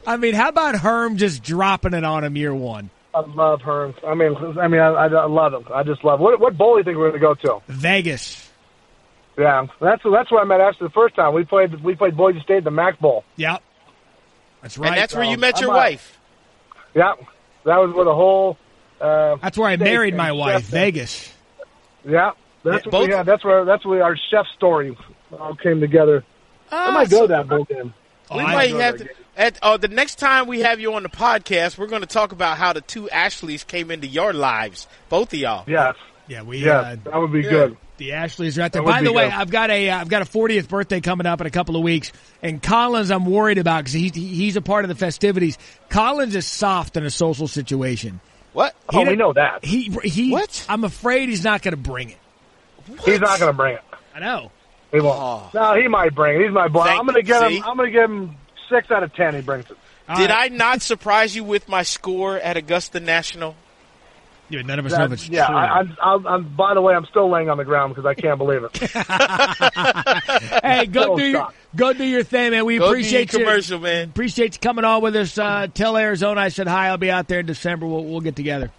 I 0.06 0.18
mean, 0.18 0.36
how 0.36 0.50
about 0.50 0.76
Herm 0.76 1.18
just 1.18 1.44
dropping 1.44 1.94
it 1.94 2.04
on 2.04 2.24
him 2.24 2.36
year 2.36 2.54
one? 2.54 2.90
I 3.14 3.22
love 3.22 3.62
Herm. 3.62 3.96
I 4.06 4.14
mean, 4.14 4.36
I 4.36 4.68
mean, 4.68 4.82
I, 4.82 5.06
I 5.06 5.26
love 5.26 5.54
him. 5.54 5.66
I 5.74 5.84
just 5.84 6.04
love. 6.04 6.20
What 6.20 6.40
what 6.40 6.58
bowl 6.58 6.74
do 6.74 6.80
you 6.80 6.84
think 6.84 6.98
we're 6.98 7.12
going 7.12 7.22
to 7.22 7.44
go 7.44 7.60
to? 7.60 7.64
Vegas. 7.72 8.50
Yeah, 9.38 9.68
that's 9.82 10.02
that's 10.04 10.32
where 10.32 10.42
I 10.42 10.46
met 10.46 10.62
Ashley 10.62 10.88
the 10.88 10.94
first 10.94 11.16
time. 11.16 11.34
We 11.34 11.44
played 11.44 11.84
we 11.84 11.96
played 11.96 12.16
Boise 12.16 12.40
State 12.42 12.64
the 12.64 12.72
Mac 12.72 13.00
Bowl. 13.00 13.24
Yep. 13.38 13.62
That's 14.62 14.78
right. 14.78 14.90
and 14.90 14.98
that's 14.98 15.14
where 15.14 15.24
you 15.24 15.34
um, 15.36 15.40
met 15.42 15.58
I'm 15.58 15.64
your 15.64 15.72
out. 15.72 15.78
wife. 15.78 16.20
Yeah, 16.94 17.14
that 17.66 17.78
was 17.78 17.94
where 17.94 18.06
the 18.06 18.16
whole. 18.16 18.58
Uh, 19.00 19.36
That's 19.42 19.58
where 19.58 19.70
I 19.70 19.76
married 19.76 20.16
my 20.16 20.32
wife, 20.32 20.64
Vegas. 20.64 21.30
Yeah, 22.08 22.32
that's 22.72 22.86
Yeah, 22.86 22.90
what, 22.90 22.92
both- 22.92 23.10
yeah, 23.10 23.24
that's 23.24 23.44
where 23.46 23.66
that's 23.66 23.86
where 23.86 24.04
our 24.04 24.18
chef 24.30 24.46
story 24.56 24.98
all 25.40 25.56
came 25.56 25.80
together. 25.80 26.24
I 26.72 26.90
Ah, 26.90 26.92
might 26.92 27.10
go 27.10 27.18
so 27.20 27.28
to 27.28 27.34
that 27.34 27.48
bowl 27.48 27.64
game. 27.66 27.94
Oh, 28.30 28.38
we 28.38 28.44
I 28.44 28.54
might 28.54 28.70
have 28.76 28.98
to. 28.98 29.04
game. 29.06 29.14
At 29.38 29.60
uh, 29.62 29.78
the 29.78 29.88
next 29.90 30.16
time 30.18 30.48
we 30.48 30.62
have 30.62 30.80
you 30.80 30.94
on 30.94 31.04
the 31.04 31.10
podcast, 31.10 31.78
we're 31.78 31.88
going 31.88 32.02
to 32.02 32.08
talk 32.08 32.32
about 32.32 32.58
how 32.58 32.74
the 32.74 32.82
two 32.82 33.10
Ashleys 33.10 33.64
came 33.66 33.92
into 33.92 34.08
your 34.08 34.32
lives, 34.34 34.88
both 35.10 35.34
of 35.34 35.40
y'all. 35.40 35.66
Yes, 35.68 35.96
Yeah, 36.28 36.42
we. 36.44 36.60
yes, 36.60 36.68
Uh, 36.86 36.96
that 37.12 37.18
would 37.20 37.34
be 37.34 37.42
yeah. 37.42 37.50
good. 37.50 37.78
the 37.98 38.14
Ashleys 38.14 38.58
are 38.58 38.64
out 38.64 38.72
there. 38.72 38.82
That 38.82 38.88
By 38.90 39.02
the 39.04 39.12
way, 39.14 39.26
good. 39.26 39.34
I've 39.34 39.50
got 39.52 39.70
a 39.70 39.90
uh, 39.90 40.00
I've 40.00 40.08
got 40.10 40.22
a 40.22 40.26
40th 40.26 40.68
birthday 40.70 41.02
coming 41.02 41.28
up 41.28 41.40
in 41.42 41.48
a 41.48 41.52
couple 41.52 41.76
of 41.76 41.84
weeks, 41.84 42.12
and 42.42 42.64
Collins 42.64 43.12
I'm 43.12 43.26
worried 43.26 43.58
about 43.58 43.80
because 43.84 43.94
he's 43.94 44.16
he's 44.16 44.56
a 44.56 44.62
part 44.62 44.86
of 44.86 44.90
the 44.90 44.96
festivities. 44.96 45.58
Collins 45.90 46.34
is 46.36 46.46
soft 46.48 46.96
in 46.98 47.06
a 47.06 47.10
social 47.12 47.48
situation. 47.48 48.22
What? 48.54 48.74
Oh, 48.94 49.04
we 49.06 49.16
know 49.18 49.34
that. 49.34 49.64
He 49.66 49.92
he. 50.04 50.32
What? 50.32 50.66
I'm 50.70 50.84
afraid 50.86 51.28
he's 51.30 51.44
not 51.44 51.62
going 51.62 51.74
to 51.74 51.78
bring 51.78 52.10
it. 52.12 52.18
He's 53.06 53.20
not 53.20 53.40
going 53.40 53.52
to 53.52 53.54
bring 53.54 53.76
it. 53.76 53.82
I 54.14 54.20
know. 54.20 54.52
He 54.92 55.00
won't. 55.00 55.18
Oh. 55.20 55.50
No, 55.54 55.76
he 55.76 55.88
might 55.88 56.14
bring 56.16 56.40
it. 56.40 56.46
He's 56.46 56.54
my 56.54 56.68
boy. 56.68 56.86
Thank- 56.86 57.00
I'm 57.00 57.06
going 57.06 57.16
to 57.16 57.24
give 57.24 57.38
see? 57.48 57.58
him. 57.58 57.64
I'm 57.66 57.78
going 57.78 57.92
to 57.92 58.00
give 58.00 58.10
him 58.10 58.36
six 58.70 58.90
out 58.92 59.04
of 59.04 59.14
ten. 59.14 59.36
He 59.36 59.42
brings 59.42 59.70
it. 59.70 59.78
All 60.08 60.18
Did 60.18 60.30
right. 60.30 60.52
I 60.52 60.56
not 60.56 60.82
surprise 60.82 61.36
you 61.36 61.44
with 61.44 61.68
my 61.68 61.82
score 61.84 62.38
at 62.38 62.58
Augusta 62.58 63.00
National? 63.00 63.56
Yeah, 64.48 64.62
none 64.62 64.78
of 64.78 64.86
us 64.86 64.92
know 64.92 65.06
if 65.06 65.10
That- 65.10 65.14
it's 65.16 65.28
yeah, 65.30 65.48
true. 65.48 65.56
I, 65.56 65.80
I'm, 65.80 65.98
I'm, 66.02 66.28
I'm. 66.28 66.56
By 66.56 66.76
the 66.76 66.82
way, 66.82 66.94
I'm 66.94 67.06
still 67.08 67.30
laying 67.32 67.50
on 67.50 67.58
the 67.58 67.66
ground 67.66 67.96
because 67.96 68.06
I 68.06 68.14
can't 68.14 68.38
believe 68.38 68.64
it. 68.64 68.78
hey, 70.64 70.86
go 70.86 71.02
so 71.02 71.18
do 71.18 71.26
your 71.26 71.48
go 71.76 71.94
do 71.94 72.04
your 72.04 72.24
thing, 72.24 72.52
man. 72.52 72.64
We 72.66 72.78
Go 72.78 72.86
appreciate 72.90 73.34
you. 73.34 73.40
your 73.40 73.48
commercial, 73.48 73.80
man. 73.80 74.10
Appreciate 74.10 74.54
you 74.54 74.60
coming 74.60 74.86
on 74.86 75.02
with 75.02 75.16
us. 75.16 75.36
Uh, 75.38 75.66
tell 75.74 75.98
Arizona 75.98 76.42
I 76.42 76.50
said 76.50 76.68
hi. 76.68 76.90
I'll 76.90 76.98
be 76.98 77.10
out 77.10 77.28
there 77.28 77.40
in 77.40 77.48
December. 77.48 77.88
We'll 77.88 78.06
we'll 78.06 78.22
get 78.22 78.36
together. 78.36 78.72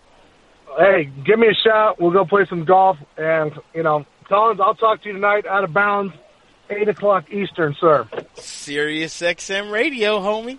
Hey, 0.77 1.11
give 1.25 1.39
me 1.39 1.49
a 1.49 1.55
shout. 1.55 2.01
We'll 2.01 2.11
go 2.11 2.25
play 2.25 2.47
some 2.49 2.65
golf, 2.65 2.97
and 3.17 3.53
you 3.75 3.83
know, 3.83 4.07
Collins, 4.29 4.61
I'll 4.61 4.75
talk 4.75 5.03
to 5.03 5.09
you 5.09 5.15
tonight. 5.15 5.47
Out 5.47 5.65
of 5.65 5.73
bounds, 5.73 6.15
eight 6.71 6.89
o'clock 6.89 7.31
Eastern, 7.31 7.77
sir. 7.81 8.09
Sirius 8.35 9.21
XM 9.21 9.71
Radio, 9.71 10.21
homie. 10.21 10.59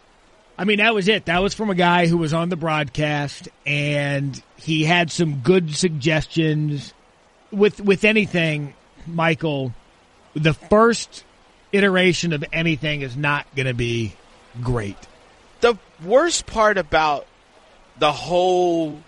I 0.57 0.63
mean, 0.63 0.77
that 0.77 0.95
was 0.95 1.07
it. 1.07 1.25
That 1.25 1.39
was 1.43 1.53
from 1.53 1.69
a 1.69 1.75
guy 1.75 2.07
who 2.07 2.17
was 2.17 2.33
on 2.33 2.49
the 2.49 2.55
broadcast, 2.55 3.47
and 3.65 4.41
he 4.55 4.83
had 4.83 5.11
some 5.11 5.41
good 5.41 5.75
suggestions. 5.75 6.93
With 7.51 7.79
with 7.79 8.03
anything, 8.03 8.73
Michael, 9.05 9.73
the 10.33 10.53
first 10.53 11.23
iteration 11.71 12.33
of 12.33 12.43
anything 12.51 13.01
is 13.01 13.15
not 13.15 13.45
going 13.55 13.67
to 13.67 13.73
be 13.73 14.15
great. 14.63 14.97
The 15.61 15.77
worst 16.03 16.45
part 16.45 16.77
about 16.77 17.25
the 17.99 18.11
whole 18.11 19.01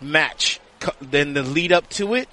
match, 0.00 0.60
then 1.00 1.34
the 1.34 1.42
lead 1.42 1.72
up 1.72 1.88
to 1.90 2.14
it 2.14 2.28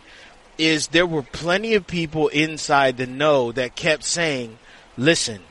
is 0.57 0.87
there 0.87 1.05
were 1.05 1.23
plenty 1.23 1.73
of 1.73 1.87
people 1.87 2.27
inside 2.27 2.97
the 2.97 3.07
know 3.07 3.51
that 3.51 3.75
kept 3.75 4.03
saying, 4.03 4.57
listen, 4.97 5.41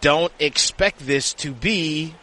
don't 0.00 0.32
expect 0.38 1.06
this 1.06 1.34
to 1.34 1.52
be 1.52 2.14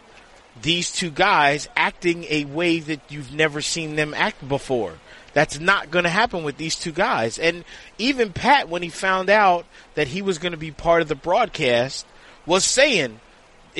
these 0.61 0.91
two 0.91 1.11
guys 1.11 1.69
acting 1.75 2.25
a 2.29 2.45
way 2.45 2.79
that 2.79 2.99
you've 3.09 3.33
never 3.33 3.61
seen 3.61 3.95
them 3.95 4.13
act 4.13 4.47
before. 4.47 4.93
That's 5.33 5.59
not 5.59 5.91
going 5.91 6.03
to 6.03 6.09
happen 6.09 6.43
with 6.43 6.57
these 6.57 6.75
two 6.75 6.91
guys. 6.91 7.37
And 7.37 7.63
even 7.97 8.33
Pat, 8.33 8.67
when 8.67 8.81
he 8.81 8.89
found 8.89 9.29
out 9.29 9.65
that 9.95 10.07
he 10.07 10.21
was 10.21 10.39
going 10.39 10.51
to 10.51 10.57
be 10.57 10.71
part 10.71 11.01
of 11.01 11.07
the 11.07 11.15
broadcast, 11.15 12.05
was 12.45 12.65
saying, 12.65 13.19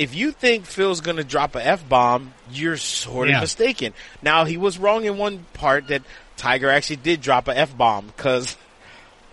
if 0.00 0.14
you 0.14 0.32
think 0.32 0.64
Phil's 0.64 1.02
going 1.02 1.18
to 1.18 1.24
drop 1.24 1.54
a 1.54 1.66
F 1.66 1.86
bomb, 1.86 2.32
you're 2.50 2.78
sort 2.78 3.28
of 3.28 3.34
Yeah. 3.34 3.40
mistaken. 3.40 3.92
Now, 4.22 4.46
he 4.46 4.56
was 4.56 4.78
wrong 4.78 5.04
in 5.04 5.18
one 5.18 5.44
part 5.52 5.88
that 5.88 6.02
Tiger 6.38 6.70
actually 6.70 6.96
did 6.96 7.20
drop 7.20 7.48
a 7.48 7.56
F 7.56 7.76
bomb 7.76 8.06
because 8.06 8.56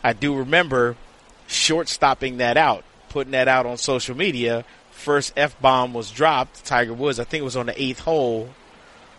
I 0.03 0.11
do 0.11 0.36
remember 0.36 0.97
short 1.47 1.88
stopping 1.88 2.38
that 2.38 2.57
out, 2.57 2.84
putting 3.07 3.32
that 3.32 3.47
out 3.47 3.65
on 3.65 3.78
social 3.78 4.15
media. 4.15 4.65
First 4.91 5.32
F 5.38 5.57
bomb 5.61 5.93
was 5.93 6.11
dropped, 6.11 6.65
Tiger 6.65 6.93
Woods. 6.93 7.18
I 7.18 7.24
think 7.24 7.41
it 7.41 7.45
was 7.45 7.55
on 7.55 7.68
the 7.68 7.82
eighth 7.82 7.99
hole 7.99 8.49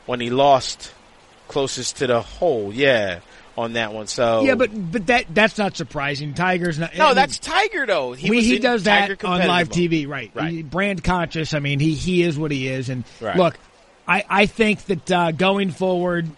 when 0.05 0.21
he 0.21 0.29
lost 0.29 0.93
closest 1.49 1.97
to 1.97 2.07
the 2.07 2.21
hole. 2.21 2.73
Yeah, 2.75 3.21
on 3.59 3.73
that 3.73 3.93
one. 3.93 4.07
So 4.07 4.43
Yeah, 4.45 4.55
but 4.55 4.71
but 4.73 5.07
that 5.09 5.27
that's 5.35 5.59
not 5.59 5.77
surprising. 5.77 6.33
Tiger's 6.35 6.79
not. 6.79 6.95
I 6.95 6.99
no, 6.99 7.07
mean, 7.07 7.17
that's 7.17 7.39
Tiger 7.39 7.87
though. 7.87 8.13
He, 8.13 8.31
we, 8.31 8.37
was 8.37 8.47
he 8.47 8.59
does 8.61 8.85
Tiger 8.85 9.17
that 9.17 9.25
on 9.27 9.47
live 9.47 9.69
TV, 9.69 10.07
right? 10.07 10.31
Right. 10.33 10.53
He- 10.53 10.63
brand 10.63 11.03
conscious. 11.03 11.55
I 11.55 11.59
mean, 11.59 11.81
he 11.81 11.95
he 11.95 12.23
is 12.23 12.39
what 12.39 12.51
he 12.53 12.69
is. 12.69 12.89
And 12.89 13.05
Right. 13.21 13.37
look, 13.37 13.59
I 14.07 14.25
I 14.29 14.47
think 14.47 14.85
that 14.85 15.11
uh, 15.11 15.33
going 15.33 15.73
forward, 15.73 16.29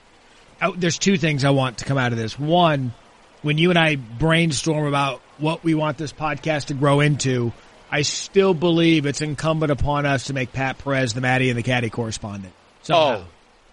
uh, 0.60 0.72
there's 0.76 0.98
two 0.98 1.18
things 1.18 1.44
I 1.44 1.50
want 1.50 1.78
to 1.78 1.84
come 1.84 1.98
out 1.98 2.12
of 2.12 2.18
this. 2.18 2.38
One, 2.38 2.94
when 3.42 3.58
you 3.58 3.68
and 3.70 3.78
I 3.78 3.96
brainstorm 3.96 4.86
about 4.86 5.20
what 5.38 5.62
we 5.62 5.74
want 5.74 5.98
this 5.98 6.12
podcast 6.12 6.66
to 6.66 6.74
grow 6.74 7.00
into, 7.00 7.52
I 7.90 8.02
still 8.02 8.54
believe 8.54 9.04
it's 9.04 9.20
incumbent 9.20 9.70
upon 9.72 10.06
us 10.06 10.24
to 10.24 10.32
make 10.34 10.52
Pat 10.52 10.78
Perez 10.78 11.12
the 11.12 11.20
Matty 11.20 11.50
and 11.50 11.58
the 11.58 11.62
Caddie 11.62 11.90
correspondent. 11.90 12.54
Somehow. 12.82 13.24
Oh, 13.24 13.24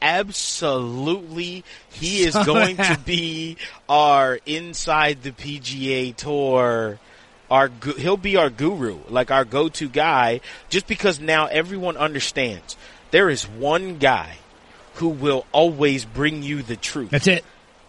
absolutely. 0.01 1.63
He 1.89 2.23
is 2.23 2.35
going 2.35 2.77
to 2.77 2.99
be 3.05 3.57
our 3.89 4.39
inside 4.45 5.23
the 5.23 5.31
PGA 5.31 6.15
tour. 6.15 6.99
Our 7.49 7.71
he'll 7.97 8.17
be 8.17 8.35
our 8.35 8.49
guru, 8.49 8.99
like 9.07 9.31
our 9.31 9.45
go-to 9.45 9.87
guy, 9.87 10.41
just 10.67 10.85
because 10.85 11.19
now 11.21 11.45
everyone 11.45 11.95
understands 11.95 12.75
there 13.11 13.29
is 13.29 13.47
one 13.47 13.97
guy 13.97 14.37
who 14.95 15.09
will 15.09 15.45
always 15.51 16.05
bring 16.05 16.43
you 16.43 16.61
the 16.61 16.75
truth. 16.75 17.11
That's 17.11 17.27
it. 17.27 17.45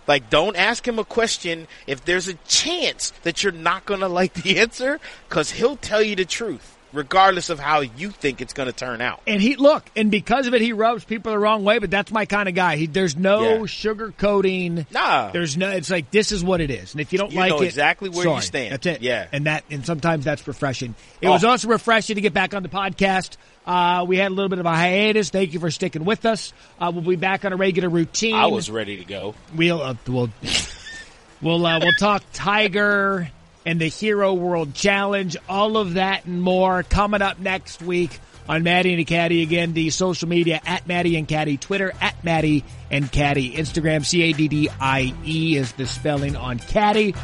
Like, 0.07 0.31
don't 0.31 0.57
ask 0.57 0.89
him 0.89 0.99
a 0.99 1.05
question 1.05 1.69
if 1.87 2.05
there's 2.05 2.29
a 2.29 2.35
chance 2.47 3.13
that 3.23 3.43
you're 3.43 3.53
not 3.53 3.85
going 3.85 4.01
to 4.01 4.09
like 4.09 4.33
the 4.33 4.59
answer, 4.61 5.01
because 5.29 5.51
he'll 5.51 5.77
tell 5.77 6.03
you 6.03 6.17
the 6.17 6.25
truth, 6.25 6.78
regardless 6.93 7.51
of 7.51 7.59
how 7.59 7.81
you 7.81 8.11
think 8.11 8.41
it's 8.41 8.53
going 8.53 8.67
to 8.69 8.73
turn 8.73 9.01
out. 9.01 9.21
And 9.27 9.41
he 9.43 9.57
look, 9.57 9.85
and 9.97 10.11
because 10.11 10.47
of 10.47 10.55
it, 10.55 10.61
he 10.63 10.73
rubs 10.73 11.05
people 11.05 11.33
the 11.33 11.39
wrong 11.39 11.65
way. 11.65 11.79
But 11.79 11.91
that's 11.91 12.11
my 12.11 12.25
kind 12.27 12.49
of 12.49 12.55
guy. 12.55 12.77
He, 12.77 12.87
there's 12.87 13.17
no 13.17 13.43
Yeah. 13.43 13.57
sugarcoating. 13.67 14.91
Nah. 14.93 15.31
there's 15.31 15.57
no. 15.57 15.71
It's 15.71 15.91
like 15.91 16.11
this 16.11 16.33
is 16.33 16.43
what 16.43 16.61
it 16.61 16.71
is, 16.71 16.93
and 16.93 17.01
if 17.01 17.13
you 17.13 17.19
don't 17.19 17.33
You 17.33 17.39
like 17.39 17.51
know 17.51 17.63
it, 17.63 17.67
exactly 17.67 18.09
where 18.09 18.27
you 18.27 18.41
stand. 18.41 18.73
That's 18.73 18.87
it. 18.87 19.03
Yeah. 19.03 19.27
and 19.33 19.47
that, 19.47 19.65
and 19.71 19.85
sometimes 19.85 20.25
that's 20.25 20.47
refreshing. 20.47 20.95
It 21.21 21.29
Oh. 21.29 21.33
was 21.33 21.45
also 21.45 21.69
refreshing 21.69 22.17
to 22.17 22.21
get 22.21 22.33
back 22.35 22.55
on 22.55 22.63
the 22.63 22.69
podcast. 22.69 23.37
Uh, 23.67 24.05
we 24.09 24.17
had 24.17 24.29
a 24.31 24.35
little 24.35 24.49
bit 24.49 24.59
of 24.61 24.67
a 24.67 24.75
hiatus. 24.75 25.29
Thank 25.31 25.53
you 25.53 25.61
for 25.61 25.71
sticking 25.71 26.05
with 26.07 26.25
us. 26.25 26.55
Uh, 26.81 26.91
we'll 26.95 27.03
be 27.05 27.17
back 27.17 27.45
on 27.45 27.53
a 27.53 27.57
regular 27.57 27.91
routine. 27.91 28.35
I 28.35 28.47
was 28.47 28.71
ready 28.71 28.97
to 28.97 29.05
go. 29.05 29.35
We'll 29.55 29.83
uh, 29.83 29.95
we'll 30.07 30.31
we'll 31.43 31.67
uh, 31.67 31.79
we'll 31.81 31.93
talk 31.99 32.23
Tiger 32.33 33.31
and 33.69 33.79
the 33.79 33.89
Hero 33.89 34.33
World 34.33 34.73
Challenge, 34.73 35.37
all 35.47 35.77
of 35.77 35.95
that 35.95 36.25
and 36.25 36.41
more 36.41 36.83
coming 36.85 37.21
up 37.21 37.39
next 37.39 37.83
week 37.83 38.19
on 38.49 38.63
Matty 38.63 38.95
and 38.95 39.07
Caddie. 39.07 39.43
Again, 39.43 39.75
the 39.75 39.91
social 39.91 40.27
media 40.27 40.59
at 40.65 40.87
Matty 40.87 41.17
and 41.17 41.29
Caddie, 41.29 41.59
Twitter 41.59 41.93
at 42.01 42.25
Matty 42.25 42.65
and 42.91 43.13
Caddie, 43.13 43.53
Instagram 43.53 44.07
C 44.07 44.23
A 44.23 44.33
D 44.33 44.49
D 44.49 44.71
I 44.81 45.15
E 45.23 45.59
is 45.59 45.73
the 45.73 45.87
spelling 45.87 46.35
on 46.35 46.59
Caddie. 46.59 47.15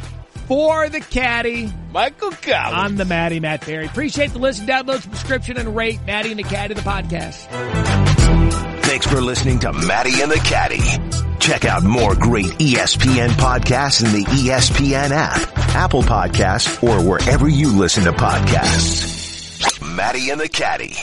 For 0.45 0.87
the 0.89 0.99
Caddie 0.99 1.73
Michael 1.91 2.29
Collins. 2.29 2.75
I'm 2.75 2.95
the 2.97 3.05
Matty 3.05 3.39
Matt 3.39 3.65
Barrie. 3.65 3.87
Appreciate 3.87 4.31
the 4.31 4.37
listen, 4.37 4.67
download, 4.67 5.01
subscription, 5.01 5.57
and 5.57 5.75
rate 5.75 5.99
Matty 6.05 6.29
and 6.29 6.37
the 6.37 6.43
Caddie 6.43 6.75
the 6.75 6.81
podcast. 6.81 7.47
Thanks 8.83 9.07
for 9.07 9.19
listening 9.19 9.57
to 9.61 9.73
Matty 9.73 10.21
and 10.21 10.29
the 10.31 10.35
Caddie. 10.35 11.24
Check 11.45 11.65
out 11.65 11.83
more 11.83 12.15
great 12.15 12.53
ESPN 12.57 13.29
podcasts 13.29 14.03
in 14.03 14.11
the 14.19 14.25
ESPN 14.31 15.11
app, 15.11 15.55
Apple 15.75 16.01
Podcasts, 16.01 16.81
or 16.81 17.07
wherever 17.07 17.47
you 17.47 17.71
listen 17.71 18.05
to 18.05 18.13
podcasts. 18.13 19.79
Matty 19.95 20.31
and 20.31 20.41
the 20.41 20.49
Caddie. 20.49 20.97